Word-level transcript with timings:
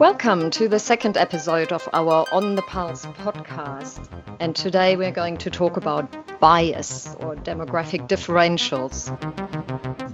Welcome 0.00 0.50
to 0.52 0.66
the 0.66 0.78
second 0.78 1.18
episode 1.18 1.72
of 1.72 1.86
our 1.92 2.24
On 2.32 2.54
the 2.54 2.62
Pulse 2.62 3.04
podcast. 3.04 4.08
And 4.38 4.56
today 4.56 4.96
we're 4.96 5.10
going 5.10 5.36
to 5.36 5.50
talk 5.50 5.76
about 5.76 6.40
bias 6.40 7.14
or 7.20 7.36
demographic 7.36 8.08
differentials. 8.08 9.10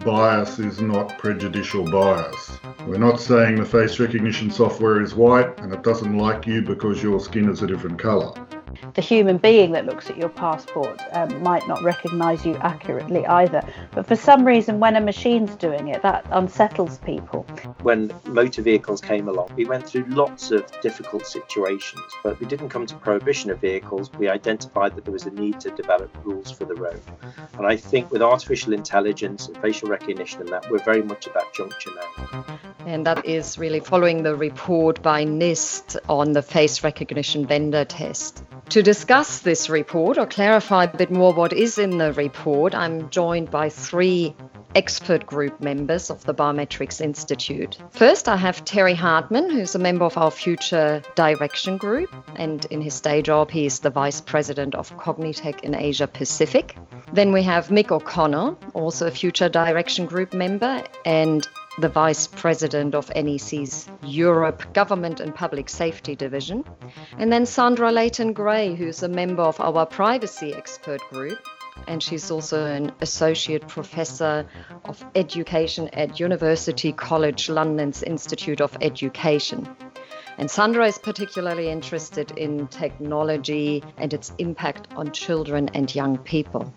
Bias 0.05 0.59
is 0.59 0.81
not 0.81 1.17
prejudicial 1.19 1.89
bias. 1.89 2.59
We're 2.89 2.99
not 2.99 3.21
saying 3.21 3.61
the 3.61 3.65
face 3.65 4.01
recognition 4.01 4.51
software 4.51 5.01
is 5.03 5.15
white 5.15 5.57
and 5.61 5.73
it 5.73 5.85
doesn't 5.85 6.19
like 6.19 6.49
you 6.49 6.63
because 6.63 7.01
your 7.01 7.21
skin 7.21 7.49
is 7.49 7.63
a 7.63 7.69
different 7.69 8.01
colour 8.01 8.46
the 8.95 9.01
human 9.01 9.39
being 9.39 9.73
that 9.73 9.87
looks 9.87 10.11
at 10.11 10.17
your 10.17 10.29
passport 10.29 11.01
um, 11.13 11.43
might 11.43 11.67
not 11.69 11.83
recognise 11.83 12.45
you 12.45 12.55
accurately 12.57 13.27
either. 13.27 13.63
But 13.93 14.07
for 14.07 14.17
some 14.17 14.45
reason, 14.45 14.81
when 14.81 14.97
a 14.97 15.01
machine's 15.01 15.55
doing 15.57 15.89
it, 15.89 16.03
that 16.03 16.27
unsettles 16.31 16.99
people. 16.99 17.43
When 17.83 18.13
motor 18.27 18.63
vehicles 18.63 19.01
came 19.01 19.29
along, 19.29 19.51
we 19.57 19.65
went 19.65 19.87
through 19.89 20.05
lots 20.07 20.51
of 20.51 20.65
difficult 20.81 21.27
situations, 21.27 22.03
but 22.23 22.39
we 22.41 22.47
didn't 22.47 22.69
come 22.69 22.87
to 22.87 22.95
prohibition 22.97 23.51
of 23.51 23.61
vehicles. 23.61 24.13
We 24.13 24.29
identified 24.29 24.97
that 24.97 25.05
there 25.05 25.13
was 25.13 25.27
a 25.27 25.31
need 25.31 25.61
to 25.61 25.71
develop 25.71 26.11
rules 26.25 26.51
for 26.51 26.65
the 26.65 26.75
road. 26.75 27.01
And 27.55 27.67
I 27.67 27.77
think 27.77 28.11
with 28.11 28.23
artificial 28.23 28.73
intelligence 28.73 29.47
and 29.47 29.57
facial 29.59 29.89
recognition 29.89 30.41
and 30.41 30.49
that, 30.51 30.71
we're 30.71 30.85
very 30.85 31.03
much 31.03 31.27
at 31.27 31.35
that 31.35 31.53
juncture 31.55 31.91
now. 31.95 32.57
And 32.87 33.07
that 33.07 33.25
is 33.27 33.59
really 33.59 33.81
following 33.81 34.23
the 34.23 34.37
report 34.37 35.03
by 35.03 35.25
NIST 35.25 35.97
on 36.09 36.33
the 36.33 36.43
face 36.43 36.85
recognition 36.85 37.47
vendor 37.47 37.85
test. 37.85 38.45
To 38.71 38.83
discuss 38.83 39.39
this 39.39 39.71
report 39.71 40.19
or 40.19 40.27
clarify 40.27 40.85
a 40.85 40.97
bit 40.97 41.11
more 41.11 41.33
what 41.33 41.53
is 41.53 41.79
in 41.79 41.99
the 41.99 42.13
report, 42.13 42.75
I'm 42.75 43.09
joined 43.11 43.51
by 43.51 43.69
three 43.69 44.35
expert 44.75 45.25
group 45.25 45.61
members 45.61 46.11
of 46.11 46.25
the 46.25 46.35
Biometrics 46.35 47.01
Institute. 47.01 47.79
First, 47.91 48.29
I 48.29 48.37
have 48.37 48.65
Terry 48.65 48.95
Hartmann, 48.95 49.51
who's 49.51 49.75
a 49.75 49.79
member 49.79 50.05
of 50.05 50.19
our 50.19 50.31
Future 50.31 51.01
Direction 51.15 51.79
Group, 51.79 52.15
and 52.35 52.65
in 52.67 52.83
his 52.83 53.01
day 53.01 53.23
job, 53.23 53.51
he 53.51 53.67
is 53.67 53.79
the 53.79 53.89
Vice 53.89 54.21
President 54.21 54.75
of 54.75 54.95
Cognitec 54.99 55.61
in 55.61 55.75
Asia 55.75 56.07
Pacific. 56.09 56.77
Then 57.13 57.33
we 57.33 57.43
have 57.45 57.69
Mick 57.69 57.91
O'Connell, 57.91 58.59
also 58.75 59.07
a 59.07 59.11
Future 59.13 59.49
Direction 59.49 60.05
Group 60.07 60.35
member, 60.35 60.83
and 61.07 61.49
the 61.79 61.89
Vice 61.89 62.27
President 62.27 62.95
of 62.95 63.11
NEC's 63.15 63.89
Europe 64.03 64.73
Government 64.73 65.21
and 65.21 65.35
Public 65.35 65.69
Safety 65.69 66.17
Division, 66.17 66.65
and 67.19 67.31
then 67.31 67.45
Sandra 67.45 67.93
Leaton 67.93 68.33
Gray, 68.33 68.75
who's 68.75 69.03
a 69.03 69.09
member 69.09 69.43
of 69.43 69.61
our 69.61 69.85
Privacy 69.85 70.55
Expert 70.55 71.03
Group, 71.11 71.39
and 71.87 72.03
she's 72.03 72.31
also 72.31 72.65
an 72.65 72.93
Associate 73.01 73.67
Professor 73.69 74.47
of 74.85 75.05
Education 75.15 75.89
at 75.93 76.19
University 76.19 76.93
College 76.93 77.51
London's 77.51 78.03
Institute 78.03 78.61
of 78.61 78.77
Education. 78.81 79.69
And 80.39 80.51
Sandra 80.51 80.87
is 80.87 80.99
particularly 80.99 81.69
interested 81.69 82.31
in 82.33 82.69
technology 82.69 83.83
and 83.97 84.13
its 84.13 84.33
impact 84.39 84.89
on 84.97 85.13
children 85.13 85.71
and 85.75 85.95
young 85.95 86.19
people. 86.19 86.73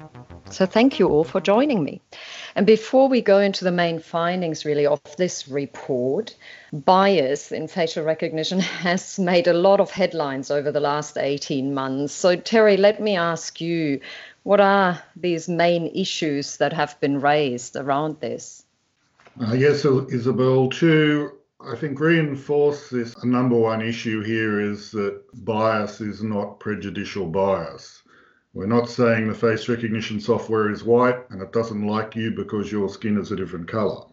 So 0.51 0.65
thank 0.65 0.99
you 0.99 1.07
all 1.07 1.23
for 1.23 1.39
joining 1.39 1.83
me. 1.83 2.01
And 2.55 2.65
before 2.65 3.07
we 3.07 3.21
go 3.21 3.39
into 3.39 3.63
the 3.63 3.71
main 3.71 3.99
findings, 3.99 4.65
really, 4.65 4.85
of 4.85 5.01
this 5.17 5.47
report, 5.47 6.35
bias 6.73 7.51
in 7.51 7.67
facial 7.67 8.03
recognition 8.03 8.59
has 8.85 9.19
made 9.19 9.47
a 9.47 9.53
lot 9.53 9.79
of 9.79 9.91
headlines 9.91 10.51
over 10.51 10.71
the 10.71 10.79
last 10.79 11.17
18 11.17 11.73
months. 11.73 12.13
So, 12.13 12.35
Terry, 12.35 12.77
let 12.77 13.01
me 13.01 13.15
ask 13.15 13.61
you 13.61 14.01
what 14.43 14.59
are 14.59 15.01
these 15.15 15.47
main 15.47 15.87
issues 15.87 16.57
that 16.57 16.73
have 16.73 16.99
been 16.99 17.21
raised 17.21 17.75
around 17.75 18.19
this? 18.19 18.65
Uh, 19.39 19.53
yes, 19.53 19.85
Isabelle, 19.85 20.69
to 20.69 21.31
I 21.61 21.75
think 21.75 21.99
reinforce 21.99 22.89
this, 22.89 23.21
number 23.23 23.57
one 23.57 23.81
issue 23.81 24.23
here 24.23 24.61
is 24.61 24.91
that 24.91 25.21
bias 25.33 25.99
is 25.99 26.23
not 26.23 26.59
prejudicial 26.59 27.25
bias. 27.25 27.98
We're 28.51 28.65
not 28.65 28.89
saying 28.89 29.27
the 29.27 29.35
face 29.35 29.69
recognition 29.69 30.19
software 30.19 30.71
is 30.71 30.83
white 30.83 31.29
and 31.29 31.41
it 31.41 31.51
doesn't 31.51 31.85
like 31.85 32.15
you 32.15 32.31
because 32.31 32.71
your 32.71 32.89
skin 32.89 33.17
is 33.19 33.31
a 33.31 33.35
different 33.35 33.67
color. 33.67 34.05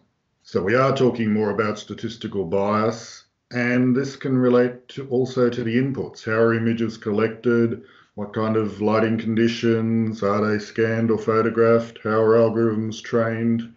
So 0.43 0.61
we 0.61 0.75
are 0.75 0.95
talking 0.95 1.33
more 1.33 1.49
about 1.49 1.79
statistical 1.79 2.45
bias, 2.45 3.25
and 3.51 3.95
this 3.95 4.15
can 4.15 4.37
relate 4.37 4.87
to 4.89 5.07
also 5.09 5.49
to 5.49 5.63
the 5.63 5.77
inputs. 5.77 6.23
How 6.23 6.39
are 6.39 6.53
images 6.53 6.97
collected? 6.97 7.83
What 8.13 8.33
kind 8.33 8.55
of 8.55 8.79
lighting 8.79 9.17
conditions? 9.17 10.21
Are 10.21 10.47
they 10.47 10.59
scanned 10.59 11.09
or 11.09 11.17
photographed? 11.17 11.99
How 12.03 12.21
are 12.21 12.37
algorithms 12.37 13.01
trained? 13.01 13.73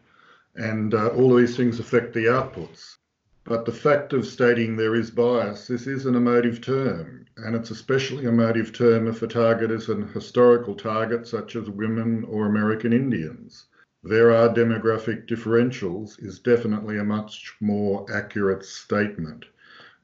And 0.56 0.93
uh, 0.93 1.09
all 1.09 1.32
of 1.32 1.38
these 1.38 1.56
things 1.56 1.81
affect 1.81 2.12
the 2.12 2.26
outputs. 2.26 2.97
But 3.44 3.65
the 3.65 3.72
fact 3.72 4.12
of 4.12 4.26
stating 4.26 4.76
there 4.76 4.94
is 4.94 5.10
bias, 5.10 5.66
this 5.66 5.87
is 5.87 6.04
an 6.04 6.15
emotive 6.15 6.60
term, 6.60 7.19
and 7.44 7.56
it's 7.56 7.70
especially 7.70 8.26
a 8.26 8.28
emotive 8.28 8.72
term 8.72 9.06
if 9.06 9.20
the 9.20 9.26
target 9.26 9.70
is 9.70 9.88
an 9.88 10.08
historical 10.08 10.74
target 10.74 11.26
such 11.26 11.56
as 11.56 11.68
women 11.70 12.24
or 12.24 12.46
American 12.46 12.92
Indians. 12.92 13.66
There 14.02 14.30
are 14.30 14.48
demographic 14.48 15.26
differentials 15.28 16.22
is 16.24 16.38
definitely 16.38 16.98
a 16.98 17.04
much 17.04 17.54
more 17.60 18.06
accurate 18.12 18.64
statement. 18.64 19.44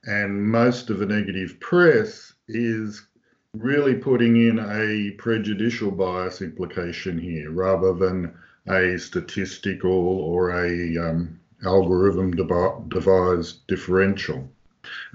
And 0.04 0.46
most 0.46 0.90
of 0.90 0.98
the 0.98 1.06
negative 1.06 1.58
press 1.60 2.34
is 2.46 3.06
really 3.54 3.94
putting 3.94 4.36
in 4.36 4.58
a 4.58 5.12
prejudicial 5.12 5.90
bias 5.90 6.42
implication 6.42 7.18
here 7.18 7.50
rather 7.50 7.94
than 7.94 8.34
a 8.68 8.98
statistical 8.98 9.90
or 9.90 10.50
a 10.50 10.98
um, 10.98 11.40
algorithm 11.64 12.32
devised 12.32 13.66
differential. 13.66 14.48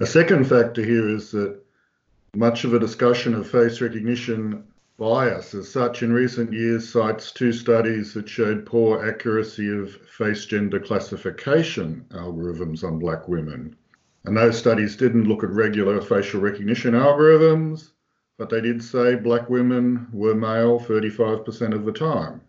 A 0.00 0.06
second 0.06 0.46
factor 0.46 0.84
here 0.84 1.08
is 1.08 1.30
that 1.30 1.58
much 2.34 2.64
of 2.64 2.74
a 2.74 2.78
discussion 2.78 3.34
of 3.34 3.50
face 3.50 3.80
recognition 3.80 4.64
bias 4.98 5.54
as 5.54 5.68
such 5.68 6.02
in 6.02 6.12
recent 6.12 6.52
years 6.52 6.88
cites 6.88 7.32
two 7.32 7.52
studies 7.52 8.14
that 8.14 8.28
showed 8.28 8.64
poor 8.66 9.04
accuracy 9.06 9.68
of 9.68 9.90
face 9.92 10.44
gender 10.46 10.80
classification 10.80 12.04
algorithms 12.10 12.84
on 12.84 12.98
black 12.98 13.28
women. 13.28 13.76
And 14.24 14.36
those 14.36 14.58
studies 14.58 14.96
didn't 14.96 15.28
look 15.28 15.42
at 15.42 15.50
regular 15.50 16.00
facial 16.00 16.40
recognition 16.40 16.94
algorithms, 16.94 17.90
but 18.38 18.48
they 18.48 18.60
did 18.60 18.82
say 18.82 19.14
black 19.14 19.50
women 19.50 20.06
were 20.12 20.34
male 20.34 20.78
35% 20.78 21.74
of 21.74 21.84
the 21.84 21.92
time 21.92 22.40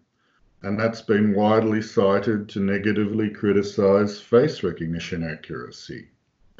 and 0.64 0.80
that's 0.80 1.02
been 1.02 1.34
widely 1.34 1.82
cited 1.82 2.48
to 2.48 2.60
negatively 2.62 3.30
criticize 3.30 4.20
face 4.20 4.64
recognition 4.64 5.22
accuracy. 5.22 6.08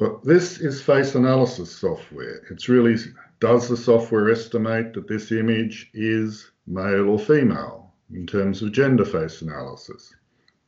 But 0.04 0.22
this 0.22 0.60
is 0.60 0.82
face 0.82 1.14
analysis 1.14 1.74
software. 1.74 2.42
It's 2.50 2.68
really 2.68 2.96
does 3.40 3.70
the 3.70 3.76
software 3.78 4.30
estimate 4.30 4.92
that 4.92 5.08
this 5.08 5.32
image 5.32 5.90
is 5.94 6.50
male 6.66 7.08
or 7.08 7.18
female 7.18 7.94
in 8.12 8.26
terms 8.26 8.60
of 8.60 8.72
gender 8.72 9.06
face 9.06 9.40
analysis? 9.40 10.14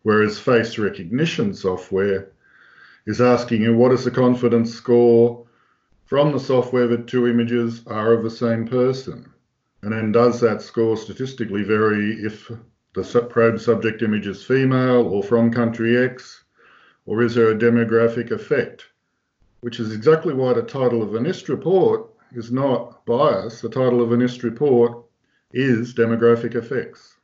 Whereas 0.05 0.39
face 0.39 0.79
recognition 0.79 1.53
software 1.53 2.33
is 3.05 3.21
asking 3.21 3.61
you 3.61 3.77
what 3.77 3.93
is 3.93 4.05
the 4.05 4.11
confidence 4.11 4.73
score 4.73 5.47
from 6.07 6.33
the 6.33 6.41
software 6.41 6.87
that 6.87 7.07
two 7.07 7.29
images 7.29 7.83
are 7.87 8.15
of 8.15 8.23
the 8.23 8.31
same 8.31 8.67
person? 8.67 9.31
And 9.83 9.93
then 9.93 10.13
does 10.13 10.41
that 10.41 10.63
score 10.63 10.97
statistically 10.97 11.63
vary 11.63 12.13
if 12.25 12.51
the 12.95 13.27
probe 13.29 13.61
subject 13.61 14.01
image 14.01 14.29
is 14.29 14.43
female 14.43 15.07
or 15.07 15.23
from 15.23 15.53
country 15.53 15.95
X, 15.99 16.43
or 17.05 17.21
is 17.21 17.35
there 17.35 17.51
a 17.51 17.55
demographic 17.55 18.31
effect? 18.31 18.87
Which 19.67 19.81
is 19.81 19.93
exactly 19.93 20.33
why 20.33 20.53
the 20.53 20.63
title 20.63 21.03
of 21.03 21.13
a 21.17 21.19
NIST 21.19 21.49
report 21.49 22.09
is 22.33 22.53
not 22.53 23.05
bias. 23.05 23.61
The 23.61 23.69
title 23.69 24.01
of 24.01 24.13
a 24.13 24.17
NIST 24.17 24.45
report 24.45 25.05
is 25.53 25.93
demographic 25.93 26.55
effects. 26.55 27.17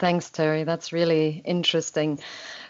Thanks, 0.00 0.28
Terry. 0.28 0.64
That's 0.64 0.92
really 0.92 1.42
interesting. 1.44 2.18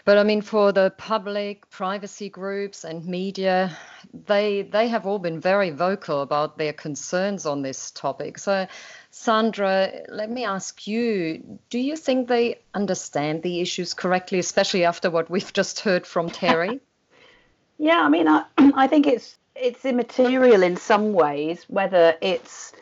But 0.05 0.19
I 0.19 0.23
mean, 0.23 0.43
for 0.43 0.71
the 0.71 0.93
public, 0.99 1.67
privacy 1.71 2.29
groups, 2.29 2.83
and 2.83 3.07
media, 3.07 3.75
they 4.13 4.61
they 4.61 4.87
have 4.87 5.07
all 5.07 5.17
been 5.17 5.39
very 5.39 5.71
vocal 5.71 6.21
about 6.21 6.59
their 6.59 6.73
concerns 6.73 7.47
on 7.47 7.63
this 7.63 7.89
topic. 7.89 8.37
So, 8.37 8.67
Sandra, 9.09 9.93
let 10.09 10.29
me 10.29 10.45
ask 10.45 10.85
you: 10.85 11.57
Do 11.71 11.79
you 11.79 11.97
think 11.97 12.27
they 12.27 12.59
understand 12.75 13.41
the 13.41 13.61
issues 13.61 13.95
correctly, 13.95 14.37
especially 14.37 14.85
after 14.85 15.09
what 15.09 15.27
we've 15.27 15.53
just 15.53 15.79
heard 15.79 16.05
from 16.05 16.29
Terry? 16.29 16.81
yeah, 17.77 18.01
I 18.01 18.09
mean, 18.09 18.27
I 18.27 18.45
I 18.57 18.87
think 18.87 19.07
it's 19.07 19.37
it's 19.55 19.85
immaterial 19.85 20.63
in 20.63 20.77
some 20.77 21.13
ways 21.13 21.65
whether 21.67 22.15
it's 22.21 22.73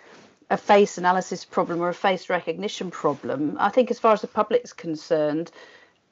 a 0.49 0.57
face 0.57 0.97
analysis 0.97 1.43
problem 1.45 1.81
or 1.81 1.89
a 1.89 1.93
face 1.93 2.29
recognition 2.29 2.91
problem. 2.91 3.57
I 3.59 3.69
think, 3.69 3.91
as 3.91 3.99
far 3.99 4.13
as 4.13 4.21
the 4.21 4.27
public's 4.27 4.73
concerned, 4.73 5.51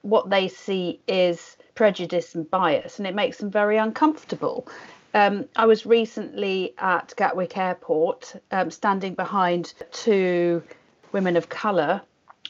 what 0.02 0.30
they 0.30 0.48
see 0.48 1.00
is 1.08 1.58
prejudice 1.76 2.36
and 2.36 2.50
bias, 2.50 2.98
and 2.98 3.08
it 3.08 3.16
makes 3.16 3.38
them 3.38 3.52
very 3.52 3.78
uncomfortable. 3.78 4.68
Um, 5.14 5.46
I 5.56 5.68
was 5.68 5.86
recently 5.86 6.74
at 6.80 7.14
Gatwick 7.16 7.56
Airport, 7.56 8.36
um, 8.52 8.72
standing 8.72 9.14
behind 9.14 9.74
two 9.92 10.64
women 11.12 11.38
of 11.38 11.50
colour 11.50 12.02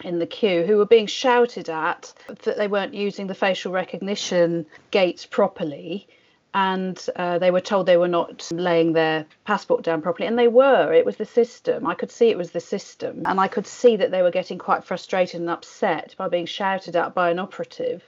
in 0.04 0.20
the 0.20 0.26
queue 0.26 0.64
who 0.66 0.78
were 0.78 0.86
being 0.86 1.06
shouted 1.06 1.70
at 1.70 2.14
that 2.44 2.58
they 2.58 2.68
weren't 2.68 2.94
using 2.94 3.28
the 3.28 3.36
facial 3.36 3.72
recognition 3.72 4.66
gates 4.92 5.26
properly 5.26 6.08
and 6.54 7.10
uh, 7.16 7.40
they 7.40 7.52
were 7.52 7.62
told 7.62 7.86
they 7.86 7.98
were 7.98 8.08
not 8.08 8.48
laying 8.52 8.94
their 8.94 9.26
passport 9.46 9.84
down 9.84 10.02
properly 10.02 10.28
and 10.28 10.38
they 10.38 10.48
were. 10.48 10.94
It 10.94 11.06
was 11.06 11.18
the 11.18 11.26
system. 11.26 11.88
I 11.88 11.96
could 11.96 12.12
see 12.12 12.30
it 12.30 12.38
was 12.38 12.52
the 12.52 12.60
system 12.60 13.24
and 13.26 13.40
i 13.40 13.48
could 13.48 13.68
see 13.68 13.96
that 13.96 14.12
they 14.12 14.22
were 14.22 14.32
getting 14.32 14.58
quite 14.58 14.84
frustrated 14.84 15.42
and 15.42 15.50
upset 15.50 16.16
by 16.18 16.28
being 16.28 16.46
shouted 16.46 16.96
at 16.96 17.14
by 17.14 17.30
an 17.30 17.40
operative 17.40 18.04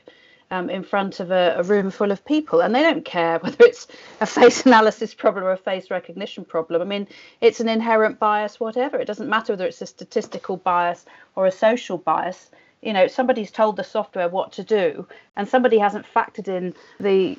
um, 0.52 0.70
in 0.70 0.84
front 0.84 1.20
of 1.20 1.32
a, 1.32 1.56
a, 1.58 1.64
room 1.64 1.90
full 1.90 2.12
of 2.12 2.24
people 2.24 2.62
and 2.62 2.74
they 2.74 2.84
don't 2.84 3.04
care 3.04 3.40
whether 3.44 3.58
it's 3.66 3.88
a 4.22 4.26
face 4.26 4.66
analysis 4.66 5.14
problem 5.14 5.44
or 5.44 5.52
a 5.52 5.58
face 5.58 5.90
recognition 5.90 6.46
problem. 6.46 6.82
I 6.82 6.86
mean 6.86 7.08
it's 7.42 7.60
an 7.60 7.70
inherent 7.70 8.20
bias 8.20 8.60
whatever. 8.60 8.98
It 8.98 9.06
doesn't 9.06 9.30
matter 9.30 9.54
whether 9.54 9.66
it's 9.66 9.82
a 9.82 9.88
statistical 9.88 10.58
bias 10.58 11.06
or 11.36 11.46
a 11.46 11.52
social 11.52 11.98
bias. 11.98 12.52
You 12.82 12.94
know 12.94 13.08
somebody's 13.08 13.52
told 13.52 13.76
the 13.78 13.84
software 13.84 14.30
what 14.30 14.52
to 14.54 14.64
do 14.64 15.08
and 15.36 15.48
somebody 15.48 15.80
hasn't 15.80 16.06
factored 16.06 16.48
in 16.48 16.74
the 17.00 17.38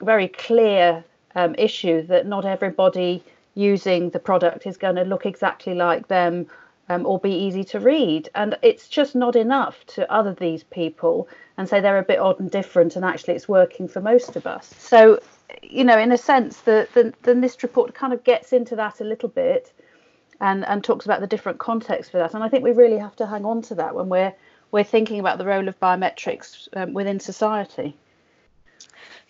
very 0.00 0.28
clear 0.28 1.04
um, 1.34 1.54
issue 1.56 2.02
that 2.06 2.26
not 2.26 2.44
everybody 2.44 3.22
using 3.54 4.10
the 4.10 4.18
product 4.18 4.66
is 4.66 4.76
going 4.76 4.96
to 4.96 5.02
look 5.02 5.26
exactly 5.26 5.74
like 5.74 6.08
them 6.08 6.46
um, 6.88 7.04
or 7.04 7.18
be 7.18 7.32
easy 7.32 7.64
to 7.64 7.80
read. 7.80 8.28
And 8.34 8.56
it's 8.62 8.88
just 8.88 9.14
not 9.14 9.36
enough 9.36 9.84
to 9.88 10.10
other 10.12 10.34
these 10.34 10.64
people 10.64 11.28
and 11.56 11.68
say 11.68 11.80
they're 11.80 11.98
a 11.98 12.02
bit 12.02 12.18
odd 12.18 12.40
and 12.40 12.50
different, 12.50 12.96
and 12.96 13.04
actually 13.04 13.34
it's 13.34 13.48
working 13.48 13.88
for 13.88 14.00
most 14.00 14.36
of 14.36 14.46
us. 14.46 14.72
So, 14.78 15.20
you 15.62 15.84
know, 15.84 15.98
in 15.98 16.12
a 16.12 16.18
sense, 16.18 16.60
the, 16.60 16.88
the, 16.94 17.34
NIST 17.34 17.62
report 17.62 17.94
kind 17.94 18.12
of 18.12 18.22
gets 18.24 18.52
into 18.52 18.76
that 18.76 19.00
a 19.00 19.04
little 19.04 19.28
bit 19.28 19.72
and, 20.40 20.64
and 20.66 20.84
talks 20.84 21.04
about 21.04 21.20
the 21.20 21.26
different 21.26 21.58
contexts 21.58 22.10
for 22.10 22.18
that. 22.18 22.34
And 22.34 22.44
I 22.44 22.48
think 22.48 22.62
we 22.62 22.72
really 22.72 22.98
have 22.98 23.16
to 23.16 23.26
hang 23.26 23.44
on 23.44 23.60
to 23.62 23.74
that 23.76 23.94
when 23.94 24.08
we're 24.08 24.32
we're 24.70 24.84
thinking 24.84 25.18
about 25.18 25.38
the 25.38 25.46
role 25.46 25.66
of 25.66 25.80
biometrics 25.80 26.68
um, 26.74 26.92
within 26.92 27.18
society. 27.18 27.96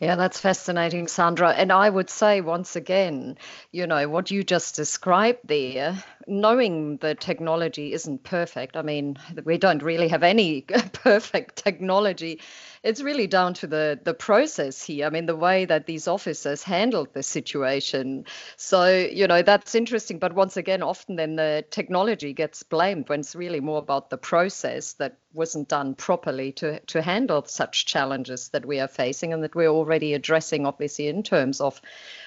Yeah, 0.01 0.15
that's 0.15 0.39
fascinating, 0.39 1.09
Sandra. 1.09 1.51
And 1.51 1.73
I 1.73 1.91
would 1.91 2.09
say 2.09 2.41
once 2.41 2.77
again, 2.77 3.37
you 3.73 3.85
know, 3.87 4.09
what 4.09 4.31
you 4.31 4.45
just 4.45 4.77
described 4.77 5.41
there, 5.45 6.05
knowing 6.29 6.99
the 6.99 7.17
technology 7.17 7.93
isn't 7.93 8.23
perfect. 8.23 8.77
I 8.77 8.83
mean, 8.83 9.17
we 9.45 9.59
don't 9.59 9.83
really 9.83 10.07
have 10.09 10.23
any 10.23 10.61
perfect 10.93 11.57
technology 11.57 12.41
it's 12.85 13.03
really 13.03 13.27
down 13.27 13.55
to 13.55 13.67
the 13.67 13.99
the 14.05 14.15
process 14.15 14.83
here. 14.83 15.05
I 15.07 15.11
mean, 15.11 15.27
the 15.27 15.35
way 15.37 15.65
that 15.65 15.87
these 15.87 16.07
officers 16.07 16.63
handled 16.63 17.13
the 17.13 17.25
situation. 17.25 18.25
So 18.57 18.89
you 18.89 19.27
know 19.27 19.43
that's 19.43 19.75
interesting. 19.75 20.19
But 20.19 20.35
once 20.35 20.57
again, 20.57 20.83
often 20.83 21.17
then 21.17 21.37
the 21.37 21.65
technology 21.71 22.33
gets 22.33 22.63
blamed 22.63 23.09
when 23.09 23.21
it's 23.21 23.35
really 23.35 23.61
more 23.61 23.79
about 23.79 24.11
the 24.11 24.19
process 24.19 24.93
that 24.95 25.19
wasn't 25.35 25.69
done 25.69 25.95
properly 25.95 26.53
to 26.53 26.81
to 26.81 27.03
handle 27.03 27.45
such 27.47 27.87
challenges 27.87 28.49
that 28.51 28.65
we 28.67 28.81
are 28.81 28.89
facing 28.89 29.33
and 29.33 29.43
that 29.43 29.55
we're 29.55 29.69
already 29.89 30.13
addressing, 30.13 30.67
obviously, 30.67 31.09
in 31.09 31.23
terms 31.23 31.61
of 31.61 31.81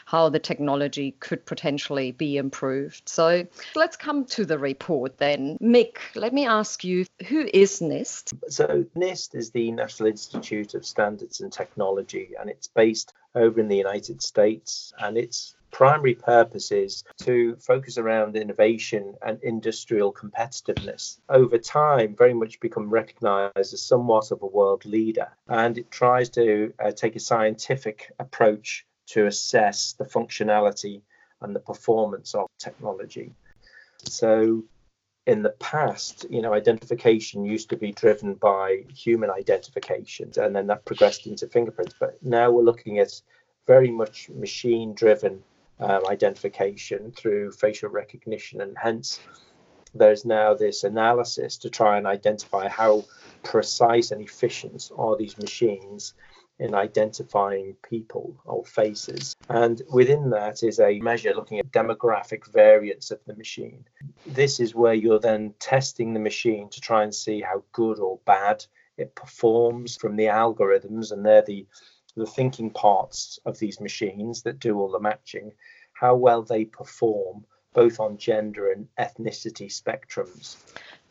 how 0.06 0.30
the 0.30 0.40
technology 0.40 1.12
could 1.20 1.46
potentially 1.46 2.12
be 2.12 2.38
improved. 2.38 3.08
So 3.08 3.46
let's 3.76 3.96
come 3.96 4.26
to 4.26 4.46
the 4.46 4.58
report 4.58 5.20
then. 5.20 5.58
Mick, 5.62 5.98
let 6.16 6.34
me 6.34 6.48
ask 6.48 6.84
you 6.84 7.06
who 7.28 7.48
is 7.54 7.80
NIST? 7.80 8.34
So, 8.50 8.86
NIST 8.96 9.36
is 9.36 9.52
the 9.52 9.72
National 9.72 10.10
Institute 10.10 10.74
of 10.74 10.86
Standards 10.86 11.40
and 11.40 11.54
Technology, 11.54 12.32
and 12.40 12.50
it's 12.50 12.68
based 12.68 13.14
over 13.36 13.60
in 13.60 13.68
the 13.68 13.78
United 13.78 14.22
States, 14.22 14.92
and 15.00 15.18
its 15.18 15.56
primary 15.72 16.16
purpose 16.16 16.72
is 16.72 17.04
to 17.24 17.56
focus 17.58 17.98
around 17.98 18.36
innovation 18.36 19.16
and 19.26 19.40
industrial 19.44 20.14
competitiveness. 20.14 21.20
Over 21.30 21.58
time, 21.58 22.16
very 22.16 22.34
much 22.34 22.60
become 22.60 22.90
recognized 22.90 23.74
as 23.74 23.82
somewhat 23.82 24.32
of 24.32 24.42
a 24.42 24.48
world 24.48 24.86
leader, 24.86 25.30
and 25.48 25.78
it 25.78 25.90
tries 25.92 26.30
to 26.32 26.74
uh, 26.84 26.92
take 26.92 27.16
a 27.16 27.20
scientific 27.20 28.12
approach 28.20 28.86
to 29.08 29.26
assess 29.26 29.94
the 29.94 30.06
functionality 30.06 31.02
and 31.42 31.56
the 31.56 31.60
performance 31.60 32.36
of 32.36 32.48
technology. 32.60 33.34
So, 34.04 34.64
in 35.28 35.44
the 35.44 35.52
past, 35.52 36.26
you 36.30 36.42
know, 36.42 36.54
identification 36.54 37.46
used 37.46 37.70
to 37.70 37.78
be 37.78 37.92
driven 37.92 38.36
by 38.36 38.84
human 38.94 39.30
identification, 39.30 40.32
and 40.38 40.56
then 40.56 40.68
that 40.68 40.86
progressed 40.86 41.28
into 41.28 41.48
fingerprints. 41.48 41.96
But 42.00 42.18
now 42.24 42.52
we're 42.52 42.64
looking 42.64 43.00
at 43.00 43.22
very 43.68 43.92
much 43.92 44.30
machine-driven 44.30 45.44
um, 45.82 46.02
identification 46.08 47.12
through 47.12 47.52
facial 47.52 47.90
recognition, 47.90 48.62
and 48.62 48.78
hence 48.82 49.20
there's 49.94 50.24
now 50.24 50.54
this 50.54 50.84
analysis 50.84 51.58
to 51.58 51.70
try 51.70 51.98
and 51.98 52.08
identify 52.08 52.68
how 52.70 53.04
precise 53.44 54.12
and 54.12 54.22
efficient 54.22 54.90
are 54.98 55.18
these 55.18 55.38
machines 55.38 56.14
in 56.60 56.76
identifying 56.76 57.76
people 57.82 58.40
or 58.46 58.64
faces. 58.64 59.36
And 59.50 59.82
within 59.92 60.30
that 60.30 60.62
is 60.62 60.80
a 60.80 61.00
measure 61.00 61.34
looking 61.34 61.60
at 61.60 61.72
demographic 61.72 62.46
variance 62.54 63.10
of 63.10 63.20
the 63.26 63.36
machine. 63.36 63.84
This 64.28 64.60
is 64.60 64.76
where 64.76 64.94
you're 64.94 65.20
then 65.20 65.56
testing 65.60 66.14
the 66.14 66.20
machine 66.20 66.70
to 66.70 66.80
try 66.80 67.04
and 67.04 67.14
see 67.14 67.42
how 67.42 67.64
good 67.72 68.00
or 68.00 68.20
bad 68.26 68.64
it 68.98 69.16
performs 69.16 69.98
from 69.98 70.16
the 70.16 70.26
algorithms, 70.26 71.12
and 71.12 71.26
they're 71.26 71.42
the 71.42 71.66
the 72.16 72.26
thinking 72.26 72.70
parts 72.70 73.40
of 73.46 73.58
these 73.58 73.80
machines 73.80 74.42
that 74.44 74.60
do 74.60 74.78
all 74.78 74.92
the 74.92 75.00
matching, 75.00 75.54
how 76.02 76.16
well 76.16 76.42
they 76.42 76.66
perform 76.66 77.46
both 77.74 78.00
on 78.00 78.18
gender 78.18 78.72
and 78.72 78.88
ethnicity 79.00 79.68
spectrums. 79.68 80.58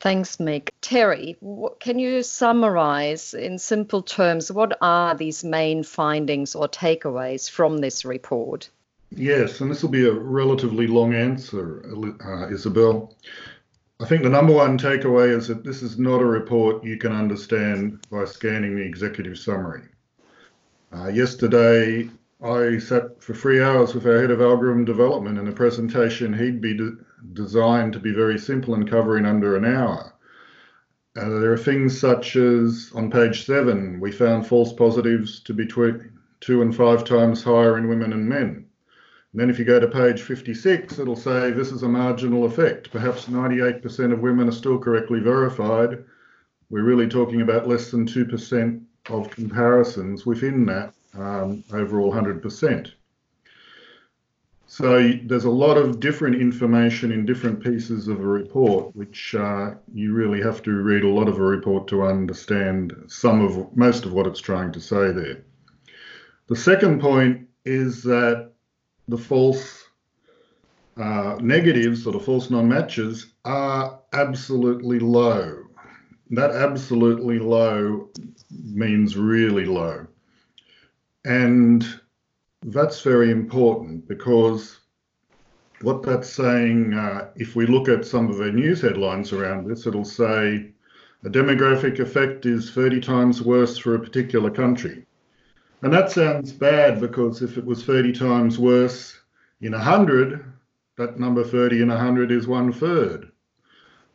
Thanks, 0.00 0.38
Mick. 0.38 0.70
Terry, 0.80 1.36
what, 1.40 1.78
can 1.78 1.98
you 2.00 2.24
summarize 2.24 3.32
in 3.32 3.58
simple 3.58 4.02
terms 4.02 4.50
what 4.50 4.76
are 4.80 5.14
these 5.14 5.44
main 5.44 5.84
findings 5.84 6.56
or 6.56 6.66
takeaways 6.68 7.48
from 7.48 7.78
this 7.78 8.04
report? 8.04 8.68
Yes, 9.10 9.60
and 9.60 9.70
this 9.70 9.82
will 9.82 9.90
be 9.90 10.06
a 10.06 10.12
relatively 10.12 10.88
long 10.88 11.14
answer, 11.14 11.84
uh, 12.24 12.48
Isabelle. 12.48 13.14
I 14.00 14.06
think 14.06 14.22
the 14.22 14.28
number 14.28 14.54
one 14.54 14.76
takeaway 14.76 15.36
is 15.36 15.46
that 15.48 15.62
this 15.62 15.82
is 15.82 15.98
not 15.98 16.20
a 16.20 16.26
report 16.26 16.82
you 16.82 16.96
can 16.96 17.12
understand 17.12 18.00
by 18.10 18.24
scanning 18.24 18.74
the 18.74 18.82
executive 18.82 19.38
summary. 19.38 19.82
Uh, 20.92 21.08
yesterday, 21.08 22.08
I 22.42 22.78
sat 22.78 23.22
for 23.22 23.34
three 23.34 23.60
hours 23.60 23.94
with 23.94 24.06
our 24.06 24.18
head 24.18 24.30
of 24.30 24.40
algorithm 24.40 24.86
development 24.86 25.38
and 25.38 25.46
the 25.46 25.52
presentation 25.52 26.32
he'd 26.32 26.62
be 26.62 26.74
de- 26.74 26.96
designed 27.34 27.92
to 27.92 27.98
be 27.98 28.14
very 28.14 28.38
simple 28.38 28.72
and 28.72 28.88
covering 28.88 29.26
under 29.26 29.56
an 29.56 29.66
hour. 29.66 30.14
Uh, 31.14 31.28
there 31.28 31.52
are 31.52 31.58
things 31.58 32.00
such 32.00 32.36
as 32.36 32.92
on 32.94 33.10
page 33.10 33.44
seven, 33.44 34.00
we 34.00 34.10
found 34.10 34.46
false 34.46 34.72
positives 34.72 35.40
to 35.40 35.52
be 35.52 35.66
tw- 35.66 36.00
two 36.40 36.62
and 36.62 36.74
five 36.74 37.04
times 37.04 37.42
higher 37.42 37.76
in 37.76 37.88
women 37.88 38.14
and 38.14 38.26
men. 38.26 38.64
And 39.32 39.40
then 39.40 39.50
if 39.50 39.58
you 39.58 39.66
go 39.66 39.78
to 39.78 39.86
page 39.86 40.22
56, 40.22 40.98
it'll 40.98 41.16
say 41.16 41.50
this 41.50 41.72
is 41.72 41.82
a 41.82 41.88
marginal 41.88 42.46
effect. 42.46 42.90
Perhaps 42.90 43.26
98% 43.26 44.14
of 44.14 44.20
women 44.20 44.48
are 44.48 44.52
still 44.52 44.78
correctly 44.78 45.20
verified. 45.20 46.04
We're 46.70 46.84
really 46.84 47.08
talking 47.08 47.42
about 47.42 47.68
less 47.68 47.90
than 47.90 48.06
2% 48.06 48.82
of 49.10 49.28
comparisons 49.28 50.24
within 50.24 50.64
that 50.64 50.94
um, 51.14 51.64
overall 51.72 52.12
100%. 52.12 52.92
So 54.66 55.12
there's 55.24 55.44
a 55.44 55.50
lot 55.50 55.76
of 55.76 55.98
different 55.98 56.40
information 56.40 57.10
in 57.10 57.26
different 57.26 57.60
pieces 57.60 58.06
of 58.06 58.20
a 58.20 58.26
report, 58.26 58.94
which 58.94 59.34
uh, 59.34 59.72
you 59.92 60.12
really 60.12 60.40
have 60.40 60.62
to 60.62 60.70
read 60.70 61.02
a 61.02 61.08
lot 61.08 61.28
of 61.28 61.38
a 61.38 61.42
report 61.42 61.88
to 61.88 62.04
understand 62.04 62.94
some 63.08 63.40
of 63.40 63.76
most 63.76 64.04
of 64.04 64.12
what 64.12 64.28
it's 64.28 64.38
trying 64.38 64.70
to 64.70 64.80
say 64.80 65.10
there. 65.10 65.42
The 66.46 66.54
second 66.54 67.00
point 67.00 67.48
is 67.64 68.04
that 68.04 68.52
the 69.08 69.18
false 69.18 69.88
uh, 70.96 71.36
negatives 71.40 72.06
or 72.06 72.12
the 72.12 72.20
false 72.20 72.48
non-matches 72.48 73.26
are 73.44 73.98
absolutely 74.12 75.00
low. 75.00 75.64
That 76.30 76.52
absolutely 76.52 77.40
low 77.40 78.08
means 78.50 79.16
really 79.16 79.64
low. 79.64 80.06
And 81.24 81.86
that's 82.62 83.02
very 83.02 83.30
important 83.30 84.08
because 84.08 84.80
what 85.82 86.02
that's 86.02 86.30
saying, 86.30 86.94
uh, 86.94 87.30
if 87.36 87.56
we 87.56 87.66
look 87.66 87.88
at 87.88 88.06
some 88.06 88.28
of 88.28 88.36
the 88.36 88.52
news 88.52 88.80
headlines 88.80 89.32
around 89.32 89.66
this, 89.66 89.86
it'll 89.86 90.04
say 90.04 90.72
a 91.24 91.28
demographic 91.28 91.98
effect 91.98 92.46
is 92.46 92.70
30 92.70 93.00
times 93.00 93.42
worse 93.42 93.76
for 93.76 93.94
a 93.94 94.00
particular 94.00 94.50
country. 94.50 95.06
And 95.82 95.92
that 95.92 96.10
sounds 96.10 96.52
bad 96.52 97.00
because 97.00 97.42
if 97.42 97.56
it 97.56 97.64
was 97.64 97.84
30 97.84 98.12
times 98.12 98.58
worse 98.58 99.18
in 99.60 99.72
100, 99.72 100.44
that 100.96 101.18
number 101.18 101.42
30 101.42 101.82
in 101.82 101.88
100 101.88 102.30
is 102.30 102.46
one 102.46 102.72
third. 102.72 103.30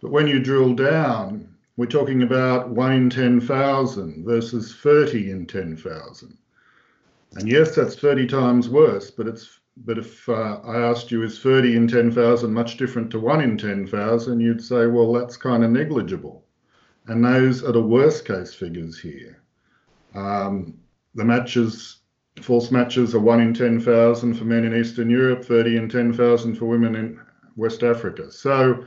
But 0.01 0.11
when 0.11 0.27
you 0.27 0.39
drill 0.39 0.75
down, 0.75 1.55
we're 1.77 1.87
talking 1.87 2.21
about 2.21 2.69
1 2.69 2.91
in 2.91 3.09
10,000 3.09 4.23
versus 4.23 4.75
30 4.75 5.31
in 5.31 5.45
10,000. 5.47 6.37
And 7.35 7.49
yes, 7.49 7.75
that's 7.75 7.95
30 7.95 8.27
times 8.27 8.69
worse, 8.69 9.11
but 9.11 9.27
it's 9.27 9.59
but 9.77 9.97
if 9.97 10.29
uh, 10.29 10.61
I 10.63 10.77
asked 10.89 11.11
you, 11.11 11.23
is 11.23 11.39
30 11.39 11.75
in 11.75 11.87
10,000 11.87 12.53
much 12.53 12.77
different 12.77 13.11
to 13.11 13.19
1 13.19 13.41
in 13.41 13.57
10,000, 13.57 14.39
you'd 14.39 14.63
say, 14.63 14.87
well, 14.87 15.11
that's 15.11 15.35
kind 15.35 15.65
of 15.65 15.71
negligible. 15.71 16.45
And 17.07 17.23
those 17.25 17.61
are 17.61 17.73
the 17.73 17.81
worst 17.81 18.25
case 18.25 18.53
figures 18.53 18.97
here. 18.97 19.41
Um, 20.15 20.77
the 21.13 21.25
matches 21.25 21.97
false 22.41 22.71
matches 22.71 23.15
are 23.15 23.19
1 23.19 23.39
in 23.41 23.53
10,000 23.53 24.33
for 24.33 24.43
men 24.43 24.65
in 24.65 24.75
Eastern 24.75 25.09
Europe, 25.09 25.43
30 25.45 25.77
in 25.77 25.89
10,000 25.89 26.55
for 26.55 26.65
women 26.65 26.95
in 26.95 27.19
West 27.55 27.83
Africa. 27.83 28.31
So, 28.31 28.85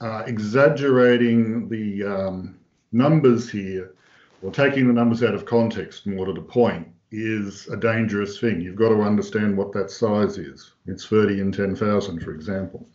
uh, 0.00 0.22
exaggerating 0.26 1.68
the 1.68 2.04
um, 2.04 2.58
numbers 2.92 3.50
here, 3.50 3.94
or 4.42 4.52
taking 4.52 4.86
the 4.86 4.92
numbers 4.92 5.22
out 5.22 5.34
of 5.34 5.46
context 5.46 6.06
more 6.06 6.26
to 6.26 6.32
the 6.32 6.42
point, 6.42 6.86
is 7.14 7.68
a 7.68 7.76
dangerous 7.76 8.40
thing. 8.40 8.60
You've 8.60 8.76
got 8.76 8.88
to 8.88 9.00
understand 9.02 9.56
what 9.56 9.72
that 9.72 9.90
size 9.90 10.36
is. 10.36 10.72
It's 10.86 11.06
30 11.06 11.40
in 11.40 11.52
10,000, 11.52 12.20
for 12.20 12.34
example. 12.34 12.88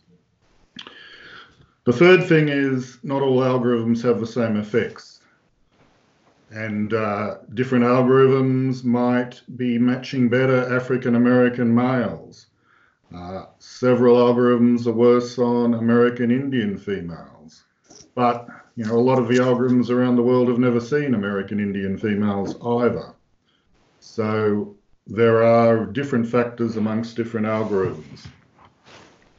The 1.84 1.92
third 1.92 2.24
thing 2.24 2.50
is 2.50 2.98
not 3.02 3.22
all 3.22 3.40
algorithms 3.40 4.02
have 4.02 4.20
the 4.20 4.26
same 4.26 4.56
effects. 4.56 5.20
And 6.50 6.92
uh, 6.92 7.38
different 7.54 7.84
algorithms 7.84 8.84
might 8.84 9.40
be 9.56 9.78
matching 9.78 10.28
better 10.28 10.76
African 10.76 11.14
American 11.14 11.74
males. 11.74 12.46
Uh, 13.16 13.46
several 13.58 14.16
algorithms 14.16 14.86
are 14.86 14.92
worse 14.92 15.38
on 15.38 15.74
American 15.74 16.30
Indian 16.30 16.76
females. 16.76 17.64
But, 18.14 18.46
you 18.76 18.84
know, 18.84 18.96
a 18.96 19.00
lot 19.00 19.18
of 19.18 19.28
the 19.28 19.36
algorithms 19.36 19.88
around 19.88 20.16
the 20.16 20.22
world 20.22 20.48
have 20.48 20.58
never 20.58 20.80
seen 20.80 21.14
American 21.14 21.58
Indian 21.58 21.96
females 21.96 22.56
either. 22.62 23.14
So 24.12 24.74
there 25.06 25.44
are 25.44 25.86
different 25.86 26.26
factors 26.26 26.76
amongst 26.76 27.16
different 27.16 27.46
algorithms. 27.46 28.26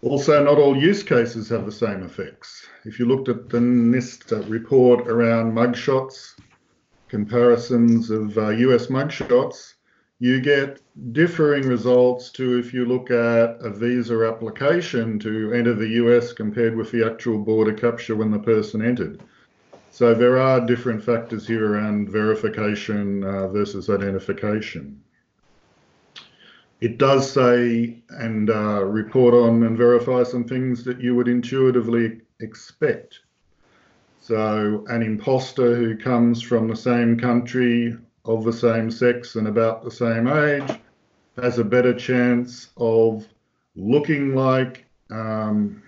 Also, 0.01 0.41
not 0.41 0.57
all 0.57 0.77
use 0.77 1.03
cases 1.03 1.49
have 1.49 1.65
the 1.65 1.71
same 1.73 2.03
effects. 2.03 2.65
If 2.85 2.97
you 2.97 3.05
looked 3.05 3.27
at 3.27 3.49
the 3.49 3.59
NIST 3.59 4.49
report 4.49 5.09
around 5.09 5.53
mugshots, 5.53 6.35
comparisons 7.09 8.09
of 8.09 8.37
uh, 8.37 8.49
US 8.49 8.87
mugshots, 8.87 9.73
you 10.19 10.39
get 10.39 10.81
differing 11.11 11.67
results 11.67 12.31
to 12.31 12.57
if 12.57 12.73
you 12.73 12.85
look 12.85 13.11
at 13.11 13.57
a 13.59 13.69
visa 13.69 14.25
application 14.25 15.19
to 15.19 15.51
enter 15.51 15.73
the 15.73 15.89
US 16.01 16.31
compared 16.31 16.77
with 16.77 16.91
the 16.91 17.05
actual 17.05 17.39
border 17.39 17.73
capture 17.73 18.15
when 18.15 18.31
the 18.31 18.39
person 18.39 18.81
entered. 18.81 19.21
So 19.93 20.13
there 20.13 20.39
are 20.39 20.65
different 20.65 21.03
factors 21.03 21.45
here 21.45 21.73
around 21.73 22.09
verification 22.09 23.25
uh, 23.25 23.49
versus 23.49 23.89
identification. 23.89 25.03
It 26.79 26.97
does 26.97 27.29
say 27.29 28.01
and 28.09 28.49
uh, 28.49 28.85
report 28.85 29.33
on 29.33 29.63
and 29.63 29.77
verify 29.77 30.23
some 30.23 30.45
things 30.45 30.85
that 30.85 31.01
you 31.01 31.13
would 31.15 31.27
intuitively 31.27 32.21
expect. 32.39 33.19
So, 34.21 34.85
an 34.87 35.03
imposter 35.03 35.75
who 35.75 35.97
comes 35.97 36.41
from 36.41 36.69
the 36.69 36.75
same 36.75 37.19
country, 37.19 37.97
of 38.23 38.45
the 38.45 38.53
same 38.53 38.89
sex, 38.89 39.35
and 39.35 39.47
about 39.47 39.83
the 39.83 39.91
same 39.91 40.27
age 40.27 40.79
has 41.37 41.59
a 41.59 41.65
better 41.65 41.93
chance 41.93 42.69
of 42.77 43.27
looking 43.75 44.35
like 44.35 44.85
um, 45.09 45.83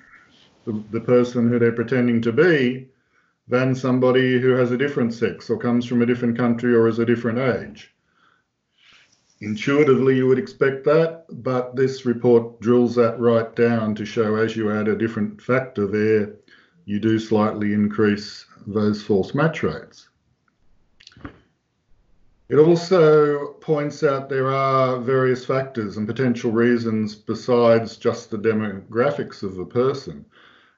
the, 0.66 0.84
the 0.92 1.00
person 1.00 1.48
who 1.48 1.58
they're 1.58 1.72
pretending 1.72 2.22
to 2.22 2.32
be 2.32 2.90
than 3.48 3.76
somebody 3.76 4.40
who 4.40 4.52
has 4.52 4.72
a 4.72 4.78
different 4.78 5.14
sex 5.14 5.50
or 5.50 5.58
comes 5.58 5.86
from 5.86 6.02
a 6.02 6.06
different 6.06 6.38
country 6.38 6.74
or 6.74 6.88
is 6.88 7.00
a 7.00 7.06
different 7.06 7.40
age. 7.40 7.94
Intuitively, 9.42 10.16
you 10.16 10.28
would 10.28 10.40
expect 10.40 10.86
that, 10.86 11.26
but 11.30 11.76
this 11.76 12.06
report 12.06 12.62
drills 12.62 12.96
that 12.96 13.20
right 13.20 13.54
down 13.56 13.94
to 13.96 14.06
show 14.06 14.36
as 14.36 14.56
you 14.56 14.72
add 14.72 14.88
a 14.88 14.96
different 14.96 15.42
factor 15.42 15.86
there, 15.86 16.36
you 16.86 17.00
do 17.00 17.20
slightly 17.20 17.74
increase 17.74 18.46
those 18.66 19.04
false 19.04 19.36
match 19.36 19.62
rates. 19.62 20.08
It 22.48 22.58
also 22.58 23.54
points 23.62 24.04
out 24.04 24.30
there 24.30 24.54
are 24.54 25.00
various 25.00 25.46
factors 25.46 25.98
and 25.98 26.08
potential 26.08 26.52
reasons 26.52 27.16
besides 27.16 27.98
just 27.98 28.30
the 28.30 28.38
demographics 28.38 29.44
of 29.44 29.56
the 29.56 29.66
person. 29.66 30.26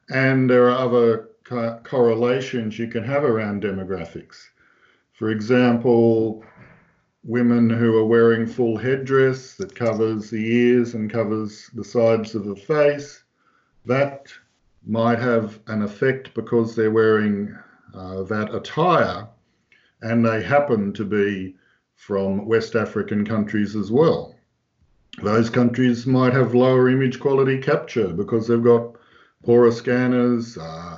And 0.09 0.49
there 0.49 0.69
are 0.69 0.77
other 0.77 1.29
co- 1.45 1.79
correlations 1.83 2.77
you 2.77 2.87
can 2.87 3.03
have 3.03 3.23
around 3.23 3.63
demographics. 3.63 4.49
For 5.13 5.29
example, 5.29 6.43
women 7.23 7.69
who 7.69 7.97
are 7.97 8.05
wearing 8.05 8.45
full 8.45 8.77
headdress 8.77 9.55
that 9.55 9.73
covers 9.73 10.29
the 10.29 10.45
ears 10.45 10.93
and 10.93 11.09
covers 11.09 11.69
the 11.73 11.83
sides 11.83 12.35
of 12.35 12.43
the 12.43 12.55
face, 12.55 13.23
that 13.85 14.27
might 14.85 15.19
have 15.19 15.59
an 15.67 15.81
effect 15.81 16.33
because 16.33 16.75
they're 16.75 16.91
wearing 16.91 17.57
uh, 17.93 18.23
that 18.23 18.53
attire 18.53 19.27
and 20.01 20.25
they 20.25 20.43
happen 20.43 20.93
to 20.93 21.05
be 21.05 21.55
from 21.95 22.45
West 22.45 22.75
African 22.75 23.25
countries 23.25 23.75
as 23.75 23.91
well. 23.91 24.35
Those 25.23 25.49
countries 25.49 26.05
might 26.05 26.33
have 26.33 26.53
lower 26.53 26.89
image 26.89 27.19
quality 27.19 27.57
capture 27.57 28.09
because 28.09 28.47
they've 28.47 28.61
got 28.61 28.95
poorer 29.43 29.71
scanners, 29.71 30.57
uh, 30.57 30.94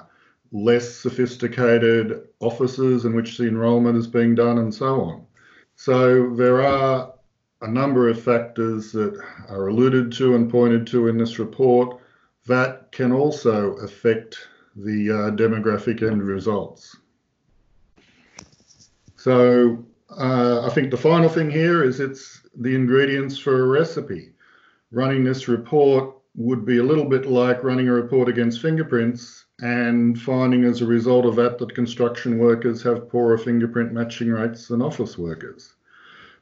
less 0.51 0.95
sophisticated 0.95 2.27
offices 2.39 3.05
in 3.05 3.15
which 3.15 3.37
the 3.37 3.47
enrolment 3.47 3.97
is 3.97 4.07
being 4.07 4.35
done, 4.35 4.57
and 4.57 4.73
so 4.73 5.01
on. 5.01 5.25
So 5.75 6.33
there 6.35 6.61
are 6.65 7.13
a 7.61 7.67
number 7.67 8.09
of 8.09 8.21
factors 8.21 8.91
that 8.91 9.19
are 9.49 9.67
alluded 9.67 10.11
to 10.13 10.35
and 10.35 10.49
pointed 10.49 10.87
to 10.87 11.07
in 11.07 11.17
this 11.17 11.39
report 11.39 11.99
that 12.45 12.91
can 12.91 13.11
also 13.11 13.73
affect 13.77 14.37
the 14.75 15.11
uh, 15.11 15.31
demographic 15.35 16.01
end 16.01 16.23
results. 16.23 16.95
So 19.15 19.85
uh, 20.09 20.65
I 20.65 20.69
think 20.69 20.91
the 20.91 20.97
final 20.97 21.29
thing 21.29 21.49
here 21.49 21.83
is 21.83 21.99
it's 21.99 22.41
the 22.55 22.75
ingredients 22.75 23.37
for 23.37 23.61
a 23.61 23.67
recipe. 23.67 24.31
Running 24.91 25.23
this 25.23 25.47
report 25.47 26.15
would 26.35 26.65
be 26.65 26.77
a 26.77 26.83
little 26.83 27.05
bit 27.05 27.25
like 27.25 27.63
running 27.63 27.89
a 27.89 27.93
report 27.93 28.29
against 28.29 28.61
fingerprints 28.61 29.46
and 29.61 30.21
finding 30.21 30.63
as 30.63 30.81
a 30.81 30.85
result 30.85 31.25
of 31.25 31.35
that 31.35 31.57
that 31.57 31.73
construction 31.73 32.37
workers 32.37 32.83
have 32.83 33.09
poorer 33.09 33.37
fingerprint 33.37 33.91
matching 33.91 34.29
rates 34.29 34.67
than 34.67 34.81
office 34.81 35.17
workers. 35.17 35.73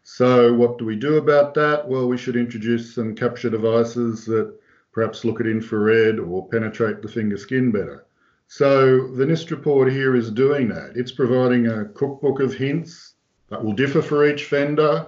So, 0.04 0.54
what 0.54 0.78
do 0.78 0.86
we 0.86 0.96
do 0.96 1.16
about 1.16 1.54
that? 1.56 1.88
Well, 1.88 2.08
we 2.08 2.18
should 2.18 2.36
introduce 2.36 2.94
some 2.94 3.16
capture 3.16 3.50
devices 3.50 4.26
that 4.26 4.54
perhaps 4.92 5.26
look 5.26 5.40
at 5.40 5.48
infrared 5.48 6.20
or 6.20 6.48
penetrate 6.50 7.02
the 7.02 7.08
finger 7.08 7.38
skin 7.38 7.72
better. 7.72 8.06
So, 8.48 9.08
the 9.08 9.26
NIST 9.26 9.50
report 9.50 9.92
here 9.92 10.16
is 10.16 10.30
doing 10.30 10.68
that. 10.70 10.92
It's 10.96 11.12
providing 11.12 11.68
a 11.68 11.86
cookbook 11.86 12.40
of 12.40 12.54
hints 12.54 13.14
that 13.50 13.64
will 13.64 13.74
differ 13.74 14.02
for 14.02 14.28
each 14.28 14.48
vendor. 14.48 15.08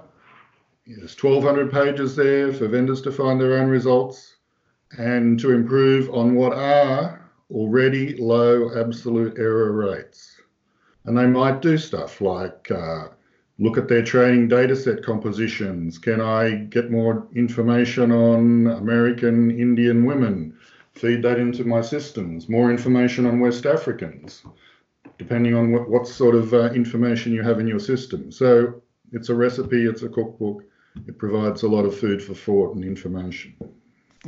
There's 0.88 1.22
1,200 1.22 1.72
pages 1.72 2.16
there 2.16 2.54
for 2.54 2.68
vendors 2.68 3.02
to 3.02 3.12
find 3.12 3.40
their 3.40 3.60
own 3.60 3.68
results 3.68 4.38
and 4.98 5.38
to 5.42 5.52
improve 5.52 6.10
on 6.10 6.34
what 6.34 6.54
are 6.54 7.27
already 7.52 8.16
low 8.18 8.70
absolute 8.80 9.38
error 9.38 9.72
rates. 9.72 10.42
And 11.06 11.18
they 11.18 11.28
might 11.28 11.62
do 11.62 11.78
stuff 11.78 12.20
like 12.20 12.70
uh, 12.70 13.08
look 13.60 13.78
at 13.78 13.88
their 13.88 14.04
training 14.04 14.50
dataset 14.50 15.04
compositions. 15.04 15.98
Can 15.98 16.22
I 16.22 16.56
get 16.56 16.92
more 16.92 17.28
information 17.36 18.12
on 18.12 18.68
American 18.68 19.52
Indian 19.52 20.06
women? 20.06 20.58
Feed 20.94 21.24
that 21.24 21.40
into 21.40 21.64
my 21.64 21.82
systems. 21.82 22.50
More 22.50 22.72
information 22.72 23.26
on 23.26 23.40
West 23.40 23.66
Africans, 23.66 24.44
depending 25.18 25.54
on 25.54 25.72
what, 25.72 25.90
what 25.90 26.08
sort 26.08 26.36
of 26.36 26.54
uh, 26.54 26.72
information 26.72 27.34
you 27.34 27.44
have 27.44 27.60
in 27.60 27.68
your 27.68 27.80
system. 27.80 28.32
So 28.32 28.82
it's 29.12 29.30
a 29.30 29.36
recipe, 29.36 29.86
it's 29.86 30.04
a 30.04 30.10
cookbook. 30.10 30.64
It 31.08 31.20
provides 31.20 31.64
a 31.64 31.68
lot 31.68 31.86
of 31.86 31.98
food 31.98 32.24
for 32.24 32.34
thought 32.34 32.76
and 32.76 32.84
information. 32.84 33.56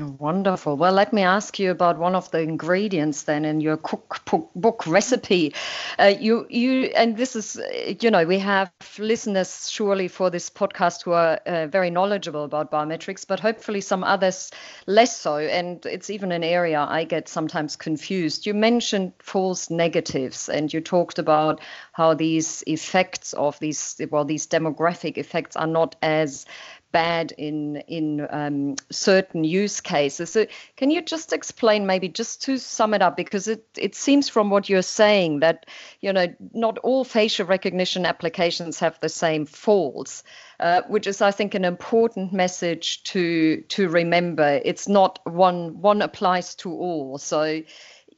Wonderful. 0.02 0.78
Well, 0.78 0.94
let 0.94 1.12
me 1.12 1.24
ask 1.24 1.60
you 1.60 1.72
about 1.72 1.98
one 1.98 2.16
of 2.16 2.32
the 2.32 2.40
ingredients 2.40 3.24
then 3.24 3.44
in 3.44 3.60
your 3.60 3.76
cookbook 3.76 4.88
recipe. 4.88 5.54
Uh, 6.00 6.14
you, 6.18 6.48
you, 6.50 6.84
and 6.96 7.18
this 7.18 7.36
is, 7.36 7.60
you 8.00 8.10
know, 8.10 8.24
we 8.26 8.40
have 8.40 8.72
listeners 8.98 9.70
surely 9.70 10.08
for 10.08 10.30
this 10.30 10.50
podcast 10.50 11.04
who 11.04 11.12
are 11.12 11.42
uh, 11.46 11.68
very 11.68 11.90
knowledgeable 11.90 12.46
about 12.46 12.72
biometrics, 12.72 13.28
but 13.28 13.42
hopefully 13.42 13.82
some 13.82 14.06
others 14.06 14.52
less 14.88 15.18
so. 15.18 15.36
And 15.38 15.86
it's 15.86 16.10
even 16.10 16.32
an 16.32 16.46
area 16.46 16.80
I 16.80 17.04
get 17.04 17.28
sometimes 17.28 17.76
confused. 17.76 18.46
You 18.46 18.54
mentioned 18.54 19.12
false 19.20 19.70
negatives, 19.70 20.48
and 20.48 20.72
you 20.72 20.80
talked 20.80 21.20
about 21.20 21.60
how 21.92 22.14
these 22.14 22.64
effects 22.68 23.34
of 23.34 23.60
these, 23.60 24.00
well, 24.10 24.24
these 24.24 24.48
demographic 24.48 25.18
effects 25.18 25.58
are 25.58 25.68
not 25.68 25.98
as 26.02 26.46
bad 26.92 27.34
in 27.38 27.78
in 27.88 28.28
um, 28.30 28.76
certain 28.92 29.44
use 29.44 29.82
cases. 29.82 30.32
So 30.32 30.46
can 30.78 30.92
you 30.92 31.02
just 31.02 31.34
explain, 31.34 31.86
maybe 31.86 32.10
just 32.10 32.42
to 32.44 32.58
sum 32.58 32.94
it 32.94 33.02
up, 33.02 33.16
because 33.18 33.48
it 33.48 33.66
it 33.78 33.96
seems 33.96 34.30
from 34.30 34.50
what 34.50 34.70
you're 34.70 34.82
saying 34.82 35.40
that 35.40 35.66
you 36.02 36.14
know 36.14 36.28
not 36.54 36.78
all 36.80 37.04
facial 37.04 37.46
recognition 37.46 38.06
applications 38.06 38.80
have 38.80 39.00
the 39.00 39.10
same 39.10 39.46
faults, 39.46 40.24
uh, 40.60 40.82
which 40.88 41.08
is 41.08 41.22
I 41.22 41.32
think 41.32 41.56
an 41.56 41.66
important 41.66 42.34
message 42.34 43.04
to 43.06 43.62
to 43.70 43.90
remember. 43.90 44.62
It's 44.64 44.88
not 44.88 45.20
one 45.26 45.82
one 45.82 46.02
applies 46.02 46.56
to 46.56 46.72
all. 46.72 47.18
So 47.18 47.62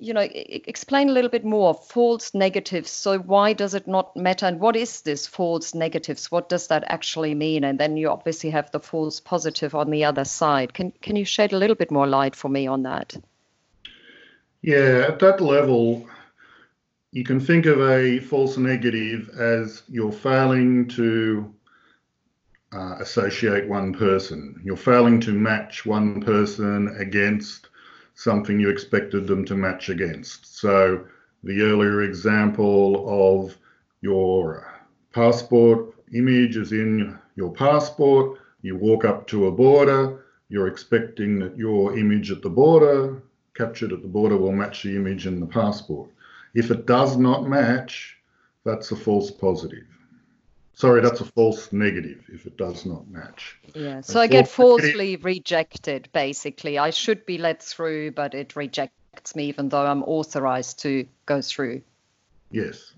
you 0.01 0.15
know, 0.15 0.27
explain 0.33 1.09
a 1.09 1.11
little 1.11 1.29
bit 1.29 1.45
more 1.45 1.75
false 1.75 2.33
negatives. 2.33 2.89
So 2.89 3.19
why 3.19 3.53
does 3.53 3.75
it 3.75 3.87
not 3.87 4.17
matter? 4.17 4.47
And 4.47 4.59
what 4.59 4.75
is 4.75 5.01
this 5.01 5.27
false 5.27 5.75
negatives? 5.75 6.31
What 6.31 6.49
does 6.49 6.67
that 6.67 6.83
actually 6.87 7.35
mean? 7.35 7.63
And 7.63 7.79
then 7.79 7.97
you 7.97 8.09
obviously 8.09 8.49
have 8.49 8.71
the 8.71 8.79
false 8.79 9.19
positive 9.19 9.75
on 9.75 9.91
the 9.91 10.05
other 10.05 10.25
side. 10.25 10.73
Can 10.73 10.91
can 11.03 11.15
you 11.15 11.23
shed 11.23 11.53
a 11.53 11.57
little 11.57 11.75
bit 11.75 11.91
more 11.91 12.07
light 12.07 12.35
for 12.35 12.49
me 12.49 12.65
on 12.65 12.81
that? 12.83 13.15
Yeah, 14.63 15.05
at 15.07 15.19
that 15.19 15.39
level, 15.39 16.07
you 17.11 17.23
can 17.23 17.39
think 17.39 17.67
of 17.67 17.79
a 17.79 18.19
false 18.19 18.57
negative 18.57 19.29
as 19.37 19.83
you're 19.87 20.11
failing 20.11 20.87
to 20.89 21.53
uh, 22.73 22.95
associate 22.99 23.69
one 23.69 23.93
person. 23.93 24.59
You're 24.63 24.77
failing 24.77 25.19
to 25.21 25.31
match 25.31 25.85
one 25.85 26.21
person 26.21 26.95
against 26.97 27.67
something 28.13 28.59
you 28.59 28.69
expected 28.69 29.27
them 29.27 29.45
to 29.45 29.55
match 29.55 29.89
against. 29.89 30.59
So 30.59 31.05
the 31.43 31.61
earlier 31.61 32.03
example 32.03 33.05
of 33.43 33.57
your 34.01 34.67
passport 35.13 35.95
image 36.13 36.57
is 36.57 36.71
in 36.71 37.17
your 37.35 37.51
passport, 37.51 38.39
you 38.61 38.75
walk 38.75 39.05
up 39.05 39.27
to 39.27 39.47
a 39.47 39.51
border, 39.51 40.25
you're 40.49 40.67
expecting 40.67 41.39
that 41.39 41.57
your 41.57 41.97
image 41.97 42.31
at 42.31 42.41
the 42.41 42.49
border, 42.49 43.21
captured 43.55 43.93
at 43.93 44.01
the 44.01 44.07
border, 44.07 44.37
will 44.37 44.51
match 44.51 44.83
the 44.83 44.95
image 44.95 45.25
in 45.25 45.39
the 45.39 45.45
passport. 45.45 46.09
If 46.53 46.69
it 46.69 46.85
does 46.85 47.17
not 47.17 47.47
match, 47.47 48.17
that's 48.63 48.91
a 48.91 48.95
false 48.95 49.31
positive. 49.31 49.85
Sorry, 50.73 51.01
that's 51.01 51.21
a 51.21 51.25
false 51.25 51.71
negative 51.71 52.23
if 52.29 52.45
it 52.45 52.57
does 52.57 52.85
not 52.85 53.07
match. 53.09 53.57
Yeah, 53.75 54.01
so 54.01 54.19
a 54.19 54.23
I 54.23 54.27
get 54.27 54.47
falsely 54.47 55.11
negative. 55.11 55.25
rejected 55.25 56.09
basically. 56.13 56.77
I 56.77 56.89
should 56.89 57.25
be 57.25 57.37
let 57.37 57.61
through, 57.61 58.11
but 58.11 58.33
it 58.33 58.55
rejects 58.55 59.35
me 59.35 59.45
even 59.45 59.69
though 59.69 59.85
I'm 59.85 60.03
authorized 60.03 60.79
to 60.79 61.05
go 61.25 61.41
through. 61.41 61.81
Yes. 62.49 62.93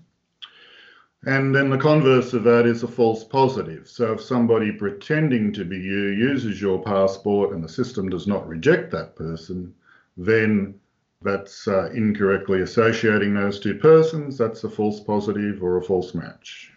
And 1.26 1.54
then 1.54 1.70
the 1.70 1.78
converse 1.78 2.34
of 2.34 2.44
that 2.44 2.66
is 2.66 2.82
a 2.82 2.88
false 2.88 3.24
positive. 3.24 3.88
So 3.88 4.12
if 4.12 4.20
somebody 4.20 4.72
pretending 4.72 5.52
to 5.54 5.64
be 5.64 5.78
you 5.78 6.08
uses 6.08 6.60
your 6.60 6.82
passport 6.82 7.52
and 7.52 7.64
the 7.64 7.68
system 7.68 8.10
does 8.10 8.26
not 8.26 8.46
reject 8.46 8.90
that 8.90 9.16
person, 9.16 9.74
then 10.16 10.74
that's 11.22 11.66
uh, 11.66 11.90
incorrectly 11.94 12.60
associating 12.60 13.32
those 13.32 13.58
two 13.58 13.76
persons. 13.76 14.36
That's 14.36 14.64
a 14.64 14.70
false 14.70 15.00
positive 15.00 15.62
or 15.62 15.78
a 15.78 15.82
false 15.82 16.14
match. 16.14 16.73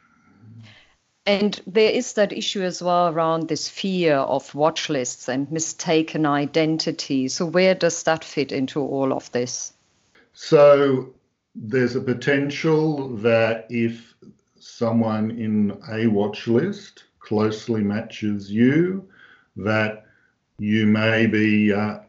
And 1.27 1.61
there 1.67 1.91
is 1.91 2.13
that 2.13 2.31
issue 2.31 2.61
as 2.61 2.81
well 2.81 3.09
around 3.09 3.49
this 3.49 3.67
fear 3.67 4.15
of 4.15 4.55
watch 4.55 4.89
lists 4.89 5.27
and 5.27 5.51
mistaken 5.51 6.25
identity. 6.25 7.27
So, 7.27 7.45
where 7.45 7.75
does 7.75 8.03
that 8.03 8.23
fit 8.23 8.53
into 8.53 8.79
all 8.79 9.11
of 9.11 9.29
this? 9.33 9.73
So, 10.31 11.13
there's 11.53 11.97
a 11.97 12.01
potential 12.01 13.09
that 13.17 13.67
if 13.69 14.15
someone 14.57 15.31
in 15.31 15.77
a 15.91 16.07
watch 16.07 16.47
list 16.47 17.03
closely 17.19 17.83
matches 17.83 18.49
you, 18.49 19.05
that 19.57 20.05
you 20.59 20.85
may 20.85 21.25
be 21.25 21.73
uh, 21.73 21.99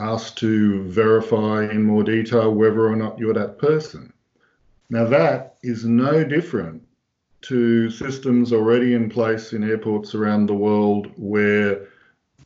asked 0.00 0.38
to 0.38 0.84
verify 0.84 1.68
in 1.68 1.82
more 1.82 2.02
detail 2.02 2.54
whether 2.54 2.88
or 2.88 2.96
not 2.96 3.18
you're 3.18 3.34
that 3.34 3.58
person. 3.58 4.10
Now, 4.88 5.04
that 5.04 5.56
is 5.62 5.84
no 5.84 6.24
different 6.24 6.87
to 7.42 7.90
systems 7.90 8.52
already 8.52 8.94
in 8.94 9.08
place 9.08 9.52
in 9.52 9.62
airports 9.62 10.14
around 10.14 10.46
the 10.46 10.54
world 10.54 11.10
where 11.16 11.86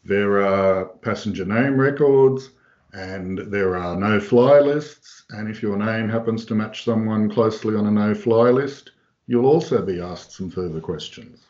there 0.05 0.43
are 0.43 0.87
passenger 0.87 1.45
name 1.45 1.81
records 1.81 2.51
and 2.93 3.39
there 3.39 3.77
are 3.77 3.97
no 3.97 4.21
fly 4.21 4.61
lists. 4.61 5.25
And 5.31 5.49
if 5.49 5.63
your 5.63 5.77
name 5.77 6.09
happens 6.09 6.45
to 6.47 6.55
match 6.55 6.85
someone 6.85 7.31
closely 7.31 7.75
on 7.75 7.87
a 7.87 7.91
no 7.91 8.15
fly 8.15 8.51
list, 8.51 8.91
you'll 9.27 9.47
also 9.47 9.81
be 9.83 10.01
asked 10.01 10.33
some 10.33 10.51
further 10.51 10.81
questions. 10.81 11.47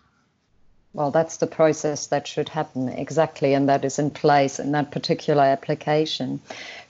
Well, 0.94 1.10
that's 1.10 1.38
the 1.38 1.46
process 1.46 2.08
that 2.08 2.26
should 2.26 2.50
happen 2.50 2.88
exactly, 2.90 3.54
and 3.54 3.68
that 3.70 3.84
is 3.84 3.98
in 3.98 4.10
place 4.10 4.58
in 4.58 4.72
that 4.72 4.90
particular 4.90 5.42
application. 5.42 6.40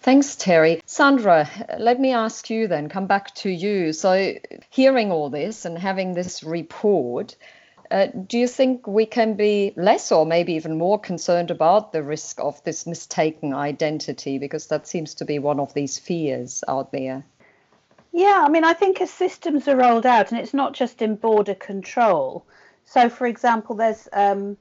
Thanks, 0.00 0.34
Terry. 0.34 0.82
Sandra, 0.86 1.48
let 1.78 2.00
me 2.00 2.12
ask 2.12 2.50
you 2.50 2.66
then, 2.66 2.88
come 2.88 3.06
back 3.06 3.32
to 3.36 3.48
you. 3.48 3.92
So, 3.92 4.34
hearing 4.70 5.12
all 5.12 5.30
this 5.30 5.64
and 5.64 5.78
having 5.78 6.14
this 6.14 6.42
report, 6.42 7.36
uh, 7.92 8.06
do 8.06 8.38
you 8.38 8.48
think 8.48 8.88
we 8.88 9.06
can 9.06 9.34
be 9.34 9.72
less 9.76 10.10
or 10.10 10.26
maybe 10.26 10.54
even 10.54 10.78
more 10.78 10.98
concerned 10.98 11.52
about 11.52 11.92
the 11.92 12.02
risk 12.02 12.40
of 12.40 12.62
this 12.64 12.86
mistaken 12.86 13.54
identity? 13.54 14.38
Because 14.38 14.66
that 14.66 14.88
seems 14.88 15.14
to 15.14 15.24
be 15.24 15.38
one 15.38 15.60
of 15.60 15.74
these 15.74 15.98
fears 15.98 16.64
out 16.66 16.90
there. 16.90 17.24
Yeah, 18.10 18.42
I 18.44 18.48
mean, 18.48 18.64
I 18.64 18.72
think 18.72 19.00
as 19.00 19.10
systems 19.10 19.68
are 19.68 19.76
rolled 19.76 20.06
out, 20.06 20.32
and 20.32 20.40
it's 20.40 20.52
not 20.54 20.72
just 20.72 21.02
in 21.02 21.14
border 21.14 21.54
control. 21.54 22.44
So, 22.84 23.08
for 23.08 23.26
example, 23.26 23.76
there's 23.76 24.08
um, 24.12 24.56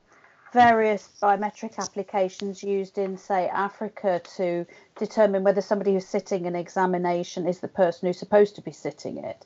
various 0.53 1.09
biometric 1.21 1.77
applications 1.77 2.63
used 2.63 2.97
in, 2.97 3.17
say, 3.17 3.47
Africa 3.47 4.21
to 4.35 4.65
determine 4.97 5.43
whether 5.43 5.61
somebody 5.61 5.93
who's 5.93 6.07
sitting 6.07 6.45
an 6.45 6.55
examination 6.55 7.47
is 7.47 7.59
the 7.59 7.67
person 7.67 8.07
who's 8.07 8.19
supposed 8.19 8.55
to 8.55 8.61
be 8.61 8.71
sitting 8.71 9.17
it. 9.17 9.45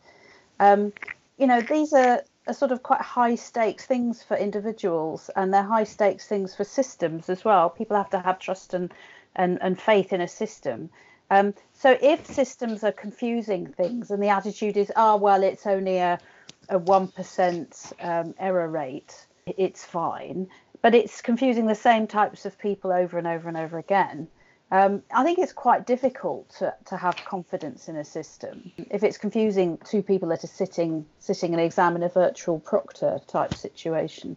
Um, 0.60 0.94
you 1.38 1.48
know, 1.48 1.62
these 1.62 1.94
are, 1.94 2.24
are 2.48 2.54
sort 2.54 2.72
of 2.72 2.84
quite 2.84 3.02
high 3.02 3.36
stakes 3.36 3.86
things 3.86 4.24
for 4.24 4.38
individuals, 4.38 5.30
and 5.36 5.54
they're 5.54 5.64
high 5.64 5.84
stakes 5.84 6.28
things 6.28 6.56
for 6.56 6.64
systems 6.64 7.30
as 7.30 7.46
well. 7.46 7.70
People 7.70 7.98
have 7.98 8.10
to 8.12 8.20
have 8.20 8.40
trust 8.40 8.74
and, 8.74 8.94
and, 9.36 9.60
and 9.62 9.80
faith 9.80 10.14
in 10.14 10.22
a 10.22 10.28
system. 10.28 10.90
Um, 11.30 11.54
so 11.74 11.98
if 12.02 12.26
systems 12.26 12.84
are 12.84 12.92
confusing 12.92 13.68
things 13.68 14.12
and 14.12 14.22
the 14.22 14.30
attitude 14.30 14.78
is, 14.78 14.92
oh, 14.96 15.18
well, 15.18 15.44
it's 15.44 15.66
only 15.66 15.98
a, 15.98 16.20
a 16.69 16.80
1% 16.80 17.93
um, 18.04 18.36
error 18.39 18.67
rate, 18.67 19.28
it's 19.45 19.84
fine, 19.84 20.47
but 20.82 20.95
it's 20.95 21.21
confusing 21.21 21.67
the 21.67 21.75
same 21.75 22.08
types 22.08 22.45
of 22.45 22.58
people 22.58 22.91
over 22.91 23.17
and 23.17 23.28
over 23.28 23.47
and 23.47 23.58
over 23.58 23.78
again. 23.78 24.28
Um, 24.71 25.04
I 25.13 25.23
think 25.23 25.38
it's 25.39 25.54
quite 25.54 25.86
difficult 25.86 26.49
to, 26.58 26.73
to 26.86 26.97
have 26.97 27.15
confidence 27.17 27.88
in 27.88 27.95
a 27.97 28.04
system 28.04 28.71
if 28.89 29.04
it's 29.04 29.17
confusing 29.17 29.78
two 29.86 30.01
people 30.01 30.30
that 30.30 30.43
are 30.43 30.47
sitting 30.47 31.06
sitting 31.19 31.54
an 31.54 31.60
exam 31.60 31.95
in 31.95 32.01
a 32.01 32.10
virtual 32.10 32.60
proctor 32.60 33.19
type 33.28 33.54
situation. 33.54 34.36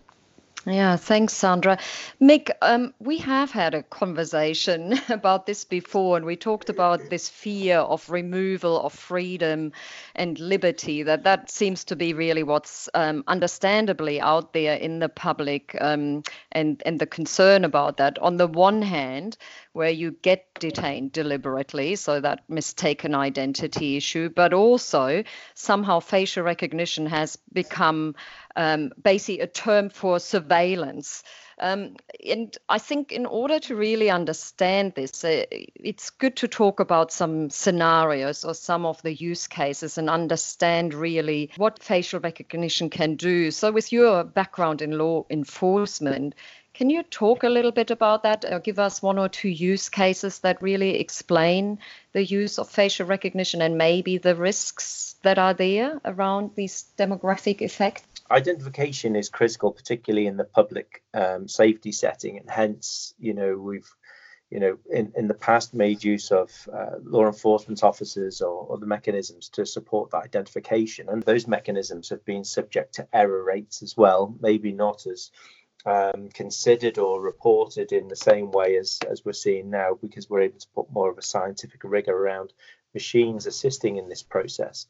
Yeah, 0.68 0.96
thanks, 0.96 1.32
Sandra. 1.32 1.78
Mick, 2.20 2.50
um, 2.60 2.92
we 3.00 3.16
have 3.18 3.50
had 3.50 3.74
a 3.74 3.82
conversation 3.82 5.00
about 5.08 5.46
this 5.46 5.64
before, 5.64 6.18
and 6.18 6.26
we 6.26 6.36
talked 6.36 6.68
about 6.68 7.08
this 7.08 7.28
fear 7.30 7.78
of 7.78 8.10
removal 8.10 8.78
of 8.82 8.92
freedom 8.92 9.72
and 10.14 10.38
liberty. 10.38 11.02
That 11.04 11.24
that 11.24 11.50
seems 11.50 11.84
to 11.84 11.96
be 11.96 12.12
really 12.12 12.42
what's 12.42 12.88
um, 12.94 13.24
understandably 13.28 14.20
out 14.20 14.52
there 14.52 14.76
in 14.76 14.98
the 14.98 15.08
public, 15.08 15.74
um, 15.80 16.22
and 16.52 16.82
and 16.84 17.00
the 17.00 17.06
concern 17.06 17.64
about 17.64 17.96
that. 17.96 18.18
On 18.18 18.36
the 18.36 18.46
one 18.46 18.82
hand, 18.82 19.38
where 19.78 19.90
you 19.90 20.10
get 20.22 20.44
detained 20.58 21.12
deliberately, 21.12 21.94
so 21.94 22.20
that 22.20 22.42
mistaken 22.48 23.14
identity 23.14 23.96
issue, 23.96 24.28
but 24.28 24.52
also 24.52 25.22
somehow 25.54 26.00
facial 26.00 26.42
recognition 26.42 27.06
has 27.06 27.36
become 27.52 28.16
um, 28.56 28.90
basically 29.00 29.38
a 29.38 29.46
term 29.46 29.88
for 29.88 30.18
surveillance. 30.18 31.22
Um, 31.60 31.94
and 32.26 32.56
I 32.68 32.78
think 32.78 33.12
in 33.12 33.24
order 33.24 33.60
to 33.60 33.76
really 33.76 34.10
understand 34.10 34.94
this, 34.96 35.22
uh, 35.22 35.44
it's 35.50 36.10
good 36.10 36.34
to 36.38 36.48
talk 36.48 36.80
about 36.80 37.12
some 37.12 37.48
scenarios 37.48 38.44
or 38.44 38.54
some 38.54 38.84
of 38.84 39.00
the 39.02 39.14
use 39.14 39.46
cases 39.46 39.96
and 39.96 40.10
understand 40.10 40.92
really 40.92 41.50
what 41.56 41.80
facial 41.80 42.18
recognition 42.18 42.90
can 42.90 43.14
do. 43.14 43.52
So, 43.52 43.70
with 43.70 43.92
your 43.92 44.24
background 44.24 44.82
in 44.82 44.98
law 44.98 45.24
enforcement, 45.30 46.34
can 46.78 46.90
you 46.90 47.02
talk 47.02 47.42
a 47.42 47.48
little 47.48 47.72
bit 47.72 47.90
about 47.90 48.22
that 48.22 48.44
or 48.44 48.60
give 48.60 48.78
us 48.78 49.02
one 49.02 49.18
or 49.18 49.28
two 49.28 49.48
use 49.48 49.88
cases 49.88 50.38
that 50.38 50.62
really 50.62 51.00
explain 51.00 51.80
the 52.12 52.24
use 52.24 52.56
of 52.56 52.70
facial 52.70 53.04
recognition 53.04 53.60
and 53.60 53.76
maybe 53.76 54.16
the 54.16 54.36
risks 54.36 55.16
that 55.22 55.40
are 55.40 55.54
there 55.54 56.00
around 56.04 56.52
these 56.54 56.84
demographic 56.96 57.62
effects? 57.62 58.04
Identification 58.30 59.16
is 59.16 59.28
critical, 59.28 59.72
particularly 59.72 60.28
in 60.28 60.36
the 60.36 60.44
public 60.44 61.02
um, 61.14 61.48
safety 61.48 61.90
setting, 61.90 62.38
and 62.38 62.48
hence, 62.48 63.12
you 63.18 63.34
know, 63.34 63.56
we've 63.56 63.90
you 64.50 64.60
know, 64.60 64.78
in, 64.90 65.12
in 65.14 65.28
the 65.28 65.34
past 65.34 65.74
made 65.74 66.02
use 66.02 66.30
of 66.30 66.50
uh, 66.72 66.96
law 67.02 67.26
enforcement 67.26 67.82
officers 67.84 68.40
or 68.40 68.72
other 68.72 68.86
mechanisms 68.86 69.50
to 69.50 69.66
support 69.66 70.10
that 70.10 70.24
identification. 70.24 71.10
And 71.10 71.22
those 71.22 71.46
mechanisms 71.46 72.08
have 72.08 72.24
been 72.24 72.44
subject 72.44 72.94
to 72.94 73.06
error 73.12 73.44
rates 73.44 73.82
as 73.82 73.94
well, 73.94 74.34
maybe 74.40 74.72
not 74.72 75.06
as 75.06 75.30
um, 75.86 76.28
considered 76.30 76.98
or 76.98 77.20
reported 77.20 77.92
in 77.92 78.08
the 78.08 78.16
same 78.16 78.50
way 78.50 78.76
as, 78.76 78.98
as 79.08 79.24
we're 79.24 79.32
seeing 79.32 79.70
now 79.70 79.98
because 80.00 80.28
we're 80.28 80.42
able 80.42 80.58
to 80.58 80.68
put 80.74 80.92
more 80.92 81.10
of 81.10 81.18
a 81.18 81.22
scientific 81.22 81.82
rigor 81.84 82.16
around 82.16 82.52
machines 82.94 83.46
assisting 83.46 83.96
in 83.96 84.08
this 84.08 84.22
process. 84.22 84.86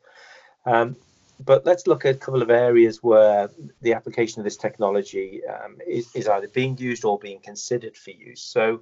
Um, 0.64 0.96
but 1.44 1.64
let's 1.64 1.86
look 1.86 2.04
at 2.04 2.16
a 2.16 2.18
couple 2.18 2.42
of 2.42 2.50
areas 2.50 3.02
where 3.02 3.48
the 3.80 3.92
application 3.94 4.40
of 4.40 4.44
this 4.44 4.56
technology 4.56 5.42
um, 5.46 5.78
is, 5.86 6.14
is, 6.14 6.26
either 6.26 6.48
being 6.48 6.76
used 6.78 7.04
or 7.04 7.18
being 7.18 7.38
considered 7.38 7.96
for 7.96 8.10
use. 8.10 8.42
So, 8.42 8.80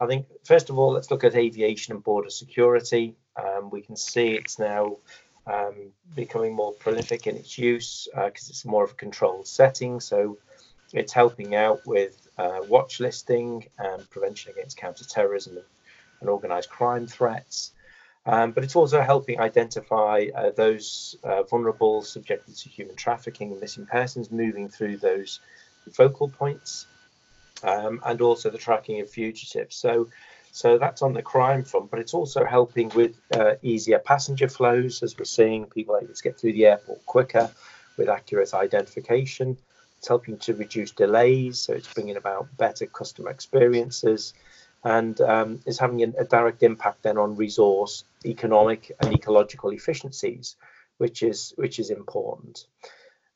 I 0.00 0.06
think, 0.06 0.26
first 0.44 0.70
of 0.70 0.78
all, 0.78 0.92
let's 0.92 1.10
look 1.10 1.24
at 1.24 1.34
aviation 1.34 1.92
and 1.92 2.02
border 2.02 2.30
security. 2.30 3.16
Um, 3.36 3.68
we 3.68 3.82
can 3.82 3.96
see 3.96 4.28
it's 4.30 4.58
now 4.58 4.96
um, 5.46 5.92
becoming 6.14 6.54
more 6.54 6.72
prolific 6.72 7.26
in 7.26 7.36
its 7.36 7.58
use 7.58 8.08
because 8.10 8.48
uh, 8.48 8.50
it's 8.50 8.64
more 8.64 8.84
of 8.84 8.92
a 8.92 8.94
controlled 8.94 9.46
setting. 9.46 10.00
So 10.00 10.38
it's 10.92 11.12
helping 11.12 11.54
out 11.54 11.86
with 11.86 12.28
uh, 12.38 12.60
watch 12.68 13.00
listing 13.00 13.66
and 13.78 14.08
prevention 14.10 14.52
against 14.52 14.76
counterterrorism 14.76 15.56
and, 15.56 15.66
and 16.20 16.28
organized 16.28 16.70
crime 16.70 17.06
threats. 17.06 17.72
Um, 18.26 18.52
but 18.52 18.64
it's 18.64 18.76
also 18.76 19.00
helping 19.00 19.40
identify 19.40 20.26
uh, 20.34 20.50
those 20.50 21.16
uh, 21.24 21.42
vulnerable 21.44 22.02
subjected 22.02 22.56
to 22.56 22.68
human 22.68 22.96
trafficking 22.96 23.52
and 23.52 23.60
missing 23.60 23.86
persons 23.86 24.30
moving 24.30 24.68
through 24.68 24.98
those 24.98 25.40
focal 25.92 26.28
points 26.28 26.86
um, 27.62 28.00
and 28.04 28.20
also 28.20 28.50
the 28.50 28.58
tracking 28.58 29.00
of 29.00 29.10
fugitives. 29.10 29.76
So, 29.76 30.08
so 30.52 30.78
that's 30.78 31.02
on 31.02 31.14
the 31.14 31.22
crime 31.22 31.64
front, 31.64 31.90
but 31.90 32.00
it's 32.00 32.12
also 32.14 32.44
helping 32.44 32.90
with 32.90 33.16
uh, 33.34 33.54
easier 33.62 33.98
passenger 33.98 34.48
flows 34.48 35.02
as 35.02 35.16
we're 35.18 35.24
seeing 35.24 35.64
people 35.66 35.96
able 35.96 36.12
to 36.12 36.22
get 36.22 36.38
through 36.38 36.52
the 36.52 36.66
airport 36.66 37.04
quicker 37.06 37.50
with 37.96 38.08
accurate 38.08 38.52
identification. 38.52 39.56
It's 40.00 40.08
helping 40.08 40.38
to 40.38 40.54
reduce 40.54 40.92
delays, 40.92 41.58
so 41.58 41.74
it's 41.74 41.92
bringing 41.92 42.16
about 42.16 42.56
better 42.56 42.86
customer 42.86 43.28
experiences 43.28 44.32
and 44.82 45.20
um, 45.20 45.60
is 45.66 45.78
having 45.78 46.02
a, 46.02 46.24
direct 46.24 46.62
impact 46.62 47.02
then 47.02 47.18
on 47.18 47.36
resource, 47.36 48.04
economic, 48.24 48.92
and 48.98 49.12
ecological 49.12 49.72
efficiencies, 49.72 50.56
which 50.96 51.22
is 51.22 51.52
which 51.56 51.78
is 51.78 51.90
important. 51.90 52.64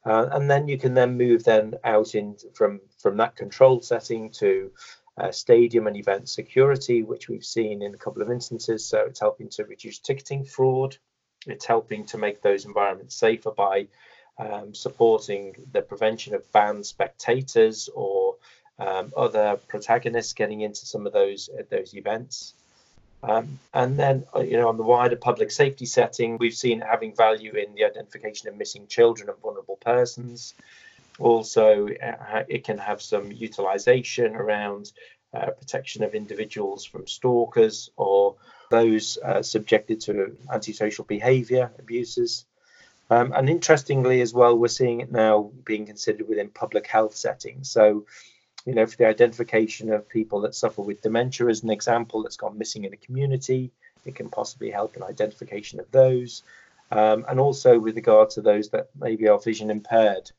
Uh, 0.06 0.30
and 0.32 0.50
then 0.50 0.66
you 0.66 0.78
can 0.78 0.94
then 0.94 1.18
move 1.18 1.44
then 1.44 1.74
out 1.84 2.14
in 2.14 2.34
from 2.54 2.80
from 2.98 3.18
that 3.18 3.36
controlled 3.36 3.84
setting 3.84 4.30
to 4.30 4.70
uh, 5.18 5.30
stadium 5.30 5.86
and 5.86 5.98
event 5.98 6.30
security, 6.30 7.02
which 7.02 7.28
we've 7.28 7.44
seen 7.44 7.82
in 7.82 7.92
a 7.92 7.98
couple 7.98 8.22
of 8.22 8.30
instances. 8.30 8.88
So 8.88 9.00
it's 9.00 9.20
helping 9.20 9.50
to 9.50 9.64
reduce 9.66 9.98
ticketing 9.98 10.46
fraud. 10.46 10.96
It's 11.46 11.66
helping 11.66 12.06
to 12.06 12.16
make 12.16 12.40
those 12.40 12.64
environments 12.64 13.16
safer 13.16 13.50
by 13.50 13.88
um, 14.38 14.74
supporting 14.74 15.54
the 15.72 15.82
prevention 15.82 16.34
of 16.34 16.50
banned 16.52 16.86
spectators 16.86 17.88
or 17.94 18.36
um, 18.78 19.12
other 19.16 19.58
protagonists 19.68 20.32
getting 20.32 20.60
into 20.60 20.86
some 20.86 21.06
of 21.06 21.12
those 21.12 21.48
uh, 21.48 21.62
those 21.70 21.94
events. 21.94 22.54
Um, 23.22 23.58
and 23.72 23.98
then, 23.98 24.26
uh, 24.36 24.40
you 24.40 24.58
know, 24.58 24.68
on 24.68 24.76
the 24.76 24.82
wider 24.82 25.16
public 25.16 25.50
safety 25.50 25.86
setting, 25.86 26.36
we've 26.36 26.54
seen 26.54 26.80
having 26.82 27.16
value 27.16 27.52
in 27.54 27.74
the 27.74 27.84
identification 27.84 28.48
of 28.48 28.56
missing 28.56 28.86
children 28.86 29.30
and 29.30 29.38
vulnerable 29.38 29.76
persons. 29.76 30.54
Also, 31.18 31.88
uh, 31.88 32.42
it 32.48 32.64
can 32.64 32.76
have 32.76 33.00
some 33.00 33.32
utilization 33.32 34.34
around 34.34 34.92
uh, 35.32 35.50
protection 35.50 36.04
of 36.04 36.14
individuals 36.14 36.84
from 36.84 37.06
stalkers 37.06 37.90
or 37.96 38.36
those 38.70 39.16
uh, 39.24 39.42
subjected 39.42 40.00
to 40.02 40.36
antisocial 40.52 41.04
behavior 41.04 41.72
abuses. 41.78 42.44
Um, 43.10 43.32
and 43.32 43.50
interestingly, 43.50 44.20
as 44.22 44.32
well, 44.32 44.56
we're 44.56 44.68
seeing 44.68 45.00
it 45.00 45.12
now 45.12 45.50
being 45.64 45.86
considered 45.86 46.28
within 46.28 46.48
public 46.48 46.86
health 46.86 47.14
settings. 47.14 47.70
So, 47.70 48.06
you 48.64 48.74
know, 48.74 48.86
for 48.86 48.96
the 48.96 49.06
identification 49.06 49.92
of 49.92 50.08
people 50.08 50.40
that 50.42 50.54
suffer 50.54 50.80
with 50.80 51.02
dementia, 51.02 51.48
as 51.48 51.62
an 51.62 51.70
example, 51.70 52.22
that's 52.22 52.36
gone 52.36 52.56
missing 52.56 52.84
in 52.84 52.94
a 52.94 52.96
community, 52.96 53.70
it 54.06 54.14
can 54.14 54.30
possibly 54.30 54.70
help 54.70 54.96
in 54.96 55.02
identification 55.02 55.80
of 55.80 55.90
those. 55.90 56.42
Um, 56.90 57.24
and 57.28 57.40
also 57.40 57.78
with 57.78 57.96
regard 57.96 58.30
to 58.30 58.42
those 58.42 58.70
that 58.70 58.88
maybe 58.98 59.28
are 59.28 59.38
vision 59.38 59.70
impaired, 59.70 60.30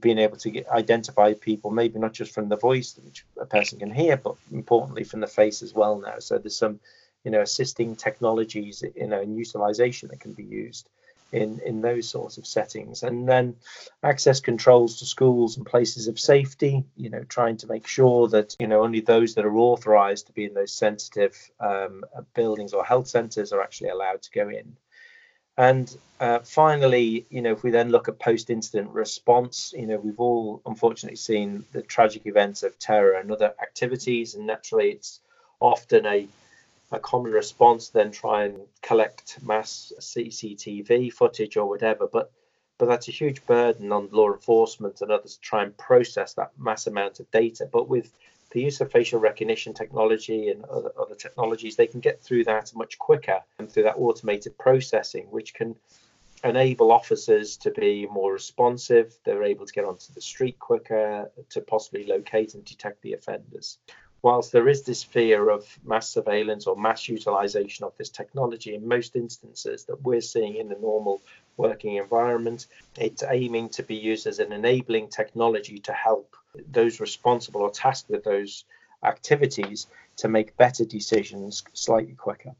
being 0.00 0.18
able 0.18 0.36
to 0.38 0.50
get, 0.50 0.68
identify 0.68 1.34
people, 1.34 1.70
maybe 1.70 1.98
not 1.98 2.12
just 2.12 2.32
from 2.32 2.48
the 2.48 2.56
voice, 2.56 2.98
which 3.04 3.24
a 3.40 3.46
person 3.46 3.78
can 3.78 3.90
hear, 3.90 4.16
but 4.16 4.36
importantly 4.52 5.04
from 5.04 5.20
the 5.20 5.26
face 5.26 5.62
as 5.62 5.74
well 5.74 5.98
now. 5.98 6.18
So 6.18 6.38
there's 6.38 6.56
some, 6.56 6.80
you 7.24 7.30
know, 7.30 7.40
assisting 7.40 7.96
technologies, 7.96 8.82
you 8.94 9.06
know, 9.06 9.20
and 9.20 9.36
utilization 9.36 10.08
that 10.08 10.20
can 10.20 10.32
be 10.32 10.44
used 10.44 10.88
in 11.32 11.60
in 11.64 11.80
those 11.80 12.08
sorts 12.08 12.38
of 12.38 12.46
settings. 12.46 13.02
And 13.02 13.28
then 13.28 13.56
access 14.02 14.40
controls 14.40 14.98
to 14.98 15.06
schools 15.06 15.56
and 15.56 15.66
places 15.66 16.08
of 16.08 16.18
safety 16.18 16.84
you 16.96 17.10
know 17.10 17.24
trying 17.24 17.56
to 17.58 17.66
make 17.66 17.86
sure 17.86 18.28
that 18.28 18.56
you 18.58 18.66
know 18.66 18.82
only 18.82 19.00
those 19.00 19.34
that 19.34 19.44
are 19.44 19.56
authorized 19.56 20.26
to 20.26 20.32
be 20.32 20.44
in 20.44 20.54
those 20.54 20.72
sensitive 20.72 21.34
um, 21.60 22.04
buildings 22.34 22.72
or 22.72 22.84
health 22.84 23.08
centers 23.08 23.52
are 23.52 23.62
actually 23.62 23.90
allowed 23.90 24.22
to 24.22 24.30
go 24.30 24.48
in. 24.48 24.76
And 25.58 25.94
uh, 26.20 26.40
finally 26.40 27.26
you 27.30 27.42
know 27.42 27.52
if 27.52 27.62
we 27.62 27.70
then 27.70 27.90
look 27.90 28.08
at 28.08 28.18
post 28.18 28.50
incident 28.50 28.90
response 28.90 29.74
you 29.76 29.86
know 29.86 29.98
we've 29.98 30.20
all 30.20 30.62
unfortunately 30.64 31.16
seen 31.16 31.64
the 31.72 31.82
tragic 31.82 32.26
events 32.26 32.62
of 32.62 32.78
terror 32.78 33.14
and 33.14 33.30
other 33.32 33.52
activities. 33.60 34.34
And 34.34 34.46
naturally 34.46 34.90
it's 34.90 35.20
often 35.60 36.06
a 36.06 36.28
a 36.96 37.00
common 37.00 37.32
response 37.32 37.90
then 37.90 38.10
try 38.10 38.44
and 38.44 38.58
collect 38.82 39.42
mass 39.42 39.92
CCTV 40.00 41.12
footage 41.12 41.56
or 41.56 41.68
whatever. 41.68 42.08
But 42.08 42.32
but 42.78 42.86
that's 42.86 43.08
a 43.08 43.12
huge 43.12 43.44
burden 43.46 43.90
on 43.90 44.08
law 44.12 44.32
enforcement 44.32 45.00
and 45.00 45.10
others 45.10 45.36
to 45.36 45.40
try 45.40 45.62
and 45.62 45.76
process 45.78 46.34
that 46.34 46.52
mass 46.58 46.86
amount 46.86 47.20
of 47.20 47.30
data. 47.30 47.66
But 47.70 47.88
with 47.88 48.12
the 48.50 48.60
use 48.60 48.80
of 48.80 48.92
facial 48.92 49.18
recognition 49.18 49.72
technology 49.72 50.50
and 50.50 50.62
other, 50.66 50.90
other 50.98 51.14
technologies, 51.14 51.76
they 51.76 51.86
can 51.86 52.00
get 52.00 52.22
through 52.22 52.44
that 52.44 52.72
much 52.74 52.98
quicker 52.98 53.40
and 53.58 53.70
through 53.70 53.84
that 53.84 53.96
automated 53.96 54.58
processing, 54.58 55.26
which 55.30 55.54
can 55.54 55.74
enable 56.44 56.92
officers 56.92 57.56
to 57.56 57.70
be 57.70 58.06
more 58.06 58.32
responsive. 58.34 59.16
They're 59.24 59.42
able 59.42 59.64
to 59.64 59.72
get 59.72 59.86
onto 59.86 60.12
the 60.12 60.20
street 60.20 60.58
quicker 60.58 61.30
to 61.48 61.60
possibly 61.62 62.04
locate 62.04 62.52
and 62.52 62.64
detect 62.64 63.00
the 63.00 63.14
offenders 63.14 63.78
whilst 64.22 64.52
there 64.52 64.68
is 64.68 64.82
this 64.82 65.02
fear 65.02 65.50
of 65.50 65.66
mass 65.84 66.08
surveillance 66.08 66.66
or 66.66 66.76
mass 66.76 67.08
utilization 67.08 67.84
of 67.84 67.96
this 67.96 68.10
technology, 68.10 68.74
in 68.74 68.86
most 68.86 69.16
instances 69.16 69.84
that 69.84 70.02
we're 70.02 70.20
seeing 70.20 70.56
in 70.56 70.68
the 70.68 70.78
normal 70.80 71.20
working 71.56 71.96
environment, 71.96 72.66
it's 72.96 73.22
aiming 73.28 73.68
to 73.70 73.82
be 73.82 73.94
used 73.94 74.26
as 74.26 74.38
an 74.38 74.52
enabling 74.52 75.08
technology 75.08 75.78
to 75.78 75.92
help 75.92 76.36
those 76.70 77.00
responsible 77.00 77.62
or 77.62 77.70
tasked 77.70 78.10
with 78.10 78.24
those 78.24 78.64
activities 79.04 79.86
to 80.16 80.28
make 80.28 80.56
better 80.56 80.84
decisions 80.84 81.62
slightly 81.74 82.14
quicker. 82.14 82.54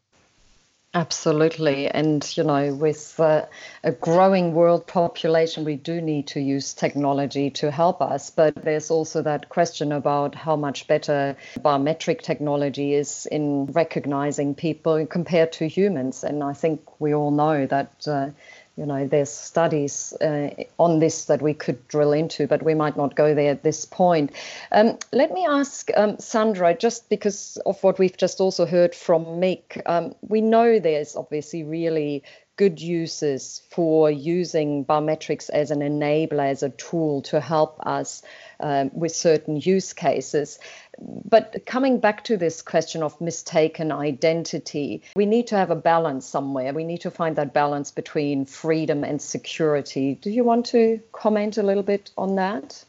Absolutely. 0.96 1.88
And, 1.88 2.26
you 2.38 2.42
know, 2.42 2.72
with 2.72 3.20
uh, 3.20 3.44
a 3.84 3.92
growing 3.92 4.54
world 4.54 4.86
population, 4.86 5.66
we 5.66 5.76
do 5.76 6.00
need 6.00 6.28
to 6.28 6.40
use 6.40 6.72
technology 6.72 7.50
to 7.50 7.70
help 7.70 8.00
us. 8.00 8.30
But 8.30 8.54
there's 8.54 8.90
also 8.90 9.20
that 9.20 9.50
question 9.50 9.92
about 9.92 10.34
how 10.34 10.56
much 10.56 10.86
better 10.86 11.36
biometric 11.58 12.22
technology 12.22 12.94
is 12.94 13.26
in 13.26 13.66
recognizing 13.66 14.54
people 14.54 15.04
compared 15.04 15.52
to 15.52 15.68
humans. 15.68 16.24
And 16.24 16.42
I 16.42 16.54
think 16.54 16.98
we 16.98 17.14
all 17.14 17.30
know 17.30 17.66
that. 17.66 18.08
Uh, 18.08 18.30
you 18.76 18.84
know, 18.84 19.06
there's 19.06 19.30
studies 19.30 20.12
uh, 20.20 20.50
on 20.78 20.98
this 20.98 21.24
that 21.26 21.40
we 21.40 21.54
could 21.54 21.88
drill 21.88 22.12
into, 22.12 22.46
but 22.46 22.62
we 22.62 22.74
might 22.74 22.96
not 22.96 23.16
go 23.16 23.34
there 23.34 23.50
at 23.50 23.62
this 23.62 23.86
point. 23.86 24.32
Um, 24.70 24.98
let 25.12 25.32
me 25.32 25.46
ask 25.46 25.90
um, 25.96 26.18
Sandra, 26.18 26.74
just 26.74 27.08
because 27.08 27.56
of 27.64 27.82
what 27.82 27.98
we've 27.98 28.16
just 28.16 28.38
also 28.38 28.66
heard 28.66 28.94
from 28.94 29.24
Mick, 29.24 29.80
um, 29.86 30.14
we 30.20 30.42
know 30.42 30.78
there's 30.78 31.16
obviously 31.16 31.62
really 31.62 32.22
good 32.56 32.80
uses 32.80 33.62
for 33.70 34.10
using 34.10 34.84
biometrics 34.84 35.50
as 35.50 35.70
an 35.70 35.80
enabler, 35.80 36.50
as 36.50 36.62
a 36.62 36.70
tool 36.70 37.22
to 37.22 37.40
help 37.40 37.78
us 37.86 38.22
um, 38.60 38.90
with 38.94 39.14
certain 39.14 39.56
use 39.56 39.92
cases. 39.92 40.58
But 40.98 41.66
coming 41.66 42.00
back 42.00 42.24
to 42.24 42.36
this 42.36 42.62
question 42.62 43.02
of 43.02 43.20
mistaken 43.20 43.92
identity, 43.92 45.02
we 45.14 45.26
need 45.26 45.48
to 45.48 45.56
have 45.56 45.70
a 45.70 45.76
balance 45.76 46.26
somewhere. 46.26 46.72
We 46.72 46.84
need 46.84 47.02
to 47.02 47.10
find 47.10 47.36
that 47.36 47.52
balance 47.52 47.90
between 47.90 48.46
freedom 48.46 49.04
and 49.04 49.20
security. 49.20 50.14
Do 50.14 50.30
you 50.30 50.42
want 50.42 50.66
to 50.66 51.00
comment 51.12 51.58
a 51.58 51.62
little 51.62 51.82
bit 51.82 52.10
on 52.16 52.36
that? 52.36 52.82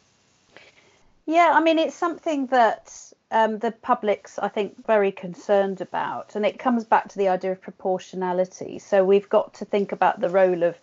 Yeah, 1.26 1.52
I 1.52 1.60
mean, 1.60 1.78
it's 1.78 1.94
something 1.94 2.46
that 2.46 3.12
um, 3.30 3.58
the 3.58 3.72
public's, 3.72 4.38
I 4.38 4.48
think, 4.48 4.86
very 4.86 5.12
concerned 5.12 5.80
about. 5.80 6.34
And 6.34 6.46
it 6.46 6.58
comes 6.58 6.84
back 6.84 7.08
to 7.08 7.18
the 7.18 7.28
idea 7.28 7.52
of 7.52 7.60
proportionality. 7.60 8.78
So 8.78 9.04
we've 9.04 9.28
got 9.28 9.54
to 9.54 9.64
think 9.64 9.92
about 9.92 10.20
the 10.20 10.30
role 10.30 10.62
of 10.62 10.78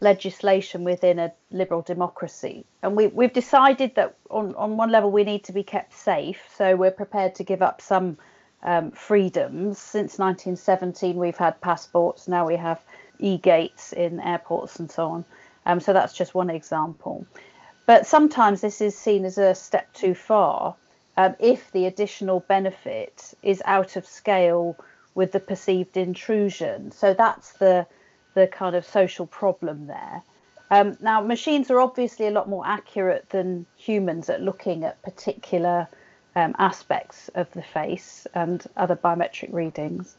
legislation 0.00 0.84
within 0.84 1.18
a 1.18 1.32
liberal 1.50 1.82
democracy. 1.82 2.64
And 2.82 2.94
we, 2.96 3.08
we've 3.08 3.32
decided 3.32 3.94
that 3.94 4.16
on, 4.30 4.54
on 4.54 4.76
one 4.76 4.90
level 4.90 5.10
we 5.10 5.24
need 5.24 5.44
to 5.44 5.52
be 5.52 5.62
kept 5.62 5.94
safe. 5.94 6.40
So 6.54 6.76
we're 6.76 6.90
prepared 6.90 7.34
to 7.36 7.44
give 7.44 7.62
up 7.62 7.80
some 7.80 8.18
um, 8.62 8.90
freedoms. 8.90 9.78
Since 9.78 10.18
1917, 10.18 11.16
we've 11.16 11.36
had 11.36 11.60
passports. 11.60 12.28
Now 12.28 12.46
we 12.46 12.56
have 12.56 12.80
e 13.18 13.38
gates 13.38 13.92
in 13.92 14.20
airports 14.20 14.78
and 14.78 14.90
so 14.90 15.06
on. 15.06 15.24
Um, 15.64 15.80
so 15.80 15.92
that's 15.92 16.12
just 16.12 16.34
one 16.34 16.50
example. 16.50 17.26
But 17.86 18.06
sometimes 18.06 18.60
this 18.60 18.80
is 18.80 18.96
seen 18.96 19.24
as 19.24 19.38
a 19.38 19.54
step 19.54 19.92
too 19.94 20.14
far 20.14 20.76
um, 21.18 21.34
if 21.40 21.72
the 21.72 21.84
additional 21.86 22.40
benefit 22.40 23.34
is 23.42 23.60
out 23.64 23.96
of 23.96 24.06
scale 24.06 24.76
with 25.16 25.32
the 25.32 25.40
perceived 25.40 25.96
intrusion. 25.96 26.92
So 26.92 27.12
that's 27.12 27.52
the 27.54 27.86
the 28.34 28.46
kind 28.46 28.76
of 28.76 28.86
social 28.86 29.26
problem 29.26 29.88
there. 29.88 30.22
Um, 30.70 30.96
now, 31.00 31.20
machines 31.20 31.70
are 31.72 31.80
obviously 31.80 32.28
a 32.28 32.30
lot 32.30 32.48
more 32.48 32.64
accurate 32.64 33.28
than 33.30 33.66
humans 33.76 34.30
at 34.30 34.42
looking 34.42 34.84
at 34.84 35.02
particular 35.02 35.88
um, 36.36 36.54
aspects 36.58 37.28
of 37.34 37.50
the 37.52 37.62
face 37.62 38.28
and 38.34 38.64
other 38.76 38.94
biometric 38.94 39.52
readings. 39.52 40.16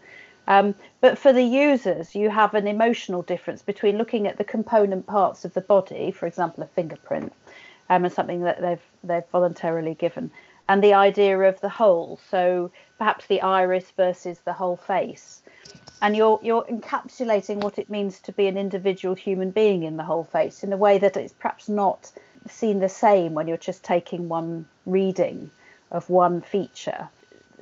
Um, 0.49 0.75
but 0.99 1.17
for 1.17 1.31
the 1.31 1.43
users, 1.43 2.13
you 2.13 2.29
have 2.29 2.55
an 2.55 2.67
emotional 2.67 3.21
difference 3.21 3.62
between 3.62 3.97
looking 3.97 4.27
at 4.27 4.38
the 4.38 4.43
component 4.43 5.05
parts 5.05 5.45
of 5.45 5.53
the 5.53 5.62
body, 5.62 6.12
for 6.12 6.25
example, 6.25 6.63
a 6.63 6.67
fingerprint, 6.67 7.31
um, 7.89 8.03
and 8.03 8.13
something 8.13 8.41
that 8.41 8.59
they've 8.59 8.88
they've 9.03 9.29
voluntarily 9.31 9.93
given, 9.93 10.31
and 10.69 10.84
the 10.84 10.93
idea 10.93 11.38
of 11.39 11.60
the 11.60 11.67
whole. 11.67 12.19
So 12.29 12.71
perhaps 12.97 13.25
the 13.25 13.41
iris 13.41 13.91
versus 13.97 14.39
the 14.45 14.53
whole 14.53 14.77
face, 14.77 15.41
and 16.01 16.15
you're 16.15 16.39
you're 16.41 16.63
encapsulating 16.65 17.58
what 17.58 17.77
it 17.77 17.89
means 17.89 18.19
to 18.21 18.32
be 18.32 18.47
an 18.47 18.58
individual 18.58 19.15
human 19.15 19.51
being 19.51 19.84
in 19.84 19.97
the 19.97 20.03
whole 20.03 20.23
face 20.23 20.63
in 20.63 20.71
a 20.71 20.77
way 20.77 20.97
that 20.99 21.17
it's 21.17 21.34
perhaps 21.34 21.67
not 21.67 22.12
seen 22.47 22.79
the 22.79 22.88
same 22.88 23.34
when 23.34 23.47
you're 23.47 23.58
just 23.58 23.84
taking 23.84 24.29
one 24.29 24.65
reading 24.86 25.51
of 25.91 26.10
one 26.10 26.39
feature. 26.39 27.10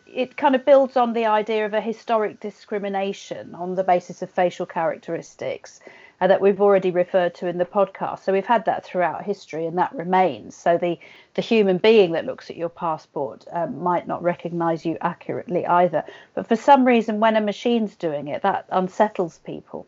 It 0.05 0.37
kind 0.37 0.55
of 0.55 0.65
builds 0.65 0.97
on 0.97 1.13
the 1.13 1.25
idea 1.25 1.65
of 1.65 1.73
a 1.73 1.81
historic 1.81 2.39
discrimination 2.39 3.55
on 3.55 3.75
the 3.75 3.83
basis 3.83 4.21
of 4.21 4.29
facial 4.29 4.65
characteristics 4.65 5.79
uh, 6.19 6.27
that 6.27 6.41
we've 6.41 6.61
already 6.61 6.91
referred 6.91 7.35
to 7.35 7.47
in 7.47 7.57
the 7.57 7.65
podcast. 7.65 8.23
So 8.23 8.33
we've 8.33 8.45
had 8.45 8.65
that 8.65 8.83
throughout 8.83 9.23
history, 9.23 9.65
and 9.65 9.77
that 9.77 9.93
remains. 9.93 10.55
So 10.55 10.77
the 10.77 10.99
the 11.35 11.41
human 11.41 11.77
being 11.77 12.11
that 12.13 12.25
looks 12.25 12.49
at 12.49 12.57
your 12.57 12.69
passport 12.69 13.45
um, 13.51 13.81
might 13.83 14.07
not 14.07 14.23
recognise 14.23 14.85
you 14.85 14.97
accurately 15.01 15.65
either. 15.65 16.03
But 16.33 16.47
for 16.47 16.55
some 16.55 16.85
reason, 16.85 17.19
when 17.19 17.35
a 17.35 17.41
machine's 17.41 17.95
doing 17.95 18.27
it, 18.27 18.41
that 18.41 18.65
unsettles 18.71 19.39
people, 19.39 19.85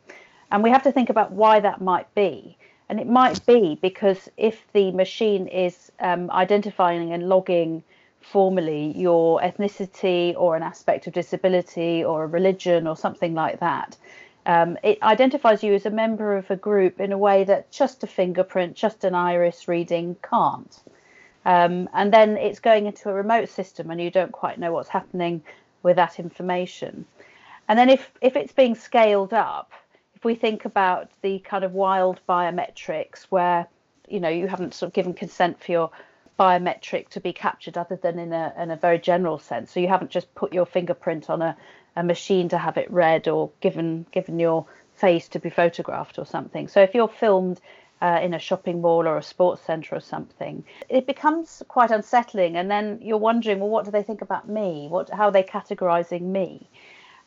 and 0.51 0.63
we 0.63 0.69
have 0.69 0.83
to 0.83 0.91
think 0.91 1.09
about 1.09 1.31
why 1.31 1.59
that 1.59 1.81
might 1.81 2.13
be. 2.15 2.57
And 2.89 2.99
it 2.99 3.07
might 3.07 3.45
be 3.45 3.77
because 3.81 4.29
if 4.35 4.65
the 4.73 4.91
machine 4.91 5.45
is 5.47 5.91
um, 5.99 6.31
identifying 6.31 7.13
and 7.13 7.29
logging 7.29 7.83
formally 8.21 8.91
your 8.97 9.39
ethnicity 9.41 10.33
or 10.35 10.55
an 10.55 10.63
aspect 10.63 11.05
of 11.07 11.13
disability 11.13 12.03
or 12.03 12.23
a 12.23 12.27
religion 12.27 12.87
or 12.87 12.97
something 12.97 13.35
like 13.35 13.59
that, 13.59 13.95
um, 14.45 14.77
it 14.83 15.01
identifies 15.03 15.63
you 15.63 15.73
as 15.73 15.85
a 15.85 15.91
member 15.91 16.35
of 16.35 16.49
a 16.49 16.55
group 16.55 16.99
in 16.99 17.11
a 17.11 17.17
way 17.17 17.43
that 17.43 17.71
just 17.71 18.03
a 18.03 18.07
fingerprint, 18.07 18.75
just 18.75 19.03
an 19.03 19.15
iris 19.15 19.67
reading 19.67 20.15
can't. 20.27 20.79
Um, 21.45 21.89
and 21.93 22.13
then 22.13 22.37
it's 22.37 22.59
going 22.59 22.85
into 22.85 23.09
a 23.09 23.13
remote 23.13 23.49
system 23.49 23.89
and 23.91 24.01
you 24.01 24.11
don't 24.11 24.31
quite 24.31 24.59
know 24.59 24.71
what's 24.71 24.89
happening 24.89 25.41
with 25.83 25.95
that 25.95 26.19
information. 26.19 27.05
And 27.67 27.77
then 27.77 27.89
if, 27.89 28.11
if 28.21 28.35
it's 28.35 28.51
being 28.51 28.75
scaled 28.75 29.33
up, 29.33 29.71
if 30.15 30.25
we 30.25 30.35
think 30.35 30.65
about 30.65 31.09
the 31.21 31.39
kind 31.39 31.63
of 31.63 31.73
wild 31.73 32.19
biometrics 32.27 33.23
where 33.29 33.67
you 34.09 34.19
know 34.19 34.27
you 34.27 34.47
haven't 34.47 34.73
sort 34.73 34.89
of 34.89 34.93
given 34.93 35.13
consent 35.13 35.63
for 35.63 35.71
your 35.71 35.91
biometric 36.37 37.07
to 37.09 37.21
be 37.21 37.31
captured 37.31 37.77
other 37.77 37.95
than 37.95 38.19
in 38.19 38.33
a 38.33 38.53
in 38.57 38.71
a 38.71 38.75
very 38.75 38.99
general 38.99 39.39
sense. 39.39 39.71
So 39.71 39.79
you 39.79 39.87
haven't 39.87 40.11
just 40.11 40.33
put 40.35 40.51
your 40.51 40.65
fingerprint 40.65 41.29
on 41.29 41.41
a, 41.41 41.55
a 41.95 42.03
machine 42.03 42.49
to 42.49 42.57
have 42.57 42.77
it 42.77 42.91
read 42.91 43.27
or 43.27 43.51
given 43.61 44.05
given 44.11 44.39
your 44.39 44.65
face 44.93 45.27
to 45.29 45.39
be 45.39 45.49
photographed 45.49 46.19
or 46.19 46.25
something. 46.25 46.67
So 46.67 46.81
if 46.81 46.93
you're 46.93 47.07
filmed 47.07 47.61
uh, 48.01 48.19
in 48.21 48.33
a 48.33 48.39
shopping 48.39 48.81
mall 48.81 49.07
or 49.07 49.17
a 49.17 49.23
sports 49.23 49.61
centre 49.61 49.95
or 49.95 50.01
something, 50.01 50.63
it 50.87 51.07
becomes 51.07 51.63
quite 51.67 51.91
unsettling. 51.91 52.55
And 52.55 52.69
then 52.69 52.99
you're 53.01 53.17
wondering, 53.17 53.59
well, 53.59 53.69
what 53.69 53.85
do 53.85 53.91
they 53.91 54.03
think 54.03 54.21
about 54.21 54.47
me? 54.47 54.87
What 54.89 55.09
how 55.09 55.25
are 55.25 55.31
they 55.31 55.43
categorising 55.43 56.21
me? 56.21 56.69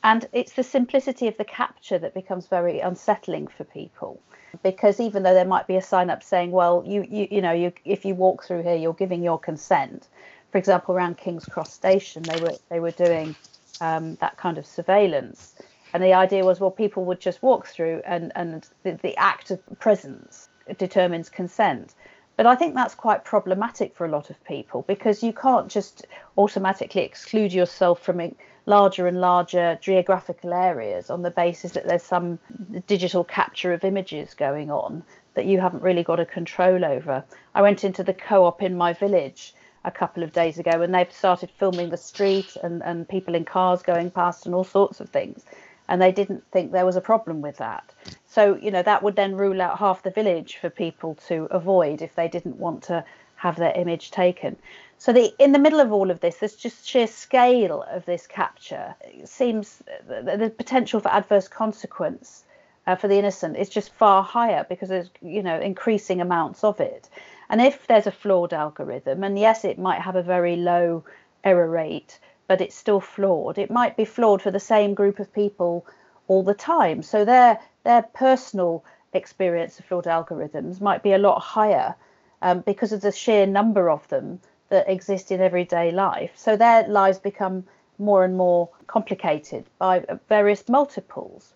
And 0.04 0.28
it's 0.32 0.52
the 0.54 0.64
simplicity 0.64 1.28
of 1.28 1.36
the 1.36 1.44
capture 1.44 1.98
that 1.98 2.14
becomes 2.14 2.48
very 2.48 2.80
unsettling 2.80 3.46
for 3.46 3.64
people. 3.64 4.20
Because 4.62 5.00
even 5.00 5.22
though 5.22 5.32
there 5.32 5.44
might 5.44 5.66
be 5.66 5.76
a 5.76 5.82
sign 5.82 6.10
up 6.10 6.22
saying, 6.22 6.50
well, 6.50 6.82
you, 6.86 7.06
you, 7.08 7.28
you 7.30 7.40
know, 7.40 7.52
you, 7.52 7.72
if 7.84 8.04
you 8.04 8.14
walk 8.14 8.44
through 8.44 8.62
here, 8.62 8.74
you're 8.74 8.92
giving 8.92 9.22
your 9.22 9.38
consent. 9.38 10.08
For 10.50 10.58
example, 10.58 10.94
around 10.94 11.16
King's 11.16 11.46
Cross 11.46 11.72
Station, 11.72 12.22
they 12.24 12.40
were, 12.40 12.54
they 12.68 12.80
were 12.80 12.90
doing 12.90 13.34
um, 13.82 14.14
that 14.20 14.36
kind 14.36 14.58
of 14.58 14.64
surveillance. 14.64 15.54
And 15.92 16.02
the 16.02 16.14
idea 16.14 16.44
was, 16.44 16.60
well, 16.60 16.70
people 16.70 17.04
would 17.04 17.20
just 17.20 17.42
walk 17.42 17.66
through 17.66 18.00
and, 18.06 18.32
and 18.34 18.66
the, 18.84 18.92
the 19.02 19.16
act 19.16 19.50
of 19.50 19.60
presence 19.80 20.48
determines 20.78 21.28
consent. 21.28 21.94
But 22.36 22.46
I 22.46 22.54
think 22.54 22.74
that's 22.74 22.94
quite 22.94 23.24
problematic 23.24 23.94
for 23.94 24.06
a 24.06 24.10
lot 24.10 24.30
of 24.30 24.42
people 24.44 24.84
because 24.86 25.22
you 25.22 25.32
can't 25.32 25.68
just 25.68 26.06
automatically 26.38 27.02
exclude 27.02 27.52
yourself 27.52 28.00
from 28.00 28.34
larger 28.64 29.06
and 29.06 29.20
larger 29.20 29.78
geographical 29.82 30.54
areas 30.54 31.10
on 31.10 31.22
the 31.22 31.30
basis 31.30 31.72
that 31.72 31.86
there's 31.86 32.04
some 32.04 32.38
digital 32.86 33.24
capture 33.24 33.72
of 33.72 33.84
images 33.84 34.32
going 34.32 34.70
on 34.70 35.02
that 35.34 35.46
you 35.46 35.60
haven't 35.60 35.82
really 35.82 36.04
got 36.04 36.20
a 36.20 36.24
control 36.24 36.84
over. 36.84 37.24
I 37.54 37.62
went 37.62 37.84
into 37.84 38.04
the 38.04 38.14
co 38.14 38.44
op 38.44 38.62
in 38.62 38.76
my 38.76 38.92
village 38.92 39.52
a 39.84 39.90
couple 39.90 40.22
of 40.22 40.32
days 40.32 40.58
ago 40.58 40.82
and 40.82 40.94
they've 40.94 41.12
started 41.12 41.50
filming 41.50 41.90
the 41.90 41.96
street 41.96 42.56
and, 42.62 42.82
and 42.82 43.08
people 43.08 43.34
in 43.34 43.44
cars 43.44 43.82
going 43.82 44.10
past 44.10 44.46
and 44.46 44.54
all 44.54 44.64
sorts 44.64 45.00
of 45.00 45.08
things. 45.10 45.44
And 45.88 46.00
they 46.00 46.12
didn't 46.12 46.44
think 46.52 46.72
there 46.72 46.86
was 46.86 46.96
a 46.96 47.00
problem 47.00 47.40
with 47.40 47.56
that. 47.58 47.92
So, 48.26 48.56
you 48.56 48.70
know, 48.70 48.82
that 48.82 49.02
would 49.02 49.16
then 49.16 49.34
rule 49.34 49.60
out 49.60 49.78
half 49.78 50.02
the 50.02 50.10
village 50.10 50.56
for 50.56 50.70
people 50.70 51.16
to 51.26 51.48
avoid 51.50 52.00
if 52.00 52.14
they 52.14 52.28
didn't 52.28 52.56
want 52.56 52.82
to 52.84 53.04
have 53.36 53.56
their 53.56 53.72
image 53.74 54.12
taken. 54.12 54.56
So 54.98 55.12
the 55.12 55.34
in 55.40 55.50
the 55.50 55.58
middle 55.58 55.80
of 55.80 55.92
all 55.92 56.12
of 56.12 56.20
this, 56.20 56.36
there's 56.36 56.54
just 56.54 56.86
sheer 56.86 57.08
scale 57.08 57.82
of 57.90 58.04
this 58.04 58.28
capture 58.28 58.94
it 59.02 59.28
seems 59.28 59.82
the, 60.06 60.52
potential 60.56 61.00
for 61.00 61.08
adverse 61.08 61.48
consequence 61.48 62.44
uh, 62.86 62.94
for 62.94 63.08
the 63.08 63.18
innocent 63.18 63.56
is 63.56 63.68
just 63.68 63.92
far 63.94 64.22
higher 64.22 64.64
because 64.68 64.88
there's 64.88 65.10
you 65.20 65.42
know 65.42 65.58
increasing 65.58 66.20
amounts 66.20 66.62
of 66.62 66.80
it. 66.80 67.08
And 67.48 67.60
if 67.60 67.86
there's 67.86 68.06
a 68.06 68.12
flawed 68.12 68.52
algorithm, 68.52 69.24
and 69.24 69.38
yes, 69.38 69.64
it 69.64 69.78
might 69.78 70.00
have 70.00 70.16
a 70.16 70.22
very 70.22 70.56
low 70.56 71.04
error 71.44 71.68
rate, 71.68 72.18
but 72.48 72.60
it's 72.60 72.74
still 72.74 73.00
flawed. 73.00 73.58
It 73.58 73.70
might 73.70 73.96
be 73.96 74.04
flawed 74.04 74.42
for 74.42 74.50
the 74.50 74.60
same 74.60 74.94
group 74.94 75.18
of 75.18 75.32
people 75.32 75.86
all 76.28 76.42
the 76.42 76.54
time. 76.54 77.02
So 77.02 77.24
their 77.24 77.60
their 77.84 78.02
personal 78.02 78.84
experience 79.12 79.78
of 79.78 79.84
flawed 79.86 80.04
algorithms 80.04 80.80
might 80.80 81.02
be 81.02 81.12
a 81.12 81.18
lot 81.18 81.40
higher 81.40 81.94
um, 82.40 82.60
because 82.60 82.92
of 82.92 83.00
the 83.00 83.12
sheer 83.12 83.46
number 83.46 83.90
of 83.90 84.06
them 84.08 84.40
that 84.68 84.88
exist 84.88 85.30
in 85.30 85.40
everyday 85.40 85.90
life. 85.90 86.32
So 86.34 86.56
their 86.56 86.86
lives 86.88 87.18
become 87.18 87.64
more 87.98 88.24
and 88.24 88.36
more 88.36 88.68
complicated 88.86 89.64
by 89.78 90.04
various 90.28 90.68
multiples. 90.68 91.54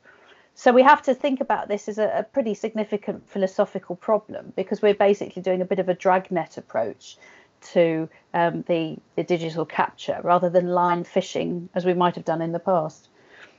So 0.59 0.73
we 0.73 0.83
have 0.83 1.03
to 1.03 1.15
think 1.15 1.43
about 1.43 1.69
this 1.69 1.87
as 1.87 1.99
a, 1.99 2.11
a 2.19 2.23
pretty 2.23 2.55
significant 2.55 3.29
philosophical 3.29 3.95
problem 3.95 4.55
because 4.57 4.81
we're 4.81 4.95
basically 4.95 5.43
doing 5.43 5.61
a 5.61 5.67
bit 5.67 5.79
of 5.79 5.91
a 5.91 5.95
dragnet 5.95 6.57
approach 6.57 7.19
to 7.73 8.09
um, 8.33 8.65
the, 8.67 8.97
the 9.17 9.23
digital 9.23 9.67
capture 9.67 10.19
rather 10.25 10.49
than 10.49 10.69
line 10.69 11.05
fishing 11.05 11.69
as 11.75 11.85
we 11.85 11.93
might 11.93 12.15
have 12.15 12.25
done 12.25 12.41
in 12.41 12.53
the 12.53 12.59
past. 12.59 13.09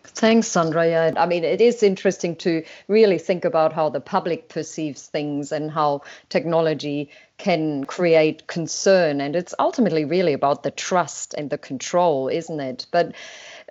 Thanks, 0.05 0.47
Sandra. 0.47 0.87
Yeah, 0.87 1.11
I 1.17 1.27
mean, 1.27 1.43
it 1.43 1.61
is 1.61 1.83
interesting 1.83 2.35
to 2.37 2.63
really 2.87 3.19
think 3.19 3.45
about 3.45 3.73
how 3.73 3.89
the 3.89 3.99
public 3.99 4.49
perceives 4.49 5.05
things 5.05 5.51
and 5.51 5.69
how 5.69 6.01
technology 6.29 7.11
can 7.37 7.83
create 7.83 8.47
concern. 8.47 9.21
And 9.21 9.35
it's 9.35 9.53
ultimately 9.59 10.05
really 10.05 10.33
about 10.33 10.63
the 10.63 10.71
trust 10.71 11.35
and 11.35 11.49
the 11.49 11.57
control, 11.57 12.29
isn't 12.29 12.59
it? 12.59 12.87
But 12.89 13.13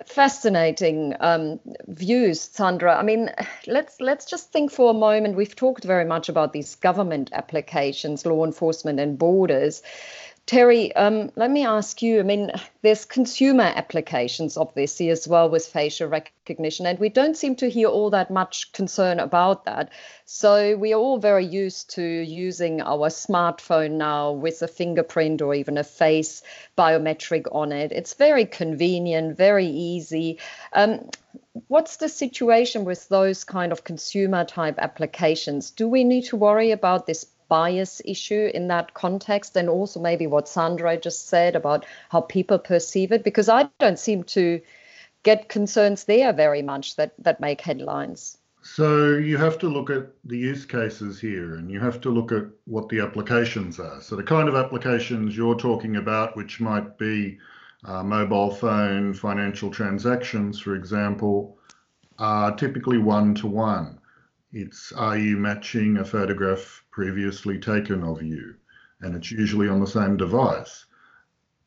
fascinating 0.05 1.15
um, 1.19 1.59
views, 1.87 2.39
Sandra. 2.41 2.95
I 2.95 3.03
mean, 3.03 3.31
let's 3.65 3.99
let's 3.99 4.25
just 4.25 4.51
think 4.51 4.71
for 4.71 4.91
a 4.91 4.93
moment. 4.93 5.35
We've 5.35 5.55
talked 5.55 5.83
very 5.83 6.05
much 6.05 6.29
about 6.29 6.53
these 6.53 6.75
government 6.75 7.29
applications, 7.33 8.25
law 8.25 8.45
enforcement, 8.45 8.99
and 8.99 9.17
borders. 9.17 9.81
Terry, 10.47 10.95
um, 10.95 11.29
let 11.35 11.51
me 11.51 11.65
ask 11.65 12.01
you. 12.01 12.21
I 12.21 12.23
mean, 12.23 12.51
there's 12.81 13.03
consumer 13.03 13.65
applications, 13.65 14.55
obviously, 14.55 15.09
as 15.09 15.27
well 15.27 15.49
with 15.49 15.67
facial 15.67 16.07
recognition, 16.07 16.85
and 16.85 16.97
we 16.99 17.09
don't 17.09 17.35
seem 17.35 17.57
to 17.57 17.69
hear 17.69 17.89
all 17.89 18.11
that 18.11 18.31
much 18.31 18.71
concern 18.71 19.19
about 19.19 19.65
that. 19.65 19.91
So 20.23 20.77
we 20.77 20.93
are 20.93 20.99
all 20.99 21.17
very 21.17 21.45
used 21.45 21.89
to 21.95 22.01
using 22.01 22.79
our 22.79 23.09
smartphone 23.09 23.97
now 23.97 24.31
with 24.31 24.61
a 24.61 24.69
fingerprint 24.69 25.41
or 25.41 25.53
even 25.53 25.77
a 25.77 25.83
face 25.83 26.43
biometric 26.77 27.53
on 27.53 27.73
it. 27.73 27.91
It's 27.91 28.13
very 28.13 28.45
convenient, 28.45 29.35
very 29.35 29.67
easy. 29.67 30.39
Um, 30.71 31.09
what's 31.67 31.97
the 31.97 32.07
situation 32.07 32.85
with 32.85 33.09
those 33.09 33.43
kind 33.43 33.73
of 33.73 33.83
consumer 33.83 34.45
type 34.45 34.79
applications? 34.79 35.71
Do 35.71 35.89
we 35.89 36.05
need 36.05 36.23
to 36.27 36.37
worry 36.37 36.71
about 36.71 37.05
this 37.05 37.25
bias 37.47 38.01
issue 38.05 38.49
in 38.53 38.67
that 38.67 38.93
context 38.93 39.55
and 39.55 39.69
also 39.69 39.99
maybe 39.99 40.27
what 40.27 40.47
Sandra 40.47 40.97
just 40.97 41.27
said 41.27 41.55
about 41.55 41.85
how 42.09 42.21
people 42.21 42.59
perceive 42.59 43.11
it 43.11 43.23
because 43.23 43.49
I 43.49 43.69
don't 43.79 43.99
seem 43.99 44.23
to 44.25 44.61
get 45.23 45.49
concerns 45.49 46.05
there 46.05 46.33
very 46.33 46.61
much 46.61 46.95
that 46.95 47.13
that 47.19 47.39
make 47.39 47.61
headlines. 47.61 48.37
So 48.61 49.13
you 49.13 49.37
have 49.37 49.57
to 49.59 49.69
look 49.69 49.89
at 49.89 50.07
the 50.25 50.37
use 50.37 50.65
cases 50.65 51.19
here 51.19 51.55
and 51.55 51.71
you 51.71 51.79
have 51.79 52.01
to 52.01 52.09
look 52.09 52.31
at 52.31 52.45
what 52.65 52.89
the 52.89 52.99
applications 52.99 53.79
are. 53.79 54.01
So 54.01 54.15
the 54.15 54.23
kind 54.23 54.49
of 54.49 54.55
applications 54.55 55.37
you're 55.37 55.55
talking 55.55 55.95
about, 55.95 56.35
which 56.35 56.59
might 56.59 56.97
be 56.97 57.37
uh, 57.85 58.03
mobile 58.03 58.51
phone 58.51 59.13
financial 59.13 59.71
transactions, 59.71 60.59
for 60.59 60.75
example, 60.75 61.57
are 62.19 62.55
typically 62.55 62.97
one 62.97 63.35
to 63.35 63.47
one. 63.47 63.99
It's 64.59 64.91
are 64.93 65.15
you 65.15 65.37
matching 65.37 65.97
a 65.97 66.03
photograph 66.03 66.83
previously 66.89 67.59
taken 67.59 68.01
of 68.01 68.23
you? 68.23 68.55
And 69.01 69.15
it's 69.15 69.29
usually 69.29 69.69
on 69.69 69.79
the 69.79 69.85
same 69.85 70.17
device. 70.17 70.85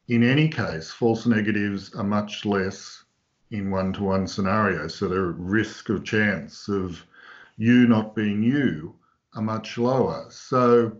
in 0.08 0.24
any 0.24 0.48
case, 0.48 0.90
false 0.90 1.24
negatives 1.24 1.94
are 1.94 2.02
much 2.02 2.44
less 2.44 3.04
in 3.52 3.70
one 3.70 3.92
to 3.92 4.02
one 4.02 4.26
scenarios. 4.26 4.96
So 4.96 5.06
the 5.06 5.20
risk 5.20 5.88
of 5.88 6.02
chance 6.02 6.66
of 6.66 7.06
you 7.56 7.86
not 7.86 8.16
being 8.16 8.42
you 8.42 8.96
are 9.34 9.42
much 9.42 9.78
lower. 9.78 10.26
So 10.28 10.96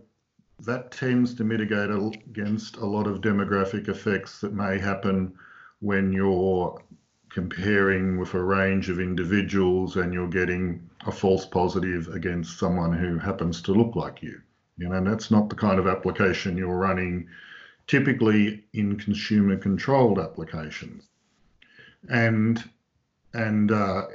that 0.59 0.91
tends 0.91 1.33
to 1.35 1.43
mitigate 1.43 1.89
against 1.89 2.77
a 2.77 2.85
lot 2.85 3.05
of 3.05 3.19
demographic 3.19 3.89
effects 3.89 4.39
that 4.39 4.53
may 4.53 4.79
happen 4.79 5.33
when 5.79 6.13
you're 6.13 6.79
comparing 7.33 8.17
with 8.19 8.33
a 8.33 8.43
range 8.43 8.89
of 8.89 8.99
individuals 8.99 9.95
and 9.95 10.13
you're 10.13 10.27
getting 10.27 10.89
a 11.05 11.11
false 11.11 11.45
positive 11.45 12.07
against 12.09 12.59
someone 12.59 12.91
who 12.91 13.17
happens 13.17 13.61
to 13.61 13.73
look 13.73 13.95
like 13.95 14.21
you. 14.21 14.41
You 14.77 14.89
know, 14.89 14.95
and 14.95 15.07
that's 15.07 15.31
not 15.31 15.49
the 15.49 15.55
kind 15.55 15.79
of 15.79 15.87
application 15.87 16.57
you're 16.57 16.77
running 16.77 17.27
typically 17.87 18.63
in 18.73 18.97
consumer 18.97 19.57
controlled 19.57 20.19
applications. 20.19 21.09
And 22.09 22.63
and 23.33 23.71
uh, 23.71 24.07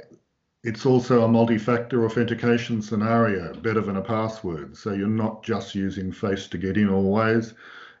it's 0.63 0.85
also 0.85 1.23
a 1.23 1.27
multi-factor 1.27 2.05
authentication 2.05 2.81
scenario, 2.81 3.53
better 3.55 3.81
than 3.81 3.97
a 3.97 4.01
password. 4.01 4.77
So 4.77 4.93
you're 4.93 5.07
not 5.07 5.43
just 5.43 5.73
using 5.73 6.11
Face 6.11 6.47
to 6.49 6.57
get 6.57 6.77
in 6.77 6.89
always. 6.89 7.53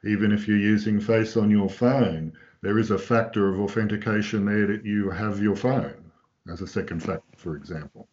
Even 0.03 0.31
if 0.31 0.47
you're 0.47 0.57
using 0.57 0.99
Face 0.99 1.37
on 1.37 1.49
your 1.49 1.69
phone, 1.69 2.33
there 2.67 2.79
is 2.79 2.91
a 2.91 2.97
factor 2.97 3.47
of 3.47 3.61
authentication 3.61 4.43
there 4.43 4.67
that 4.67 4.83
you 4.83 5.09
have 5.09 5.41
your 5.41 5.55
phone 5.55 6.11
as 6.51 6.59
a 6.59 6.67
second 6.67 6.99
factor, 6.99 7.37
for 7.37 7.55
example. 7.55 8.09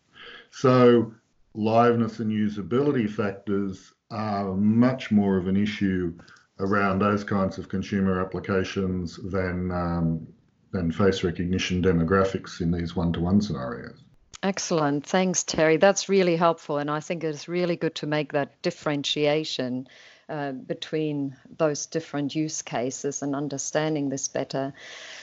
So 0.52 1.12
liveness 1.56 2.20
and 2.20 2.30
usability 2.30 3.10
factors 3.10 3.92
are 4.12 4.54
much 4.54 5.10
more 5.10 5.38
of 5.38 5.48
an 5.48 5.56
issue 5.56 6.16
around 6.60 7.00
those 7.00 7.24
kinds 7.24 7.58
of 7.58 7.68
consumer 7.68 8.20
applications 8.24 9.16
than 9.16 9.72
um, 9.72 10.24
than 10.70 10.92
face 10.92 11.24
recognition 11.24 11.82
demographics 11.82 12.60
in 12.60 12.70
these 12.70 12.94
one-to-one 12.94 13.40
scenarios. 13.40 14.04
Excellent. 14.44 15.04
Thanks, 15.04 15.42
Terry. 15.42 15.78
That's 15.78 16.08
really 16.08 16.36
helpful. 16.36 16.78
And 16.78 16.92
I 16.92 17.00
think 17.00 17.24
it's 17.24 17.48
really 17.48 17.74
good 17.74 17.96
to 17.96 18.06
make 18.06 18.30
that 18.34 18.62
differentiation 18.62 19.88
uh, 20.28 20.52
between 20.52 21.36
those 21.58 21.86
different 21.86 22.34
use 22.34 22.62
cases 22.62 23.22
and 23.22 23.34
understanding 23.34 24.08
this 24.08 24.28
better. 24.28 24.72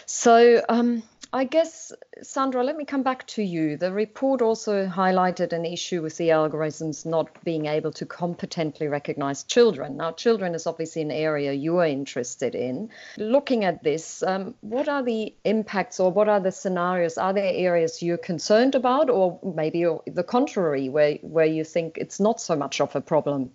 So, 0.06 0.64
um, 0.70 1.04
I 1.34 1.46
guess, 1.46 1.94
Sandra, 2.22 2.62
let 2.62 2.76
me 2.76 2.84
come 2.84 3.04
back 3.04 3.26
to 3.28 3.42
you. 3.42 3.78
The 3.78 3.94
report 3.94 4.42
also 4.42 4.86
highlighted 4.86 5.54
an 5.54 5.64
issue 5.64 6.02
with 6.02 6.18
the 6.18 6.30
algorithms 6.30 7.06
not 7.06 7.44
being 7.46 7.68
able 7.68 7.94
to 7.94 8.06
competently 8.06 8.90
recognize 8.90 9.44
children. 9.44 9.96
Now, 9.96 10.12
children 10.12 10.54
is 10.56 10.68
obviously 10.68 11.04
an 11.04 11.12
area 11.12 11.54
you 11.54 11.78
are 11.78 11.86
interested 11.86 12.54
in. 12.54 12.90
Looking 13.18 13.64
at 13.64 13.82
this, 13.82 14.24
um, 14.24 14.56
what 14.60 14.90
are 14.90 15.04
the 15.04 15.34
impacts 15.46 16.02
or 16.02 16.12
what 16.12 16.28
are 16.28 16.42
the 16.42 16.52
scenarios? 16.52 17.18
Are 17.18 17.32
there 17.32 17.54
areas 17.54 18.04
you're 18.04 18.18
concerned 18.18 18.76
about, 18.76 19.10
or 19.10 19.40
maybe 19.42 19.86
the 20.08 20.24
contrary, 20.24 20.90
where, 20.90 21.14
where 21.22 21.46
you 21.46 21.64
think 21.64 21.98
it's 21.98 22.20
not 22.20 22.42
so 22.42 22.58
much 22.58 22.82
of 22.82 22.94
a 22.94 23.02
problem? 23.02 23.52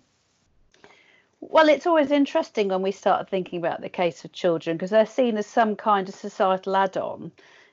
Well, 1.39 1.69
it's 1.69 1.87
always 1.87 2.11
interesting 2.11 2.67
when 2.69 2.81
we 2.81 2.91
start 2.91 3.29
thinking 3.29 3.59
about 3.59 3.81
the 3.81 3.89
case 3.89 4.25
of 4.25 4.31
children 4.31 4.77
because 4.77 4.91
they're 4.91 5.05
seen 5.05 5.37
as 5.37 5.47
some 5.47 5.75
kind 5.75 6.09
of 6.09 6.15
societal 6.15 6.75
add 6.75 6.97
on 6.97 7.31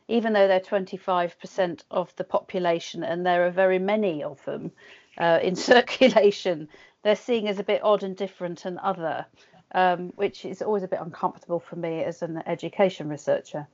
even 0.08 0.32
though 0.32 0.46
they're 0.46 0.60
25% 0.60 1.82
of 1.90 2.14
the 2.16 2.24
population 2.24 3.02
and 3.02 3.24
there 3.24 3.46
are 3.46 3.50
very 3.50 3.78
many 3.78 4.22
of 4.22 4.44
them 4.44 4.70
uh, 5.18 5.38
in 5.42 5.56
circulation, 5.72 6.68
they're 7.02 7.16
seen 7.16 7.46
as 7.46 7.58
a 7.58 7.64
bit 7.64 7.82
odd 7.82 8.02
and 8.02 8.16
different 8.16 8.64
and 8.64 8.78
other, 8.78 9.26
um, 9.72 10.12
which 10.16 10.44
is 10.44 10.62
always 10.62 10.82
a 10.82 10.88
bit 10.88 11.00
uncomfortable 11.00 11.60
for 11.60 11.76
me 11.76 12.02
as 12.02 12.22
an 12.22 12.42
education 12.46 13.08
researcher. 13.08 13.66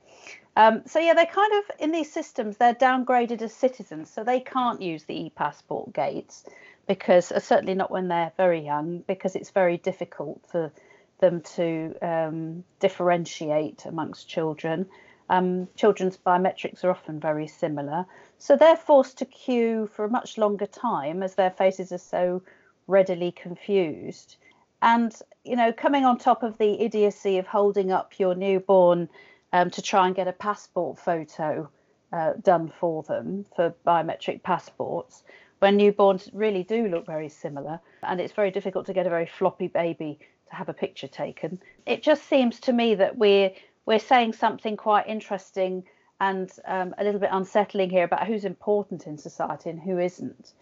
Um, 0.55 0.83
so 0.85 0.99
yeah, 0.99 1.13
they're 1.13 1.25
kind 1.25 1.51
of 1.53 1.75
in 1.79 1.91
these 1.91 2.11
systems. 2.11 2.57
They're 2.57 2.75
downgraded 2.75 3.41
as 3.41 3.53
citizens, 3.53 4.09
so 4.09 4.23
they 4.23 4.39
can't 4.39 4.81
use 4.81 5.05
the 5.05 5.25
e-passport 5.25 5.93
gates 5.93 6.45
because 6.87 7.31
uh, 7.31 7.39
certainly 7.39 7.75
not 7.75 7.91
when 7.91 8.07
they're 8.07 8.33
very 8.37 8.59
young, 8.59 9.03
because 9.07 9.35
it's 9.35 9.51
very 9.51 9.77
difficult 9.77 10.41
for 10.47 10.71
them 11.19 11.41
to 11.41 11.95
um, 12.01 12.63
differentiate 12.79 13.85
amongst 13.85 14.27
children. 14.27 14.87
Um, 15.29 15.67
children's 15.75 16.17
biometrics 16.17 16.83
are 16.83 16.91
often 16.91 17.19
very 17.19 17.47
similar. 17.47 18.05
So 18.37 18.57
they're 18.57 18.75
forced 18.75 19.19
to 19.19 19.25
queue 19.25 19.89
for 19.93 20.05
a 20.05 20.09
much 20.09 20.37
longer 20.37 20.65
time 20.65 21.23
as 21.23 21.35
their 21.35 21.51
faces 21.51 21.91
are 21.91 21.97
so 21.97 22.41
readily 22.87 23.31
confused. 23.31 24.35
And, 24.81 25.15
you 25.45 25.55
know, 25.55 25.71
coming 25.71 26.05
on 26.05 26.17
top 26.17 26.43
of 26.43 26.57
the 26.57 26.81
idiocy 26.81 27.37
of 27.37 27.47
holding 27.47 27.91
up 27.91 28.19
your 28.19 28.35
newborn 28.35 29.07
um, 29.53 29.69
to 29.71 29.81
try 29.81 30.07
and 30.07 30.15
get 30.15 30.27
a 30.27 30.33
passport 30.33 30.97
photo 30.99 31.69
uh, 32.11 32.33
done 32.41 32.73
for 32.79 33.03
them 33.03 33.45
for 33.55 33.73
biometric 33.85 34.43
passports, 34.43 35.23
when 35.61 35.77
newborns 35.77 36.27
really 36.33 36.63
do 36.63 36.87
look 36.87 37.05
very 37.05 37.29
similar, 37.29 37.79
and 38.01 38.19
it's 38.19 38.33
very 38.33 38.49
difficult 38.49 38.87
to 38.87 38.93
get 38.93 39.05
a 39.05 39.09
very 39.11 39.27
floppy 39.27 39.67
baby 39.67 40.17
to 40.49 40.55
have 40.55 40.69
a 40.69 40.73
picture 40.73 41.07
taken. 41.07 41.61
It 41.85 42.01
just 42.01 42.27
seems 42.27 42.59
to 42.61 42.73
me 42.73 42.95
that 42.95 43.15
we're 43.15 43.51
we're 43.85 43.99
saying 43.99 44.33
something 44.33 44.75
quite 44.75 45.07
interesting 45.07 45.83
and 46.19 46.51
um, 46.65 46.95
a 46.97 47.03
little 47.03 47.19
bit 47.19 47.29
unsettling 47.31 47.91
here 47.91 48.03
about 48.03 48.25
who's 48.25 48.43
important 48.43 49.05
in 49.05 49.17
society 49.17 49.69
and 49.69 49.79
who 49.79 49.99
isn't. 49.99 50.53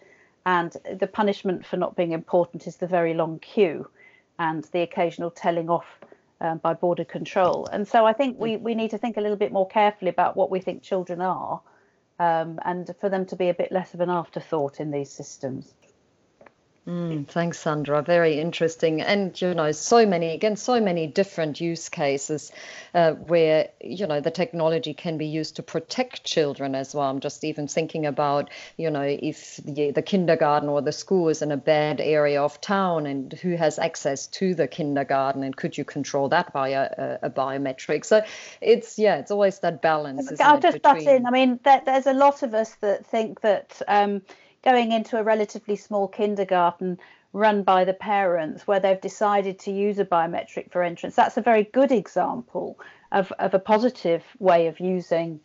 And 0.44 0.76
the 0.98 1.06
punishment 1.06 1.64
for 1.64 1.78
not 1.78 1.96
being 1.96 2.12
important 2.12 2.66
is 2.66 2.76
the 2.76 2.86
very 2.86 3.14
long 3.14 3.38
queue 3.38 3.88
and 4.38 4.64
the 4.72 4.80
occasional 4.80 5.30
telling 5.30 5.70
off 5.70 5.98
um, 6.40 6.58
by 6.58 6.74
border 6.74 7.04
control. 7.04 7.66
And 7.72 7.86
so 7.86 8.06
I 8.06 8.12
think 8.14 8.38
we, 8.38 8.56
we 8.56 8.74
need 8.74 8.90
to 8.90 8.98
think 8.98 9.16
a 9.16 9.20
little 9.20 9.36
bit 9.36 9.52
more 9.52 9.68
carefully 9.68 10.10
about 10.10 10.36
what 10.36 10.50
we 10.50 10.60
think 10.60 10.82
children 10.82 11.20
are 11.20 11.60
um, 12.20 12.58
and 12.66 12.94
for 13.00 13.08
them 13.08 13.24
to 13.26 13.36
be 13.36 13.48
a 13.48 13.54
bit 13.54 13.72
less 13.72 13.94
of 13.94 14.00
an 14.00 14.10
afterthought 14.10 14.78
in 14.78 14.90
these 14.90 15.10
systems. 15.10 15.74
Mm, 16.86 17.28
thanks, 17.28 17.58
Sandra. 17.58 18.02
Very 18.02 18.40
interesting. 18.40 19.02
And, 19.02 19.38
you 19.40 19.52
know, 19.52 19.70
so 19.70 20.06
many, 20.06 20.32
again, 20.32 20.56
so 20.56 20.80
many 20.80 21.06
different 21.06 21.60
use 21.60 21.90
cases 21.90 22.50
uh, 22.94 23.12
where, 23.12 23.68
you 23.82 24.06
know, 24.06 24.20
the 24.20 24.30
technology 24.30 24.94
can 24.94 25.18
be 25.18 25.26
used 25.26 25.56
to 25.56 25.62
protect 25.62 26.24
children 26.24 26.74
as 26.74 26.94
well. 26.94 27.10
I'm 27.10 27.20
just 27.20 27.44
even 27.44 27.68
thinking 27.68 28.06
about, 28.06 28.50
you 28.78 28.90
know, 28.90 29.02
if 29.02 29.58
the, 29.58 29.90
the 29.90 30.00
kindergarten 30.00 30.70
or 30.70 30.80
the 30.80 30.90
school 30.90 31.28
is 31.28 31.42
in 31.42 31.52
a 31.52 31.56
bad 31.56 32.00
area 32.00 32.42
of 32.42 32.60
town 32.62 33.06
and 33.06 33.32
who 33.34 33.56
has 33.56 33.78
access 33.78 34.26
to 34.28 34.54
the 34.54 34.66
kindergarten 34.66 35.44
and 35.44 35.54
could 35.54 35.76
you 35.76 35.84
control 35.84 36.30
that 36.30 36.50
via 36.54 37.18
a, 37.22 37.26
a 37.26 37.30
biometric? 37.30 38.06
So 38.06 38.24
it's, 38.62 38.98
yeah, 38.98 39.16
it's 39.16 39.30
always 39.30 39.58
that 39.58 39.82
balance. 39.82 40.40
I'll 40.40 40.58
just 40.58 40.80
butt 40.80 41.02
in. 41.02 41.26
I 41.26 41.30
mean, 41.30 41.60
there, 41.62 41.82
there's 41.84 42.06
a 42.06 42.14
lot 42.14 42.42
of 42.42 42.54
us 42.54 42.74
that 42.80 43.04
think 43.04 43.42
that, 43.42 43.82
um, 43.86 44.22
going 44.62 44.92
into 44.92 45.18
a 45.18 45.22
relatively 45.22 45.76
small 45.76 46.08
kindergarten 46.08 46.98
run 47.32 47.62
by 47.62 47.84
the 47.84 47.94
parents 47.94 48.66
where 48.66 48.80
they've 48.80 49.00
decided 49.00 49.58
to 49.58 49.70
use 49.70 49.98
a 49.98 50.04
biometric 50.04 50.70
for 50.70 50.82
entrance. 50.82 51.14
That's 51.14 51.36
a 51.36 51.42
very 51.42 51.64
good 51.64 51.92
example 51.92 52.78
of, 53.12 53.32
of 53.38 53.54
a 53.54 53.58
positive 53.58 54.24
way 54.38 54.66
of 54.66 54.80
using 54.80 55.40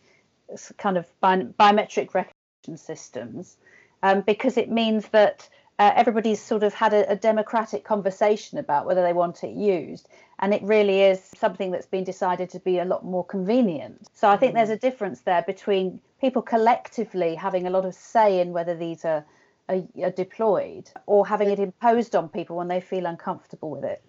kind 0.78 0.96
of 0.96 1.06
bi- 1.20 1.46
biometric 1.58 2.14
recognition 2.14 2.76
systems 2.76 3.56
um, 4.02 4.22
because 4.22 4.56
it 4.56 4.70
means 4.70 5.08
that 5.08 5.48
uh, 5.78 5.92
everybody's 5.94 6.40
sort 6.40 6.62
of 6.62 6.72
had 6.72 6.92
a, 6.94 7.10
a, 7.10 7.16
democratic 7.16 7.84
conversation 7.84 8.58
about 8.58 8.86
whether 8.86 9.02
they 9.02 9.12
want 9.12 9.44
it 9.44 9.54
used. 9.54 10.08
And 10.38 10.54
it 10.54 10.62
really 10.62 11.02
is 11.02 11.22
something 11.36 11.70
that's 11.70 11.86
been 11.86 12.04
decided 12.04 12.48
to 12.50 12.60
be 12.60 12.78
a 12.78 12.84
lot 12.84 13.04
more 13.04 13.24
convenient. 13.24 14.08
So 14.14 14.28
I 14.28 14.36
think 14.36 14.52
mm. 14.52 14.56
there's 14.56 14.70
a 14.70 14.76
difference 14.76 15.20
there 15.20 15.42
between 15.42 16.00
people 16.20 16.42
collectively 16.42 17.34
having 17.34 17.66
a 17.66 17.70
lot 17.70 17.84
of 17.84 17.94
say 17.94 18.40
in 18.40 18.52
whether 18.52 18.74
these 18.74 19.04
are, 19.04 19.24
are, 19.68 19.82
are 20.02 20.10
deployed 20.10 20.90
or 21.06 21.26
having 21.26 21.50
it 21.50 21.58
imposed 21.58 22.16
on 22.16 22.28
people 22.28 22.56
when 22.56 22.68
they 22.68 22.80
feel 22.80 23.04
uncomfortable 23.04 23.70
with 23.70 23.84
it. 23.84 24.02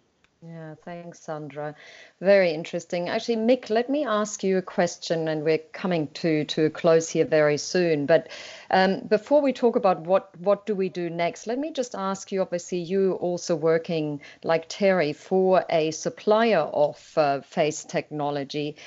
Yeah, 0.48 0.76
thanks, 0.86 1.20
Sandra. 1.20 1.76
Very 2.22 2.52
interesting. 2.52 3.10
Actually, 3.10 3.36
Mick, 3.38 3.70
let 3.70 3.90
me 3.90 4.06
ask 4.06 4.44
you 4.46 4.58
a 4.58 4.62
question, 4.62 5.28
and 5.28 5.44
we're 5.44 5.58
coming 5.74 6.08
to 6.22 6.46
to 6.46 6.66
a 6.66 6.70
close 6.70 7.10
here 7.10 7.26
very 7.26 7.58
soon. 7.58 8.06
But 8.06 8.30
um, 8.72 9.02
before 9.02 9.42
we 9.42 9.52
talk 9.52 9.76
about 9.76 10.02
what 10.02 10.30
what 10.40 10.66
do 10.66 10.74
we 10.74 10.88
do 10.88 11.10
next, 11.10 11.48
let 11.48 11.60
me 11.60 11.72
just 11.72 11.96
ask 11.96 12.32
you. 12.32 12.42
Obviously, 12.42 12.78
you 12.78 13.14
also 13.14 13.56
working 13.58 14.22
like 14.44 14.66
Terry 14.70 15.12
for 15.12 15.66
a 15.70 15.92
supplier 15.92 16.60
of 16.60 17.14
uh, 17.18 17.42
face 17.42 17.84
technology. 17.84 18.78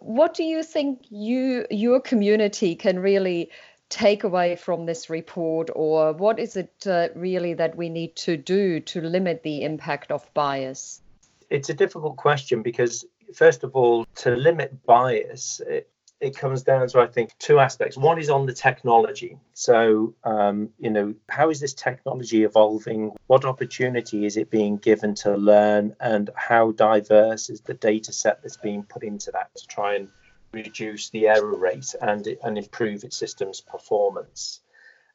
What 0.00 0.34
do 0.34 0.44
you 0.44 0.62
think 0.62 1.00
you 1.10 1.66
your 1.70 2.00
community 2.00 2.76
can 2.76 3.00
really 3.00 3.50
take 3.92 4.24
away 4.24 4.56
from 4.56 4.86
this 4.86 5.10
report, 5.10 5.68
or 5.74 6.14
what 6.14 6.38
is 6.38 6.56
it 6.56 6.72
uh, 6.86 7.08
really 7.14 7.52
that 7.54 7.76
we 7.76 7.90
need 7.90 8.16
to 8.16 8.38
do 8.38 8.80
to 8.80 9.02
limit 9.02 9.42
the 9.42 9.62
impact 9.62 10.10
of 10.10 10.32
bias? 10.32 11.02
It's 11.50 11.68
a 11.68 11.74
difficult 11.74 12.16
question 12.16 12.62
because, 12.62 13.04
first 13.34 13.64
of 13.64 13.76
all, 13.76 14.06
to 14.16 14.30
limit 14.30 14.86
bias, 14.86 15.60
it, 15.68 15.90
it 16.22 16.34
comes 16.34 16.62
down 16.62 16.88
to 16.88 17.00
I 17.00 17.06
think 17.06 17.36
two 17.38 17.58
aspects. 17.58 17.98
One 17.98 18.18
is 18.18 18.30
on 18.30 18.46
the 18.46 18.54
technology. 18.54 19.36
So 19.52 20.14
um, 20.24 20.70
you 20.78 20.88
know, 20.88 21.14
how 21.28 21.50
is 21.50 21.60
this 21.60 21.74
technology 21.74 22.44
evolving? 22.44 23.12
What 23.26 23.44
opportunity 23.44 24.24
is 24.24 24.38
it 24.38 24.50
being 24.50 24.78
given 24.78 25.14
to 25.16 25.36
learn, 25.36 25.94
and 26.00 26.30
how 26.34 26.72
diverse 26.72 27.50
is 27.50 27.60
the 27.60 27.74
data 27.74 28.12
set 28.12 28.40
that's 28.40 28.56
being 28.56 28.84
put 28.84 29.02
into 29.02 29.30
that 29.32 29.54
to 29.56 29.66
try 29.66 29.96
and 29.96 30.08
reduce 30.52 31.10
the 31.10 31.28
error 31.28 31.56
rate 31.56 31.94
and 32.00 32.26
and 32.42 32.58
improve 32.58 33.04
its 33.04 33.16
system's 33.16 33.60
performance. 33.60 34.60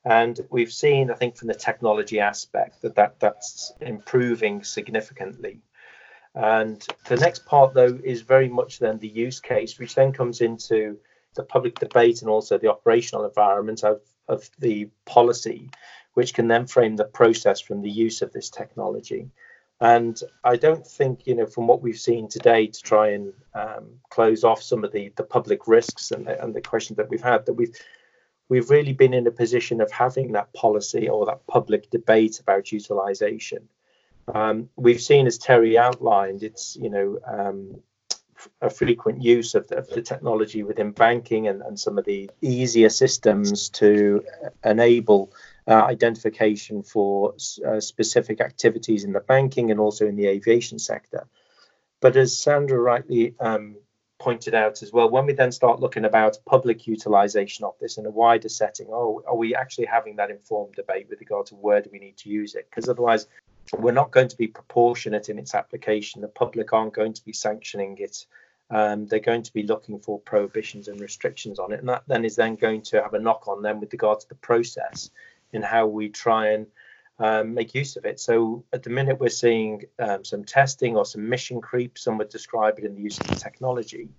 And 0.05 0.39
we've 0.49 0.71
seen, 0.71 1.11
I 1.11 1.15
think, 1.15 1.35
from 1.35 1.49
the 1.49 1.53
technology 1.53 2.19
aspect 2.19 2.81
that, 2.81 2.95
that 2.95 3.19
that's 3.19 3.73
improving 3.81 4.63
significantly. 4.63 5.59
And 6.33 6.85
the 7.05 7.17
next 7.17 7.45
part, 7.45 7.73
though, 7.73 7.99
is 8.03 8.21
very 8.21 8.47
much 8.47 8.79
then 8.79 8.99
the 8.99 9.07
use 9.07 9.39
case, 9.39 9.79
which 9.79 9.95
then 9.95 10.13
comes 10.13 10.39
into 10.41 10.99
the 11.35 11.43
public 11.43 11.79
debate 11.79 12.21
and 12.21 12.29
also 12.29 12.57
the 12.57 12.71
operational 12.71 13.25
environment 13.25 13.83
of, 13.83 14.01
of 14.27 14.49
the 14.59 14.89
policy, 15.05 15.69
which 16.13 16.33
can 16.33 16.47
then 16.47 16.67
frame 16.67 16.95
the 16.95 17.05
process 17.05 17.59
from 17.59 17.81
the 17.81 17.89
use 17.89 18.21
of 18.21 18.31
this 18.31 18.49
technology. 18.49 19.29
And 19.79 20.19
I 20.43 20.55
don't 20.55 20.85
think, 20.85 21.27
you 21.27 21.35
know, 21.35 21.45
from 21.45 21.67
what 21.67 21.83
we've 21.83 21.99
seen 21.99 22.27
today, 22.27 22.67
to 22.67 22.81
try 22.81 23.09
and 23.09 23.33
um, 23.53 23.99
close 24.09 24.43
off 24.43 24.63
some 24.63 24.83
of 24.83 24.91
the, 24.91 25.13
the 25.15 25.23
public 25.23 25.67
risks 25.67 26.11
and 26.11 26.25
the, 26.25 26.43
and 26.43 26.55
the 26.55 26.61
questions 26.61 26.97
that 26.97 27.09
we've 27.09 27.21
had, 27.21 27.45
that 27.45 27.53
we've 27.53 27.75
we've 28.49 28.69
really 28.69 28.93
been 28.93 29.13
in 29.13 29.27
a 29.27 29.31
position 29.31 29.81
of 29.81 29.91
having 29.91 30.31
that 30.31 30.53
policy 30.53 31.09
or 31.09 31.25
that 31.25 31.45
public 31.47 31.89
debate 31.89 32.39
about 32.39 32.71
utilization. 32.71 33.67
Um, 34.33 34.69
we've 34.75 35.01
seen, 35.01 35.27
as 35.27 35.37
Terry 35.37 35.77
outlined, 35.77 36.43
it's 36.43 36.75
you 36.75 36.89
know 36.89 37.19
um, 37.25 37.81
a 38.61 38.69
frequent 38.69 39.21
use 39.21 39.55
of 39.55 39.67
the, 39.67 39.77
of 39.77 39.89
the 39.89 40.01
technology 40.01 40.63
within 40.63 40.91
banking 40.91 41.47
and, 41.47 41.61
and, 41.61 41.79
some 41.79 41.97
of 41.97 42.05
the 42.05 42.29
easier 42.41 42.89
systems 42.89 43.69
to 43.69 44.23
enable 44.63 45.33
uh, 45.67 45.73
identification 45.73 46.81
for 46.81 47.33
uh, 47.67 47.79
specific 47.79 48.39
activities 48.39 49.03
in 49.03 49.11
the 49.11 49.19
banking 49.19 49.69
and 49.69 49.79
also 49.79 50.07
in 50.07 50.15
the 50.15 50.27
aviation 50.27 50.79
sector. 50.79 51.27
But 51.99 52.15
as 52.15 52.37
Sandra 52.37 52.79
rightly 52.79 53.35
um, 53.39 53.75
pointed 54.19 54.55
out 54.55 54.81
as 54.81 54.93
well, 54.93 55.09
when 55.09 55.25
we 55.25 55.33
then 55.33 55.51
start 55.51 55.79
looking 55.79 56.05
about 56.05 56.37
public 56.45 56.87
utilization 56.87 57.65
of 57.65 57.75
this 57.79 57.97
in 57.97 58.05
a 58.05 58.09
wider 58.09 58.49
setting, 58.49 58.87
oh, 58.91 59.23
are 59.27 59.35
we 59.35 59.55
actually 59.55 59.85
having 59.85 60.15
that 60.17 60.31
informed 60.31 60.75
debate 60.75 61.07
with 61.09 61.19
regard 61.19 61.47
to 61.47 61.55
where 61.55 61.81
do 61.81 61.89
we 61.91 61.99
need 61.99 62.17
to 62.17 62.29
use 62.29 62.55
it? 62.55 62.67
Because 62.69 62.87
otherwise, 62.87 63.27
we're 63.77 63.91
not 63.91 64.11
going 64.11 64.29
to 64.29 64.37
be 64.37 64.47
proportionate 64.47 65.27
in 65.27 65.37
its 65.37 65.53
application. 65.53 66.21
The 66.21 66.29
public 66.29 66.71
aren't 66.71 66.93
going 66.93 67.13
to 67.13 67.25
be 67.25 67.33
sanctioning 67.33 67.97
it. 67.99 68.25
Um, 68.69 69.07
they're 69.07 69.19
going 69.19 69.43
to 69.43 69.53
be 69.53 69.63
looking 69.63 69.99
for 69.99 70.19
prohibitions 70.19 70.87
and 70.87 70.99
restrictions 70.99 71.57
on 71.59 71.71
it, 71.71 71.79
and 71.79 71.89
that 71.89 72.03
then 72.07 72.25
is 72.25 72.35
then 72.35 72.55
going 72.55 72.81
to 72.83 73.01
have 73.01 73.13
a 73.13 73.19
knock 73.19 73.47
on 73.47 73.61
them 73.61 73.79
with 73.79 73.91
regard 73.93 74.19
to 74.21 74.29
the 74.29 74.35
process 74.35 75.09
in 75.57 75.63
how 75.63 75.87
we 75.87 76.07
try 76.09 76.43
and 76.55 76.67
um, 77.19 77.53
make 77.53 77.73
use 77.73 77.97
of 77.97 78.05
it. 78.05 78.19
So 78.19 78.63
at 78.71 78.83
the 78.83 78.89
minute, 78.89 79.19
we're 79.19 79.41
seeing 79.45 79.83
um, 79.99 80.23
some 80.23 80.43
testing 80.43 80.95
or 80.95 81.05
some 81.05 81.27
mission 81.27 81.61
creep. 81.61 81.97
Some 81.97 82.17
would 82.19 82.29
describe 82.29 82.77
it 82.79 82.85
in 82.85 82.95
the 82.95 83.01
use 83.01 83.19
of 83.19 83.27
the 83.27 83.35
technology, 83.35 84.09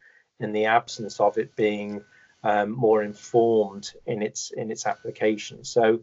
in 0.40 0.52
the 0.52 0.66
absence 0.66 1.20
of 1.20 1.38
it 1.38 1.54
being 1.56 2.02
um, 2.42 2.70
more 2.70 3.02
informed 3.02 3.92
in 4.06 4.22
its 4.22 4.50
in 4.50 4.70
its 4.70 4.86
application. 4.86 5.64
So, 5.64 6.00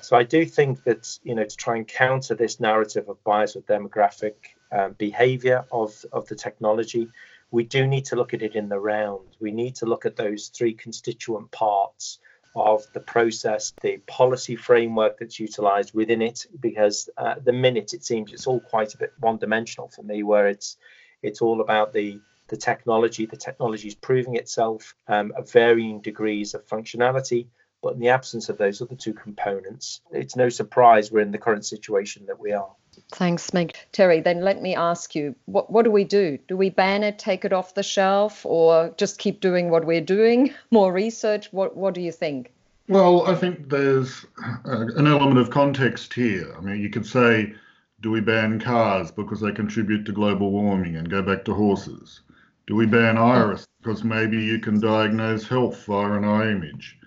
so 0.00 0.16
I 0.16 0.24
do 0.24 0.44
think 0.44 0.84
that 0.84 1.18
you 1.22 1.34
know 1.34 1.44
to 1.44 1.56
try 1.56 1.76
and 1.76 1.86
counter 1.86 2.34
this 2.34 2.60
narrative 2.60 3.08
of 3.08 3.22
bias 3.24 3.54
with 3.54 3.66
demographic 3.66 4.34
um, 4.72 4.92
behavior 4.92 5.64
of 5.70 6.04
of 6.12 6.26
the 6.28 6.36
technology, 6.36 7.08
we 7.50 7.64
do 7.64 7.86
need 7.86 8.04
to 8.06 8.16
look 8.16 8.34
at 8.34 8.42
it 8.42 8.54
in 8.56 8.68
the 8.68 8.78
round. 8.78 9.36
We 9.40 9.52
need 9.52 9.76
to 9.76 9.86
look 9.86 10.06
at 10.06 10.16
those 10.16 10.48
three 10.48 10.74
constituent 10.74 11.50
parts 11.50 12.18
of 12.56 12.86
the 12.94 13.00
process, 13.00 13.72
the 13.82 13.98
policy 14.06 14.56
framework 14.56 15.18
that's 15.18 15.38
utilized 15.38 15.94
within 15.94 16.22
it, 16.22 16.46
because 16.58 17.08
uh, 17.18 17.34
the 17.44 17.52
minute 17.52 17.92
it 17.92 18.04
seems 18.04 18.32
it's 18.32 18.46
all 18.46 18.60
quite 18.60 18.94
a 18.94 18.98
bit 18.98 19.12
one 19.20 19.36
dimensional 19.36 19.88
for 19.88 20.02
me, 20.02 20.22
where 20.22 20.48
it's 20.48 20.76
it's 21.22 21.42
all 21.42 21.60
about 21.60 21.92
the 21.92 22.18
the 22.48 22.56
technology. 22.56 23.26
The 23.26 23.36
technology 23.36 23.88
is 23.88 23.94
proving 23.94 24.36
itself 24.36 24.94
um, 25.08 25.32
at 25.36 25.50
varying 25.50 26.00
degrees 26.00 26.54
of 26.54 26.66
functionality, 26.66 27.48
but 27.86 27.94
in 27.94 28.00
the 28.00 28.08
absence 28.08 28.48
of 28.48 28.58
those 28.58 28.82
other 28.82 28.96
two 28.96 29.12
components, 29.12 30.00
it's 30.10 30.34
no 30.34 30.48
surprise 30.48 31.12
we're 31.12 31.20
in 31.20 31.30
the 31.30 31.38
current 31.38 31.64
situation 31.64 32.26
that 32.26 32.40
we 32.40 32.50
are. 32.50 32.72
Thanks, 33.12 33.50
Mick. 33.50 33.76
Terry, 33.92 34.20
then 34.20 34.40
let 34.40 34.60
me 34.60 34.74
ask 34.74 35.14
you 35.14 35.36
what, 35.44 35.70
what 35.70 35.84
do 35.84 35.92
we 35.92 36.02
do? 36.02 36.36
Do 36.48 36.56
we 36.56 36.68
ban 36.68 37.04
it, 37.04 37.20
take 37.20 37.44
it 37.44 37.52
off 37.52 37.74
the 37.74 37.84
shelf, 37.84 38.44
or 38.44 38.92
just 38.96 39.18
keep 39.18 39.40
doing 39.40 39.70
what 39.70 39.84
we're 39.84 40.00
doing? 40.00 40.52
More 40.72 40.92
research? 40.92 41.52
What, 41.52 41.76
what 41.76 41.94
do 41.94 42.00
you 42.00 42.10
think? 42.10 42.52
Well, 42.88 43.24
I 43.28 43.36
think 43.36 43.70
there's 43.70 44.26
uh, 44.44 44.86
an 44.96 45.06
element 45.06 45.38
of 45.38 45.50
context 45.50 46.12
here. 46.12 46.52
I 46.58 46.60
mean, 46.60 46.80
you 46.80 46.90
could 46.90 47.06
say, 47.06 47.54
do 48.00 48.10
we 48.10 48.20
ban 48.20 48.58
cars 48.58 49.12
because 49.12 49.40
they 49.40 49.52
contribute 49.52 50.04
to 50.06 50.12
global 50.12 50.50
warming 50.50 50.96
and 50.96 51.08
go 51.08 51.22
back 51.22 51.44
to 51.44 51.54
horses? 51.54 52.22
Do 52.66 52.74
we 52.74 52.86
ban 52.86 53.16
iris 53.16 53.64
because 53.80 54.02
maybe 54.02 54.42
you 54.42 54.58
can 54.58 54.80
diagnose 54.80 55.46
health 55.46 55.84
via 55.84 56.14
an 56.14 56.24
eye 56.24 56.50
image? 56.50 56.98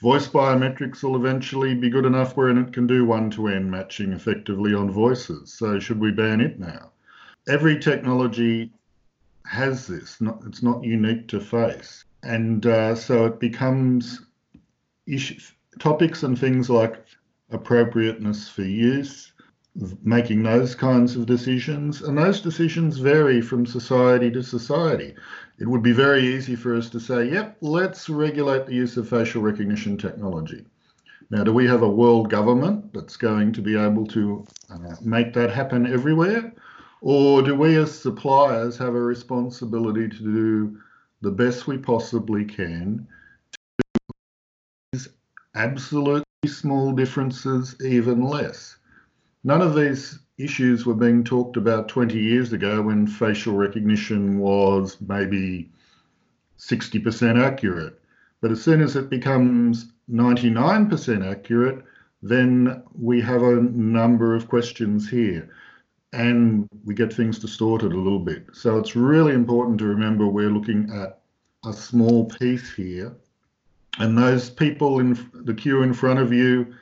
Voice 0.00 0.28
biometrics 0.28 1.02
will 1.02 1.16
eventually 1.16 1.74
be 1.74 1.90
good 1.90 2.04
enough 2.04 2.36
where 2.36 2.50
it 2.50 2.72
can 2.72 2.86
do 2.86 3.04
one 3.04 3.30
to 3.30 3.48
N 3.48 3.68
matching 3.68 4.12
effectively 4.12 4.72
on 4.72 4.90
voices. 4.90 5.52
So, 5.52 5.80
should 5.80 5.98
we 5.98 6.12
ban 6.12 6.40
it 6.40 6.60
now? 6.60 6.92
Every 7.48 7.78
technology 7.78 8.72
has 9.46 9.86
this, 9.86 10.20
not, 10.20 10.40
it's 10.46 10.62
not 10.62 10.84
unique 10.84 11.26
to 11.28 11.40
face. 11.40 12.04
And 12.22 12.64
uh, 12.66 12.94
so 12.94 13.26
it 13.26 13.40
becomes 13.40 14.20
issues, 15.06 15.52
topics 15.78 16.22
and 16.22 16.38
things 16.38 16.68
like 16.68 17.04
appropriateness 17.50 18.48
for 18.48 18.62
use, 18.62 19.32
making 20.02 20.42
those 20.42 20.74
kinds 20.74 21.16
of 21.16 21.26
decisions. 21.26 22.02
And 22.02 22.18
those 22.18 22.40
decisions 22.40 22.98
vary 22.98 23.40
from 23.40 23.66
society 23.66 24.30
to 24.32 24.42
society 24.42 25.14
it 25.58 25.66
would 25.66 25.82
be 25.82 25.92
very 25.92 26.22
easy 26.22 26.54
for 26.54 26.76
us 26.76 26.88
to 26.90 27.00
say, 27.00 27.30
yep, 27.30 27.56
let's 27.60 28.08
regulate 28.08 28.66
the 28.66 28.74
use 28.74 28.96
of 28.96 29.08
facial 29.08 29.42
recognition 29.42 29.96
technology. 29.96 30.64
Now, 31.30 31.44
do 31.44 31.52
we 31.52 31.66
have 31.66 31.82
a 31.82 31.88
world 31.88 32.30
government 32.30 32.92
that's 32.94 33.16
going 33.16 33.52
to 33.52 33.60
be 33.60 33.76
able 33.76 34.06
to 34.08 34.46
uh, 34.70 34.96
make 35.02 35.34
that 35.34 35.50
happen 35.50 35.86
everywhere? 35.86 36.54
Or 37.00 37.42
do 37.42 37.54
we 37.54 37.76
as 37.76 37.96
suppliers 37.98 38.78
have 38.78 38.94
a 38.94 39.00
responsibility 39.00 40.08
to 40.08 40.18
do 40.18 40.80
the 41.20 41.30
best 41.30 41.66
we 41.66 41.78
possibly 41.78 42.44
can 42.44 43.06
to 43.52 44.12
these 44.92 45.08
absolutely 45.54 46.24
small 46.46 46.92
differences 46.92 47.76
even 47.84 48.22
less? 48.22 48.77
None 49.48 49.62
of 49.62 49.74
these 49.74 50.18
issues 50.36 50.84
were 50.84 50.92
being 50.92 51.24
talked 51.24 51.56
about 51.56 51.88
20 51.88 52.18
years 52.18 52.52
ago 52.52 52.82
when 52.82 53.06
facial 53.06 53.54
recognition 53.54 54.38
was 54.40 54.98
maybe 55.00 55.70
60% 56.58 57.42
accurate. 57.42 57.98
But 58.42 58.50
as 58.50 58.62
soon 58.62 58.82
as 58.82 58.94
it 58.94 59.08
becomes 59.08 59.90
99% 60.12 61.26
accurate, 61.26 61.82
then 62.22 62.82
we 62.92 63.22
have 63.22 63.42
a 63.42 63.62
number 63.62 64.34
of 64.34 64.48
questions 64.48 65.08
here 65.08 65.48
and 66.12 66.68
we 66.84 66.92
get 66.94 67.10
things 67.10 67.38
distorted 67.38 67.94
a 67.94 67.98
little 67.98 68.18
bit. 68.18 68.48
So 68.52 68.78
it's 68.78 68.94
really 68.94 69.32
important 69.32 69.78
to 69.78 69.86
remember 69.86 70.26
we're 70.26 70.50
looking 70.50 70.90
at 70.92 71.20
a 71.64 71.72
small 71.72 72.26
piece 72.26 72.70
here. 72.74 73.16
And 73.98 74.18
those 74.18 74.50
people 74.50 75.00
in 75.00 75.18
the 75.32 75.54
queue 75.54 75.82
in 75.84 75.94
front 75.94 76.18
of 76.18 76.34
you 76.34 76.74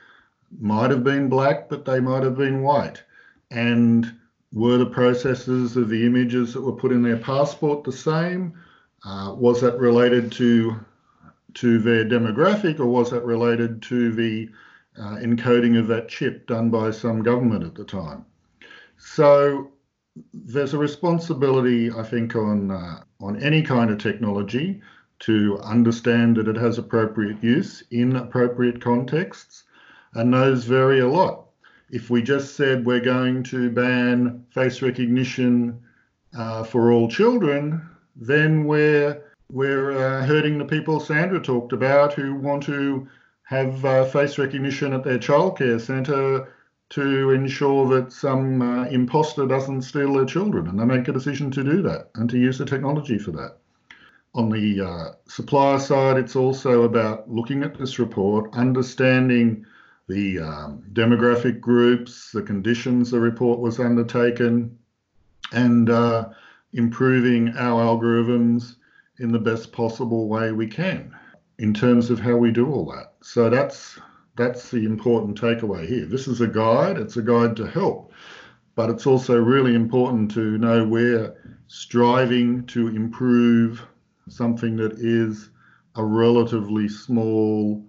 might 0.59 0.91
have 0.91 1.03
been 1.03 1.29
black, 1.29 1.69
but 1.69 1.85
they 1.85 1.99
might 1.99 2.23
have 2.23 2.37
been 2.37 2.61
white 2.61 3.03
and 3.51 4.13
were 4.53 4.77
the 4.77 4.85
processes 4.85 5.77
of 5.77 5.89
the 5.89 6.05
images 6.05 6.53
that 6.53 6.61
were 6.61 6.71
put 6.71 6.91
in 6.91 7.01
their 7.01 7.17
passport 7.17 7.83
the 7.83 7.91
same? 7.91 8.53
Uh, 9.05 9.33
was 9.37 9.61
that 9.61 9.77
related 9.77 10.31
to 10.33 10.79
to 11.53 11.79
their 11.79 12.05
demographic, 12.05 12.79
or 12.79 12.85
was 12.85 13.09
that 13.09 13.23
related 13.23 13.81
to 13.81 14.11
the 14.11 14.49
uh, 14.97 15.15
encoding 15.17 15.79
of 15.79 15.87
that 15.87 16.07
chip 16.07 16.45
done 16.45 16.69
by 16.69 16.91
some 16.91 17.23
government 17.23 17.63
at 17.63 17.75
the 17.75 17.83
time? 17.83 18.25
So 18.97 19.71
there's 20.33 20.73
a 20.73 20.77
responsibility, 20.77 21.91
I 21.91 22.03
think, 22.03 22.35
on 22.35 22.71
uh, 22.71 23.03
on 23.19 23.41
any 23.41 23.61
kind 23.61 23.91
of 23.91 23.97
technology 23.97 24.81
to 25.19 25.59
understand 25.63 26.35
that 26.37 26.47
it 26.47 26.55
has 26.55 26.77
appropriate 26.77 27.43
use 27.43 27.83
in 27.89 28.15
appropriate 28.15 28.79
contexts, 28.81 29.63
and 30.17 30.33
those 30.33 30.65
vary 30.65 30.99
a 30.99 31.07
lot 31.07 31.47
if 31.89 32.09
we 32.09 32.21
just 32.21 32.55
said 32.55 32.85
we're 32.85 32.99
going 32.99 33.43
to 33.43 33.69
ban 33.69 34.45
face 34.49 34.81
recognition 34.81 35.79
uh, 36.37 36.63
for 36.63 36.91
all 36.91 37.07
children, 37.07 37.81
then 38.15 38.65
we're 38.65 39.23
we're 39.49 39.91
uh, 39.91 40.25
hurting 40.25 40.57
the 40.57 40.65
people 40.65 40.99
Sandra 40.99 41.39
talked 41.39 41.71
about 41.71 42.13
who 42.13 42.35
want 42.35 42.63
to 42.63 43.07
have 43.43 43.85
uh, 43.85 44.03
face 44.03 44.37
recognition 44.37 44.91
at 44.91 45.05
their 45.05 45.17
childcare 45.17 45.79
centre 45.79 46.53
to 46.89 47.31
ensure 47.31 47.87
that 47.87 48.11
some 48.11 48.61
uh, 48.61 48.85
imposter 48.85 49.45
doesn't 49.45 49.83
steal 49.83 50.13
their 50.13 50.25
children, 50.25 50.67
and 50.67 50.79
they 50.79 50.85
make 50.85 51.07
a 51.07 51.13
decision 51.13 51.49
to 51.51 51.63
do 51.63 51.81
that 51.81 52.09
and 52.15 52.29
to 52.29 52.37
use 52.37 52.57
the 52.57 52.65
technology 52.65 53.17
for 53.17 53.31
that. 53.31 53.57
On 54.35 54.49
the 54.49 54.81
uh, 54.81 55.11
supplier 55.27 55.79
side, 55.79 56.17
it's 56.17 56.35
also 56.35 56.83
about 56.83 57.29
looking 57.31 57.63
at 57.63 57.77
this 57.77 57.99
report, 57.99 58.53
understanding 58.53 59.65
the 60.07 60.39
um, 60.39 60.83
demographic 60.93 61.59
groups, 61.59 62.31
the 62.31 62.41
conditions 62.41 63.11
the 63.11 63.19
report 63.19 63.59
was 63.59 63.79
undertaken, 63.79 64.77
and 65.51 65.89
uh, 65.89 66.29
improving 66.73 67.55
our 67.57 67.83
algorithms 67.83 68.75
in 69.19 69.31
the 69.31 69.39
best 69.39 69.71
possible 69.71 70.27
way 70.27 70.51
we 70.51 70.67
can 70.67 71.13
in 71.59 71.73
terms 71.73 72.09
of 72.09 72.19
how 72.19 72.35
we 72.35 72.51
do 72.51 72.71
all 72.71 72.85
that. 72.85 73.13
So 73.21 73.49
that's 73.49 73.99
that's 74.35 74.69
the 74.69 74.85
important 74.85 75.39
takeaway 75.39 75.87
here. 75.87 76.05
This 76.05 76.27
is 76.27 76.41
a 76.41 76.47
guide, 76.47 76.97
it's 76.97 77.17
a 77.17 77.23
guide 77.23 77.55
to 77.55 77.65
help, 77.65 78.13
but 78.75 78.89
it's 78.89 79.07
also 79.07 79.35
really 79.37 79.73
important 79.73 80.29
to 80.31 80.57
know 80.59 80.85
we're 80.85 81.35
striving 81.67 82.65
to 82.67 82.89
improve 82.89 83.83
something 84.29 84.77
that 84.77 84.93
is 84.93 85.49
a 85.95 86.05
relatively 86.05 86.87
small 86.87 87.83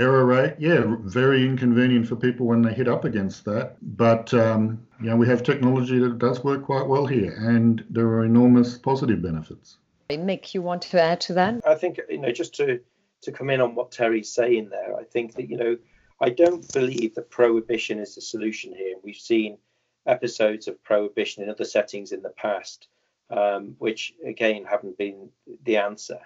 error 0.00 0.24
rate. 0.24 0.54
Yeah, 0.58 0.96
very 1.00 1.44
inconvenient 1.44 2.08
for 2.08 2.16
people 2.16 2.46
when 2.46 2.62
they 2.62 2.72
hit 2.72 2.88
up 2.88 3.04
against 3.04 3.44
that. 3.44 3.76
But 3.96 4.32
um, 4.34 4.86
you 5.00 5.10
know, 5.10 5.16
we 5.16 5.26
have 5.28 5.42
technology 5.42 5.98
that 5.98 6.18
does 6.18 6.42
work 6.42 6.64
quite 6.64 6.86
well 6.86 7.06
here, 7.06 7.34
and 7.38 7.84
there 7.90 8.06
are 8.06 8.24
enormous 8.24 8.78
positive 8.78 9.22
benefits. 9.22 9.78
Mick, 10.10 10.54
you 10.54 10.62
want 10.62 10.82
to 10.82 11.00
add 11.00 11.20
to 11.22 11.34
that? 11.34 11.60
I 11.66 11.74
think 11.74 12.00
you 12.08 12.18
know 12.18 12.32
just 12.32 12.54
to 12.56 12.80
to 13.22 13.32
come 13.32 13.50
in 13.50 13.60
on 13.60 13.74
what 13.74 13.92
Terry's 13.92 14.32
saying 14.32 14.70
there. 14.70 14.96
I 14.96 15.04
think 15.04 15.34
that 15.34 15.48
you 15.48 15.56
know 15.56 15.76
I 16.20 16.30
don't 16.30 16.70
believe 16.72 17.14
that 17.14 17.30
prohibition 17.30 17.98
is 17.98 18.14
the 18.14 18.20
solution 18.20 18.74
here. 18.74 18.96
We've 19.02 19.16
seen 19.16 19.58
episodes 20.06 20.66
of 20.66 20.82
prohibition 20.82 21.42
in 21.42 21.50
other 21.50 21.64
settings 21.64 22.12
in 22.12 22.22
the 22.22 22.30
past, 22.30 22.88
um, 23.30 23.76
which 23.78 24.14
again 24.26 24.64
haven't 24.64 24.98
been 24.98 25.28
the 25.64 25.76
answer. 25.76 26.18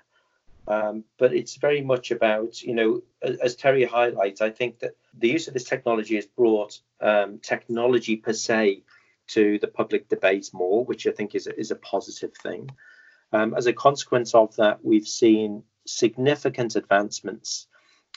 Um, 0.66 1.04
but 1.18 1.34
it's 1.34 1.56
very 1.56 1.82
much 1.82 2.10
about, 2.10 2.62
you 2.62 2.74
know, 2.74 3.02
as, 3.22 3.36
as, 3.38 3.56
Terry 3.56 3.84
highlights, 3.84 4.40
I 4.40 4.50
think 4.50 4.78
that 4.78 4.96
the 5.12 5.28
use 5.28 5.46
of 5.46 5.52
this 5.54 5.64
technology 5.64 6.14
has 6.14 6.26
brought 6.26 6.80
um, 7.00 7.38
technology 7.40 8.16
per 8.16 8.32
se 8.32 8.82
to 9.28 9.58
the 9.58 9.68
public 9.68 10.08
debate 10.08 10.50
more, 10.54 10.84
which 10.84 11.06
I 11.06 11.10
think 11.10 11.34
is 11.34 11.46
a, 11.46 11.58
is 11.58 11.70
a 11.70 11.76
positive 11.76 12.34
thing. 12.42 12.70
Um, 13.32 13.54
as 13.54 13.66
a 13.66 13.72
consequence 13.72 14.34
of 14.34 14.56
that, 14.56 14.84
we've 14.84 15.08
seen 15.08 15.64
significant 15.86 16.76
advancements, 16.76 17.66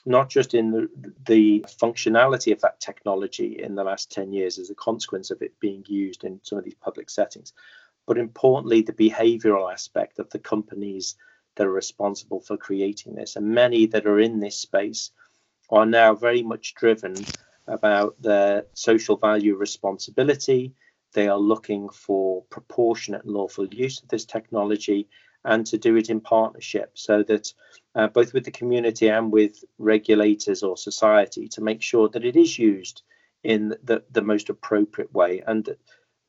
not 0.05 0.29
just 0.29 0.53
in 0.53 0.71
the, 0.71 0.89
the 1.25 1.65
functionality 1.81 2.53
of 2.53 2.61
that 2.61 2.79
technology 2.79 3.61
in 3.61 3.75
the 3.75 3.83
last 3.83 4.11
10 4.11 4.31
years 4.31 4.57
as 4.57 4.69
a 4.69 4.75
consequence 4.75 5.31
of 5.31 5.41
it 5.41 5.59
being 5.59 5.83
used 5.87 6.23
in 6.23 6.39
some 6.43 6.57
of 6.57 6.63
these 6.63 6.75
public 6.75 7.09
settings, 7.09 7.51
but 8.05 8.17
importantly, 8.17 8.81
the 8.81 8.93
behavioral 8.93 9.71
aspect 9.71 10.19
of 10.19 10.29
the 10.29 10.39
companies 10.39 11.15
that 11.57 11.67
are 11.67 11.71
responsible 11.71 12.39
for 12.39 12.57
creating 12.57 13.15
this. 13.15 13.35
And 13.35 13.49
many 13.49 13.85
that 13.87 14.05
are 14.05 14.19
in 14.19 14.39
this 14.39 14.57
space 14.57 15.11
are 15.69 15.85
now 15.85 16.15
very 16.15 16.43
much 16.43 16.73
driven 16.75 17.15
about 17.67 18.21
their 18.21 18.65
social 18.73 19.17
value 19.17 19.55
responsibility. 19.55 20.73
They 21.13 21.27
are 21.27 21.37
looking 21.37 21.89
for 21.89 22.43
proportionate 22.49 23.25
and 23.25 23.33
lawful 23.33 23.67
use 23.67 24.01
of 24.01 24.07
this 24.07 24.25
technology 24.25 25.09
and 25.43 25.65
to 25.67 25.77
do 25.77 25.95
it 25.95 26.09
in 26.09 26.21
partnership 26.21 26.91
so 26.95 27.23
that 27.23 27.53
uh, 27.95 28.07
both 28.07 28.33
with 28.33 28.45
the 28.45 28.51
community 28.51 29.09
and 29.09 29.31
with 29.31 29.63
regulators 29.77 30.63
or 30.63 30.77
society 30.77 31.47
to 31.49 31.61
make 31.61 31.81
sure 31.81 32.09
that 32.09 32.25
it 32.25 32.35
is 32.35 32.57
used 32.57 33.01
in 33.43 33.75
the, 33.83 34.03
the 34.11 34.21
most 34.21 34.49
appropriate 34.49 35.13
way. 35.13 35.41
And 35.45 35.75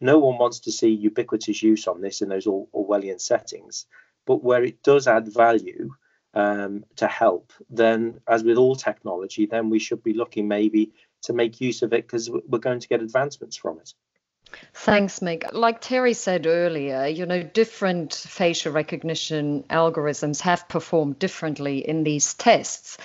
no 0.00 0.18
one 0.18 0.38
wants 0.38 0.60
to 0.60 0.72
see 0.72 0.90
ubiquitous 0.90 1.62
use 1.62 1.88
on 1.88 2.00
this 2.00 2.22
in 2.22 2.28
those 2.28 2.46
Orwellian 2.46 3.20
settings. 3.20 3.86
But 4.28 4.44
where 4.44 4.62
it 4.62 4.82
does 4.82 5.08
add 5.08 5.32
value 5.32 5.94
um, 6.34 6.84
to 6.96 7.06
help, 7.08 7.54
then 7.70 8.20
as 8.28 8.44
with 8.44 8.58
all 8.58 8.76
technology, 8.76 9.46
then 9.46 9.70
we 9.70 9.78
should 9.78 10.02
be 10.02 10.12
looking 10.12 10.46
maybe 10.46 10.92
to 11.22 11.32
make 11.32 11.62
use 11.62 11.80
of 11.80 11.94
it 11.94 12.02
because 12.06 12.28
we're 12.30 12.58
going 12.58 12.80
to 12.80 12.88
get 12.88 13.00
advancements 13.00 13.56
from 13.56 13.78
it. 13.78 13.94
Thanks, 14.74 15.20
Mick. 15.20 15.50
Like 15.52 15.80
Terry 15.80 16.12
said 16.12 16.46
earlier, 16.46 17.06
you 17.06 17.24
know, 17.24 17.42
different 17.42 18.12
facial 18.12 18.72
recognition 18.72 19.64
algorithms 19.70 20.42
have 20.42 20.68
performed 20.68 21.18
differently 21.18 21.78
in 21.78 22.04
these 22.04 22.34
tests. 22.34 22.98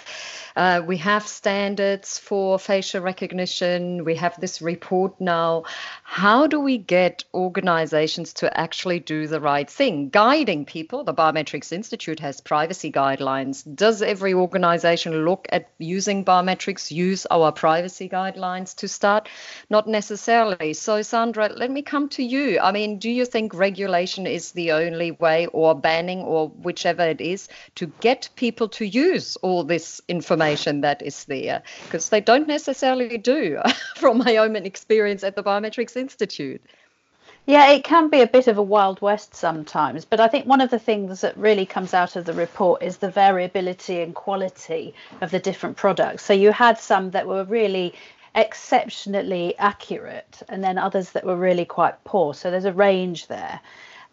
Uh, 0.56 0.82
we 0.86 0.98
have 0.98 1.28
standards 1.28 2.20
for 2.20 2.60
facial 2.60 3.02
recognition. 3.02 4.06
We 4.06 4.16
have 4.16 4.40
this 4.40 4.62
report 4.62 5.20
now. 5.20 5.64
How 6.04 6.46
do 6.46 6.60
we 6.60 6.78
get 6.78 7.24
organizations 7.34 8.34
to 8.34 8.56
actually 8.60 9.00
do 9.00 9.26
the 9.28 9.42
right 9.42 9.70
thing? 9.70 10.10
Guiding 10.10 10.66
people, 10.66 11.04
the 11.04 11.14
Biometrics 11.14 11.72
Institute 11.72 12.20
has 12.20 12.40
privacy 12.40 12.92
guidelines. 12.92 13.64
Does 13.76 14.02
every 14.04 14.34
organization 14.34 15.26
look 15.26 15.48
at 15.50 15.72
using 15.80 16.24
biometrics, 16.24 16.92
use 16.92 17.26
our 17.32 17.52
privacy 17.52 18.08
guidelines 18.08 18.76
to 18.76 18.88
start? 18.88 19.28
Not 19.70 19.88
necessarily. 19.88 20.74
So, 20.74 21.02
Sandra, 21.02 21.50
let 21.50 21.72
me 21.72 21.82
come 21.82 22.10
to 22.10 22.24
you. 22.24 22.60
I 22.60 22.72
mean, 22.72 23.00
do 23.00 23.10
you 23.10 23.26
think 23.26 23.54
regulation 23.56 24.28
is 24.28 24.52
the 24.52 24.74
only 24.74 25.12
way, 25.12 25.48
or 25.48 25.74
banning, 25.74 26.20
or 26.20 26.50
whichever 26.50 27.04
it 27.04 27.22
is, 27.22 27.50
to 27.76 27.88
get 28.02 28.30
people 28.36 28.70
to 28.70 28.86
use 28.86 29.36
all 29.38 29.64
this 29.64 30.00
information? 30.08 30.43
Information 30.44 30.82
that 30.82 31.02
is 31.02 31.26
there 31.26 31.64
because 31.86 32.10
they 32.10 32.22
don't 32.22 32.48
necessarily 32.48 33.18
do 33.18 33.60
from 33.96 34.18
my 34.18 34.38
own 34.38 34.56
experience 34.56 35.24
at 35.24 35.36
the 35.36 35.44
Biometrics 35.44 35.96
Institute. 35.96 36.62
Yeah, 37.46 37.72
it 37.72 37.84
can 37.84 38.10
be 38.10 38.22
a 38.22 38.28
bit 38.28 38.48
of 38.48 38.58
a 38.58 38.64
wild 38.64 39.02
west 39.02 39.36
sometimes, 39.36 40.06
but 40.06 40.22
I 40.22 40.30
think 40.30 40.46
one 40.46 40.62
of 40.62 40.70
the 40.70 40.80
things 40.80 41.22
that 41.22 41.36
really 41.36 41.66
comes 41.66 41.94
out 41.94 42.16
of 42.16 42.24
the 42.24 42.34
report 42.34 42.82
is 42.82 42.98
the 42.98 43.12
variability 43.12 44.02
and 44.02 44.16
quality 44.16 44.94
of 45.20 45.32
the 45.32 45.40
different 45.40 45.76
products. 45.76 46.24
So 46.24 46.34
you 46.34 46.54
had 46.54 46.80
some 46.80 47.12
that 47.12 47.28
were 47.28 47.44
really 47.44 47.94
exceptionally 48.34 49.58
accurate 49.60 50.42
and 50.48 50.64
then 50.64 50.78
others 50.78 51.12
that 51.12 51.26
were 51.26 51.36
really 51.36 51.66
quite 51.66 52.02
poor. 52.06 52.34
So 52.34 52.50
there's 52.50 52.66
a 52.66 52.74
range 52.74 53.28
there. 53.28 53.60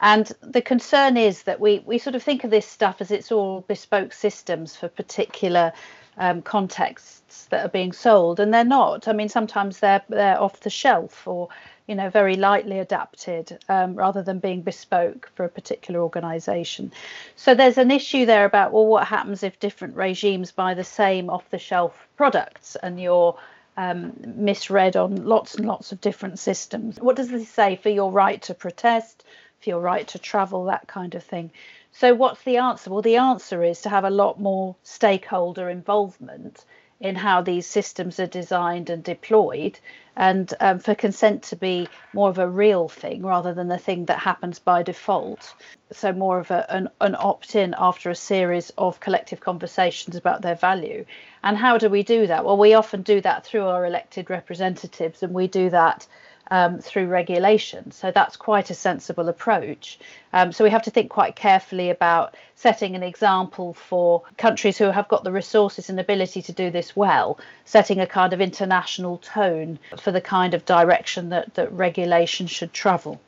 And 0.00 0.32
the 0.40 0.62
concern 0.62 1.16
is 1.16 1.42
that 1.42 1.60
we, 1.60 1.80
we 1.80 1.98
sort 1.98 2.16
of 2.16 2.22
think 2.22 2.42
of 2.44 2.50
this 2.50 2.66
stuff 2.66 3.00
as 3.00 3.10
it's 3.10 3.30
all 3.30 3.60
bespoke 3.68 4.12
systems 4.12 4.74
for 4.74 4.88
particular 4.88 5.72
um, 6.20 6.42
contexts 6.42 7.46
that 7.46 7.64
are 7.64 7.70
being 7.70 7.92
sold, 7.92 8.38
and 8.38 8.52
they're 8.54 8.62
not. 8.62 9.08
I 9.08 9.12
mean, 9.12 9.28
sometimes 9.28 9.80
they're 9.80 10.02
they're 10.08 10.40
off 10.40 10.60
the 10.60 10.70
shelf 10.70 11.26
or 11.26 11.48
you 11.86 11.94
know 11.96 12.10
very 12.10 12.36
lightly 12.36 12.78
adapted 12.78 13.58
um, 13.68 13.94
rather 13.96 14.22
than 14.22 14.38
being 14.38 14.60
bespoke 14.60 15.30
for 15.34 15.44
a 15.44 15.48
particular 15.48 16.00
organisation. 16.00 16.92
So 17.36 17.54
there's 17.54 17.78
an 17.78 17.90
issue 17.90 18.26
there 18.26 18.44
about 18.44 18.72
well, 18.72 18.86
what 18.86 19.06
happens 19.06 19.42
if 19.42 19.58
different 19.58 19.96
regimes 19.96 20.52
buy 20.52 20.74
the 20.74 20.84
same 20.84 21.30
off 21.30 21.48
the 21.50 21.58
shelf 21.58 22.06
products 22.16 22.76
and 22.76 23.00
you're 23.00 23.36
um, 23.78 24.12
misread 24.36 24.96
on 24.96 25.24
lots 25.24 25.54
and 25.54 25.66
lots 25.66 25.90
of 25.90 26.02
different 26.02 26.38
systems. 26.38 27.00
What 27.00 27.16
does 27.16 27.30
this 27.30 27.48
say 27.48 27.76
for 27.76 27.88
your 27.88 28.12
right 28.12 28.42
to 28.42 28.54
protest, 28.54 29.24
for 29.60 29.70
your 29.70 29.80
right 29.80 30.06
to 30.08 30.18
travel, 30.18 30.66
that 30.66 30.86
kind 30.86 31.14
of 31.14 31.24
thing? 31.24 31.50
So, 31.92 32.14
what's 32.14 32.42
the 32.44 32.56
answer? 32.56 32.90
Well, 32.90 33.02
the 33.02 33.16
answer 33.16 33.62
is 33.62 33.82
to 33.82 33.88
have 33.88 34.04
a 34.04 34.10
lot 34.10 34.40
more 34.40 34.76
stakeholder 34.82 35.68
involvement 35.68 36.64
in 37.00 37.16
how 37.16 37.40
these 37.40 37.66
systems 37.66 38.20
are 38.20 38.26
designed 38.26 38.90
and 38.90 39.02
deployed, 39.02 39.78
and 40.14 40.52
um, 40.60 40.78
for 40.78 40.94
consent 40.94 41.42
to 41.42 41.56
be 41.56 41.88
more 42.12 42.28
of 42.28 42.38
a 42.38 42.48
real 42.48 42.88
thing 42.88 43.22
rather 43.22 43.54
than 43.54 43.68
the 43.68 43.78
thing 43.78 44.04
that 44.04 44.18
happens 44.18 44.58
by 44.58 44.82
default. 44.82 45.54
So, 45.90 46.12
more 46.12 46.38
of 46.38 46.50
a, 46.50 46.66
an, 46.72 46.88
an 47.00 47.16
opt 47.18 47.56
in 47.56 47.74
after 47.76 48.10
a 48.10 48.14
series 48.14 48.70
of 48.78 49.00
collective 49.00 49.40
conversations 49.40 50.14
about 50.14 50.42
their 50.42 50.54
value. 50.54 51.04
And 51.42 51.56
how 51.56 51.78
do 51.78 51.88
we 51.88 52.02
do 52.02 52.26
that? 52.26 52.44
Well, 52.44 52.58
we 52.58 52.74
often 52.74 53.02
do 53.02 53.20
that 53.22 53.44
through 53.44 53.66
our 53.66 53.84
elected 53.86 54.30
representatives, 54.30 55.22
and 55.22 55.32
we 55.32 55.48
do 55.48 55.70
that 55.70 56.06
um, 56.50 56.78
through 56.78 57.06
regulation. 57.06 57.90
So 57.92 58.10
that's 58.10 58.36
quite 58.36 58.70
a 58.70 58.74
sensible 58.74 59.28
approach. 59.28 59.98
Um, 60.32 60.52
so 60.52 60.64
we 60.64 60.70
have 60.70 60.82
to 60.82 60.90
think 60.90 61.10
quite 61.10 61.36
carefully 61.36 61.90
about 61.90 62.36
setting 62.54 62.94
an 62.94 63.02
example 63.02 63.74
for 63.74 64.22
countries 64.36 64.78
who 64.78 64.90
have 64.90 65.08
got 65.08 65.24
the 65.24 65.32
resources 65.32 65.90
and 65.90 65.98
ability 65.98 66.42
to 66.42 66.52
do 66.52 66.70
this 66.70 66.94
well, 66.96 67.38
setting 67.64 68.00
a 68.00 68.06
kind 68.06 68.32
of 68.32 68.40
international 68.40 69.18
tone 69.18 69.78
for 69.98 70.12
the 70.12 70.20
kind 70.20 70.54
of 70.54 70.64
direction 70.64 71.30
that, 71.30 71.54
that 71.54 71.72
regulation 71.72 72.46
should 72.46 72.72
travel. 72.72 73.20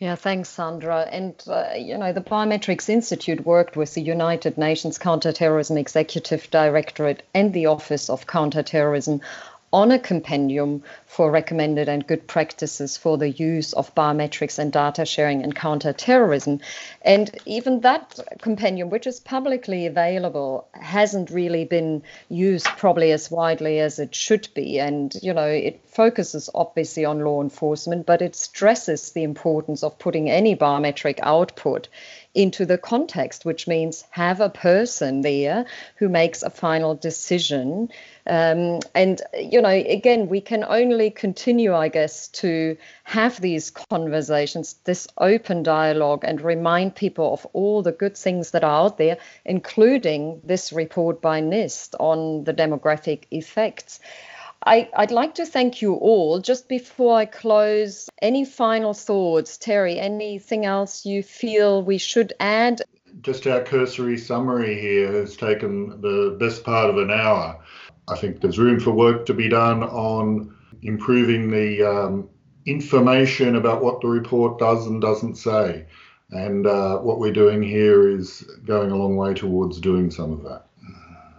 Yeah, 0.00 0.14
thanks, 0.14 0.48
Sandra. 0.48 1.02
And, 1.12 1.34
uh, 1.46 1.74
you 1.76 1.98
know, 1.98 2.14
the 2.14 2.22
Biometrics 2.22 2.88
Institute 2.88 3.44
worked 3.44 3.76
with 3.76 3.92
the 3.92 4.00
United 4.00 4.56
Nations 4.56 4.96
Counterterrorism 4.96 5.76
Executive 5.76 6.50
Directorate 6.50 7.22
and 7.34 7.52
the 7.52 7.66
Office 7.66 8.08
of 8.08 8.26
Counterterrorism 8.26 9.20
on 9.72 9.92
a 9.92 9.98
compendium 9.98 10.82
for 11.06 11.30
recommended 11.30 11.88
and 11.88 12.06
good 12.06 12.26
practices 12.26 12.96
for 12.96 13.16
the 13.18 13.30
use 13.30 13.72
of 13.72 13.94
biometrics 13.94 14.58
and 14.58 14.72
data 14.72 15.04
sharing 15.04 15.42
and 15.42 15.54
counterterrorism. 15.54 16.60
And 17.02 17.30
even 17.46 17.80
that 17.80 18.18
compendium, 18.40 18.90
which 18.90 19.06
is 19.06 19.20
publicly 19.20 19.86
available, 19.86 20.66
hasn't 20.72 21.30
really 21.30 21.64
been 21.64 22.02
used 22.28 22.66
probably 22.66 23.12
as 23.12 23.30
widely 23.30 23.78
as 23.78 23.98
it 23.98 24.14
should 24.14 24.48
be. 24.54 24.80
And, 24.80 25.14
you 25.22 25.32
know, 25.32 25.46
it 25.46 25.80
focuses 25.86 26.50
obviously 26.54 27.04
on 27.04 27.20
law 27.20 27.40
enforcement, 27.40 28.06
but 28.06 28.22
it 28.22 28.34
stresses 28.34 29.12
the 29.12 29.22
importance 29.22 29.84
of 29.84 29.98
putting 29.98 30.28
any 30.28 30.56
biometric 30.56 31.20
output 31.22 31.88
into 32.34 32.64
the 32.64 32.78
context, 32.78 33.44
which 33.44 33.66
means 33.66 34.04
have 34.10 34.40
a 34.40 34.48
person 34.48 35.22
there 35.22 35.66
who 35.96 36.08
makes 36.08 36.42
a 36.42 36.50
final 36.50 36.94
decision. 36.94 37.88
Um, 38.26 38.80
and, 38.94 39.20
you 39.36 39.60
know, 39.60 39.68
again, 39.68 40.28
we 40.28 40.40
can 40.40 40.62
only 40.62 41.10
continue, 41.10 41.74
I 41.74 41.88
guess, 41.88 42.28
to 42.28 42.76
have 43.04 43.40
these 43.40 43.70
conversations, 43.70 44.76
this 44.84 45.08
open 45.18 45.64
dialogue, 45.64 46.24
and 46.24 46.40
remind 46.40 46.94
people 46.94 47.32
of 47.32 47.46
all 47.52 47.82
the 47.82 47.92
good 47.92 48.16
things 48.16 48.52
that 48.52 48.62
are 48.62 48.84
out 48.84 48.98
there, 48.98 49.18
including 49.44 50.40
this 50.44 50.72
report 50.72 51.20
by 51.20 51.40
NIST 51.40 51.94
on 51.98 52.44
the 52.44 52.54
demographic 52.54 53.24
effects. 53.32 53.98
I, 54.66 54.88
would 54.98 55.10
like 55.10 55.34
to 55.36 55.46
thank 55.46 55.80
you 55.80 55.94
all. 55.94 56.38
Just 56.40 56.68
before 56.68 57.16
I 57.16 57.24
close, 57.24 58.08
any 58.20 58.44
final 58.44 58.92
thoughts, 58.92 59.56
Terry? 59.56 59.98
Anything 59.98 60.66
else 60.66 61.06
you 61.06 61.22
feel 61.22 61.82
we 61.82 61.98
should 61.98 62.32
add? 62.40 62.82
Just 63.22 63.46
our 63.46 63.62
cursory 63.62 64.18
summary 64.18 64.80
here 64.80 65.12
has 65.12 65.36
taken 65.36 66.00
the 66.00 66.36
best 66.38 66.62
part 66.62 66.90
of 66.90 66.98
an 66.98 67.10
hour. 67.10 67.58
I 68.08 68.16
think 68.16 68.40
there's 68.40 68.58
room 68.58 68.80
for 68.80 68.90
work 68.90 69.26
to 69.26 69.34
be 69.34 69.48
done 69.48 69.82
on 69.82 70.54
improving 70.82 71.50
the 71.50 71.82
um, 71.82 72.28
information 72.66 73.56
about 73.56 73.82
what 73.82 74.00
the 74.00 74.08
report 74.08 74.58
does 74.58 74.86
and 74.86 75.00
doesn't 75.00 75.36
say. 75.36 75.86
And 76.30 76.66
uh, 76.66 76.98
what 76.98 77.18
we're 77.18 77.32
doing 77.32 77.62
here 77.62 78.08
is 78.08 78.42
going 78.64 78.90
a 78.90 78.96
long 78.96 79.16
way 79.16 79.34
towards 79.34 79.80
doing 79.80 80.10
some 80.10 80.32
of 80.32 80.42
that. 80.44 80.66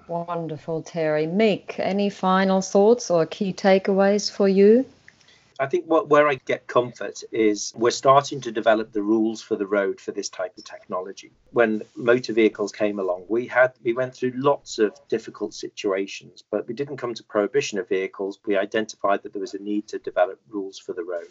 Wonderful, 0.07 0.81
Terry. 0.81 1.25
Mick, 1.25 1.79
any 1.79 2.09
final 2.09 2.61
thoughts 2.61 3.09
or 3.09 3.25
key 3.25 3.53
takeaways 3.53 4.31
for 4.31 4.47
you? 4.47 4.85
I 5.61 5.67
think 5.67 5.85
what 5.85 6.09
where 6.09 6.27
I 6.27 6.35
get 6.45 6.65
comfort 6.65 7.23
is 7.31 7.71
we're 7.75 7.91
starting 7.91 8.41
to 8.41 8.51
develop 8.51 8.91
the 8.91 9.03
rules 9.03 9.43
for 9.43 9.55
the 9.55 9.67
road 9.67 10.01
for 10.01 10.11
this 10.11 10.27
type 10.27 10.57
of 10.57 10.63
technology. 10.63 11.31
When 11.51 11.83
motor 11.95 12.33
vehicles 12.33 12.71
came 12.71 12.97
along, 12.97 13.25
we 13.29 13.45
had 13.45 13.73
we 13.83 13.93
went 13.93 14.15
through 14.15 14.33
lots 14.35 14.79
of 14.79 14.99
difficult 15.07 15.53
situations, 15.53 16.43
but 16.49 16.67
we 16.67 16.73
didn't 16.73 16.97
come 16.97 17.13
to 17.13 17.23
prohibition 17.23 17.77
of 17.77 17.87
vehicles. 17.87 18.39
We 18.43 18.57
identified 18.57 19.21
that 19.21 19.33
there 19.33 19.39
was 19.39 19.53
a 19.53 19.61
need 19.61 19.87
to 19.89 19.99
develop 19.99 20.39
rules 20.49 20.79
for 20.79 20.93
the 20.93 21.03
road. 21.03 21.29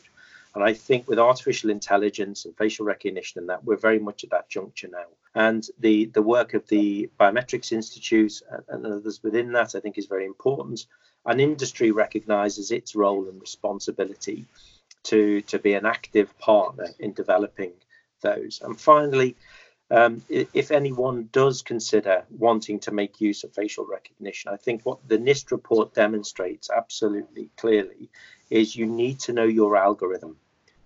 And 0.54 0.64
I 0.64 0.72
think 0.72 1.06
with 1.08 1.18
artificial 1.18 1.70
intelligence 1.70 2.44
and 2.44 2.56
facial 2.56 2.84
recognition 2.84 3.40
and 3.40 3.48
that, 3.48 3.64
we're 3.64 3.76
very 3.76 4.00
much 4.00 4.24
at 4.24 4.30
that 4.30 4.48
juncture 4.48 4.88
now. 4.88 5.06
And 5.34 5.66
the, 5.78 6.06
the 6.06 6.22
work 6.22 6.54
of 6.54 6.66
the 6.68 7.08
Biometrics 7.18 7.72
Institute 7.72 8.42
and, 8.68 8.84
others 8.84 9.22
within 9.22 9.52
that, 9.52 9.74
I 9.74 9.80
think, 9.80 9.96
is 9.96 10.06
very 10.06 10.26
important. 10.26 10.86
And 11.24 11.40
industry 11.40 11.92
recognizes 11.92 12.72
its 12.72 12.96
role 12.96 13.28
and 13.28 13.40
responsibility 13.40 14.46
to, 15.04 15.40
to 15.42 15.58
be 15.58 15.74
an 15.74 15.86
active 15.86 16.36
partner 16.38 16.88
in 16.98 17.12
developing 17.12 17.72
those. 18.20 18.60
And 18.64 18.78
finally, 18.78 19.36
um, 19.90 20.22
if 20.28 20.70
anyone 20.70 21.28
does 21.32 21.62
consider 21.62 22.24
wanting 22.30 22.78
to 22.80 22.92
make 22.92 23.20
use 23.20 23.42
of 23.42 23.52
facial 23.52 23.86
recognition, 23.86 24.52
I 24.52 24.56
think 24.56 24.82
what 24.82 25.06
the 25.08 25.18
NIST 25.18 25.50
report 25.50 25.94
demonstrates 25.94 26.70
absolutely 26.70 27.50
clearly 27.56 28.08
is 28.50 28.76
you 28.76 28.86
need 28.86 29.20
to 29.20 29.32
know 29.32 29.44
your 29.44 29.76
algorithm. 29.76 30.36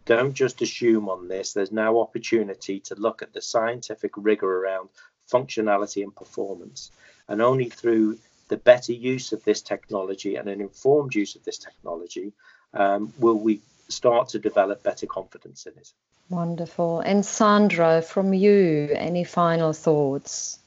Don't 0.05 0.35
just 0.35 0.61
assume 0.61 1.09
on 1.09 1.29
this. 1.29 1.53
There's 1.53 1.73
now 1.73 1.99
opportunity 1.99 2.81
to 2.81 2.95
look 2.95 3.23
at 3.23 3.33
the 3.33 3.41
scientific 3.41 4.13
rigor 4.17 4.65
around 4.65 4.91
functionality 5.33 6.03
and 6.03 6.15
performance. 6.15 6.91
And 7.27 7.41
only 7.41 7.71
through 7.71 8.19
the 8.49 8.59
better 8.59 8.93
use 8.93 9.33
of 9.33 9.43
this 9.45 9.63
technology 9.63 10.37
and 10.37 10.49
an 10.49 10.61
informed 10.61 11.15
use 11.15 11.35
of 11.35 11.45
this 11.45 11.59
technology 11.59 12.33
um, 12.75 13.13
will 13.19 13.39
we 13.39 13.61
start 13.89 14.29
to 14.31 14.39
develop 14.39 14.83
better 14.83 15.07
confidence 15.07 15.67
in 15.67 15.73
it. 15.79 15.93
Wonderful. 16.29 17.01
And 17.01 17.25
Sandra, 17.25 18.03
from 18.03 18.33
you, 18.33 18.91
any 18.93 19.25
final 19.25 19.73
thoughts? 19.73 20.59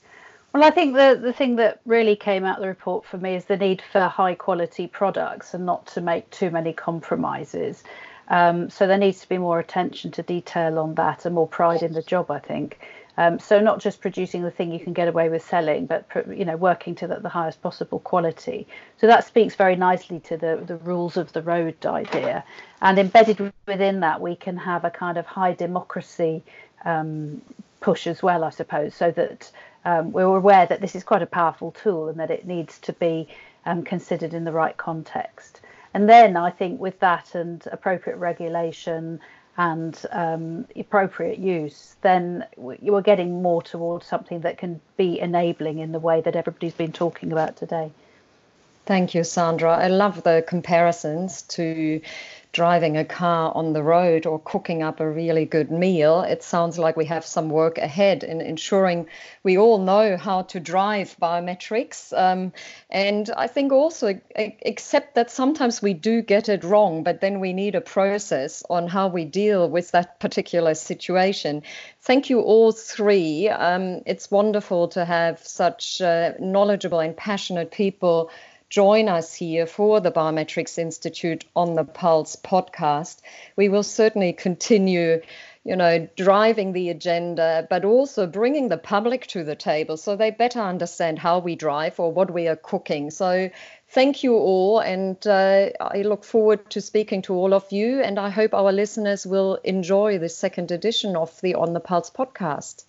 Well, 0.57 0.65
I 0.65 0.71
think 0.71 0.95
the, 0.95 1.19
the 1.21 1.33
thing 1.33 1.57
that 1.57 1.81
really 1.85 2.15
came 2.15 2.43
out 2.43 2.55
of 2.55 2.61
the 2.63 2.67
report 2.67 3.05
for 3.05 3.19
me 3.19 3.35
is 3.35 3.45
the 3.45 3.57
need 3.57 3.79
for 3.91 4.01
high 4.07 4.33
quality 4.33 4.87
products 4.87 5.53
and 5.53 5.67
not 5.67 5.85
to 5.93 6.01
make 6.01 6.27
too 6.31 6.49
many 6.49 6.73
compromises. 6.73 7.83
Um, 8.29 8.67
so 8.71 8.87
there 8.87 8.97
needs 8.97 9.19
to 9.19 9.29
be 9.29 9.37
more 9.37 9.59
attention 9.59 10.09
to 10.13 10.23
detail 10.23 10.79
on 10.79 10.95
that 10.95 11.25
and 11.25 11.35
more 11.35 11.47
pride 11.47 11.83
in 11.83 11.93
the 11.93 12.01
job, 12.01 12.31
I 12.31 12.39
think. 12.39 12.79
Um, 13.17 13.37
so 13.37 13.59
not 13.59 13.79
just 13.79 14.01
producing 14.01 14.41
the 14.41 14.49
thing 14.49 14.71
you 14.71 14.79
can 14.79 14.93
get 14.93 15.07
away 15.07 15.29
with 15.29 15.45
selling, 15.45 15.85
but 15.85 16.07
you 16.35 16.43
know 16.43 16.57
working 16.57 16.95
to 16.95 17.07
the, 17.07 17.19
the, 17.19 17.29
highest 17.29 17.61
possible 17.61 17.99
quality. 17.99 18.65
So 18.99 19.05
that 19.05 19.27
speaks 19.27 19.53
very 19.53 19.75
nicely 19.75 20.19
to 20.21 20.37
the 20.37 20.63
the 20.65 20.77
rules 20.77 21.17
of 21.17 21.33
the 21.33 21.43
road 21.43 21.85
idea, 21.85 22.43
and 22.81 22.97
embedded 22.97 23.53
within 23.67 23.99
that 23.99 24.21
we 24.21 24.35
can 24.35 24.57
have 24.57 24.85
a 24.85 24.89
kind 24.89 25.19
of 25.19 25.27
high 25.27 25.53
democracy 25.53 26.41
um, 26.83 27.43
push 27.79 28.07
as 28.07 28.23
well, 28.23 28.43
I 28.43 28.49
suppose, 28.49 28.95
so 28.95 29.11
that 29.11 29.51
um, 29.87 30.11
we're 30.11 30.25
aware 30.25 30.65
that 30.65 30.81
this 30.81 30.95
is 30.95 31.03
quite 31.05 31.21
a 31.21 31.25
powerful 31.25 31.71
tool 31.71 32.09
and 32.09 32.19
that 32.19 32.29
it 32.29 32.45
needs 32.45 32.77
to 32.79 32.91
be 32.91 33.25
um, 33.65 33.83
considered 33.83 34.33
in 34.33 34.43
the 34.43 34.51
right 34.51 34.75
context. 34.75 35.61
And 35.93 36.09
then 36.09 36.35
I 36.35 36.49
think 36.49 36.81
with 36.81 36.99
that 36.99 37.33
and 37.35 37.65
appropriate 37.71 38.17
regulation 38.17 39.21
and 39.55 40.05
um, 40.11 40.67
appropriate 40.75 41.39
use, 41.39 41.95
then 42.01 42.45
you 42.81 42.95
are 42.95 43.01
getting 43.01 43.41
more 43.41 43.61
towards 43.61 44.05
something 44.05 44.41
that 44.41 44.57
can 44.57 44.81
be 44.97 45.21
enabling 45.21 45.79
in 45.79 45.93
the 45.93 45.99
way 45.99 46.19
that 46.19 46.35
everybody's 46.35 46.73
been 46.73 46.91
talking 46.91 47.31
about 47.31 47.55
today. 47.55 47.89
Thank 48.87 49.13
you, 49.13 49.25
Sandra. 49.25 49.75
I 49.75 49.89
love 49.89 50.23
the 50.23 50.45
comparisons 50.47 51.41
to 51.57 51.99
driving 52.57 52.97
a 52.97 53.05
car 53.05 53.51
on 53.53 53.73
the 53.73 53.83
road 53.83 54.25
or 54.25 54.39
cooking 54.39 54.81
up 54.81 54.99
a 54.99 55.07
really 55.07 55.45
good 55.45 55.69
meal, 55.69 56.21
it 56.21 56.41
sounds 56.41 56.79
like 56.79 56.97
we 56.97 57.05
have 57.05 57.23
some 57.23 57.49
work 57.49 57.77
ahead 57.77 58.23
in 58.23 58.41
ensuring 58.41 59.05
we 59.43 59.59
all 59.59 59.77
know 59.77 60.17
how 60.17 60.41
to 60.41 60.59
drive 60.59 61.15
biometrics. 61.21 62.17
Um, 62.17 62.53
and 62.89 63.29
I 63.37 63.45
think 63.45 63.71
also 63.71 64.19
accept 64.65 65.13
that 65.13 65.29
sometimes 65.29 65.83
we 65.83 65.93
do 65.93 66.23
get 66.23 66.49
it 66.49 66.63
wrong, 66.63 67.03
but 67.03 67.21
then 67.21 67.39
we 67.39 67.53
need 67.53 67.75
a 67.75 67.81
process 67.81 68.63
on 68.71 68.87
how 68.87 69.07
we 69.09 69.25
deal 69.25 69.69
with 69.69 69.91
that 69.91 70.19
particular 70.19 70.73
situation. 70.73 71.61
Thank 72.01 72.31
you, 72.31 72.39
all 72.39 72.71
three. 72.71 73.49
Um, 73.49 74.01
it's 74.07 74.31
wonderful 74.31 74.87
to 74.89 75.05
have 75.05 75.45
such 75.45 76.01
uh, 76.01 76.31
knowledgeable 76.39 77.01
and 77.01 77.15
passionate 77.15 77.69
people 77.69 78.31
join 78.69 79.09
us 79.09 79.33
here 79.33 79.65
for 79.65 79.99
the 79.99 80.11
Biometrics 80.11 80.77
Institute 80.77 81.45
on 81.55 81.75
the 81.75 81.83
Pulse 81.83 82.35
podcast. 82.35 83.21
We 83.55 83.69
will 83.69 83.83
certainly 83.83 84.33
continue 84.33 85.21
you 85.67 85.75
know, 85.75 86.07
driving 86.15 86.71
the 86.71 86.89
agenda, 86.89 87.67
but 87.69 87.83
also 87.83 88.25
bringing 88.25 88.69
the 88.69 88.77
public 88.77 89.27
to 89.27 89.43
the 89.43 89.55
table 89.55 89.97
so 89.97 90.15
they 90.15 90.31
better 90.31 90.61
understand 90.61 91.19
how 91.19 91.39
we 91.39 91.57
drive 91.57 91.99
or 91.99 92.09
what 92.09 92.31
we 92.31 92.47
are 92.47 92.55
cooking. 92.55 93.11
So, 93.11 93.49
thank 93.89 94.23
you 94.23 94.35
all, 94.35 94.79
and 94.79 95.17
uh, 95.27 95.71
I 95.81 96.03
look 96.03 96.23
forward 96.23 96.69
to 96.69 96.79
speaking 96.79 97.21
to 97.23 97.33
all 97.33 97.53
of 97.53 97.69
you. 97.69 98.01
And 98.01 98.17
I 98.17 98.29
hope 98.29 98.53
our 98.53 98.71
listeners 98.71 99.27
will 99.27 99.55
enjoy 99.55 100.19
the 100.19 100.29
second 100.29 100.71
edition 100.71 101.17
of 101.17 101.37
the 101.41 101.55
On 101.55 101.73
the 101.73 101.81
Pulse 101.81 102.11
podcast. 102.11 102.85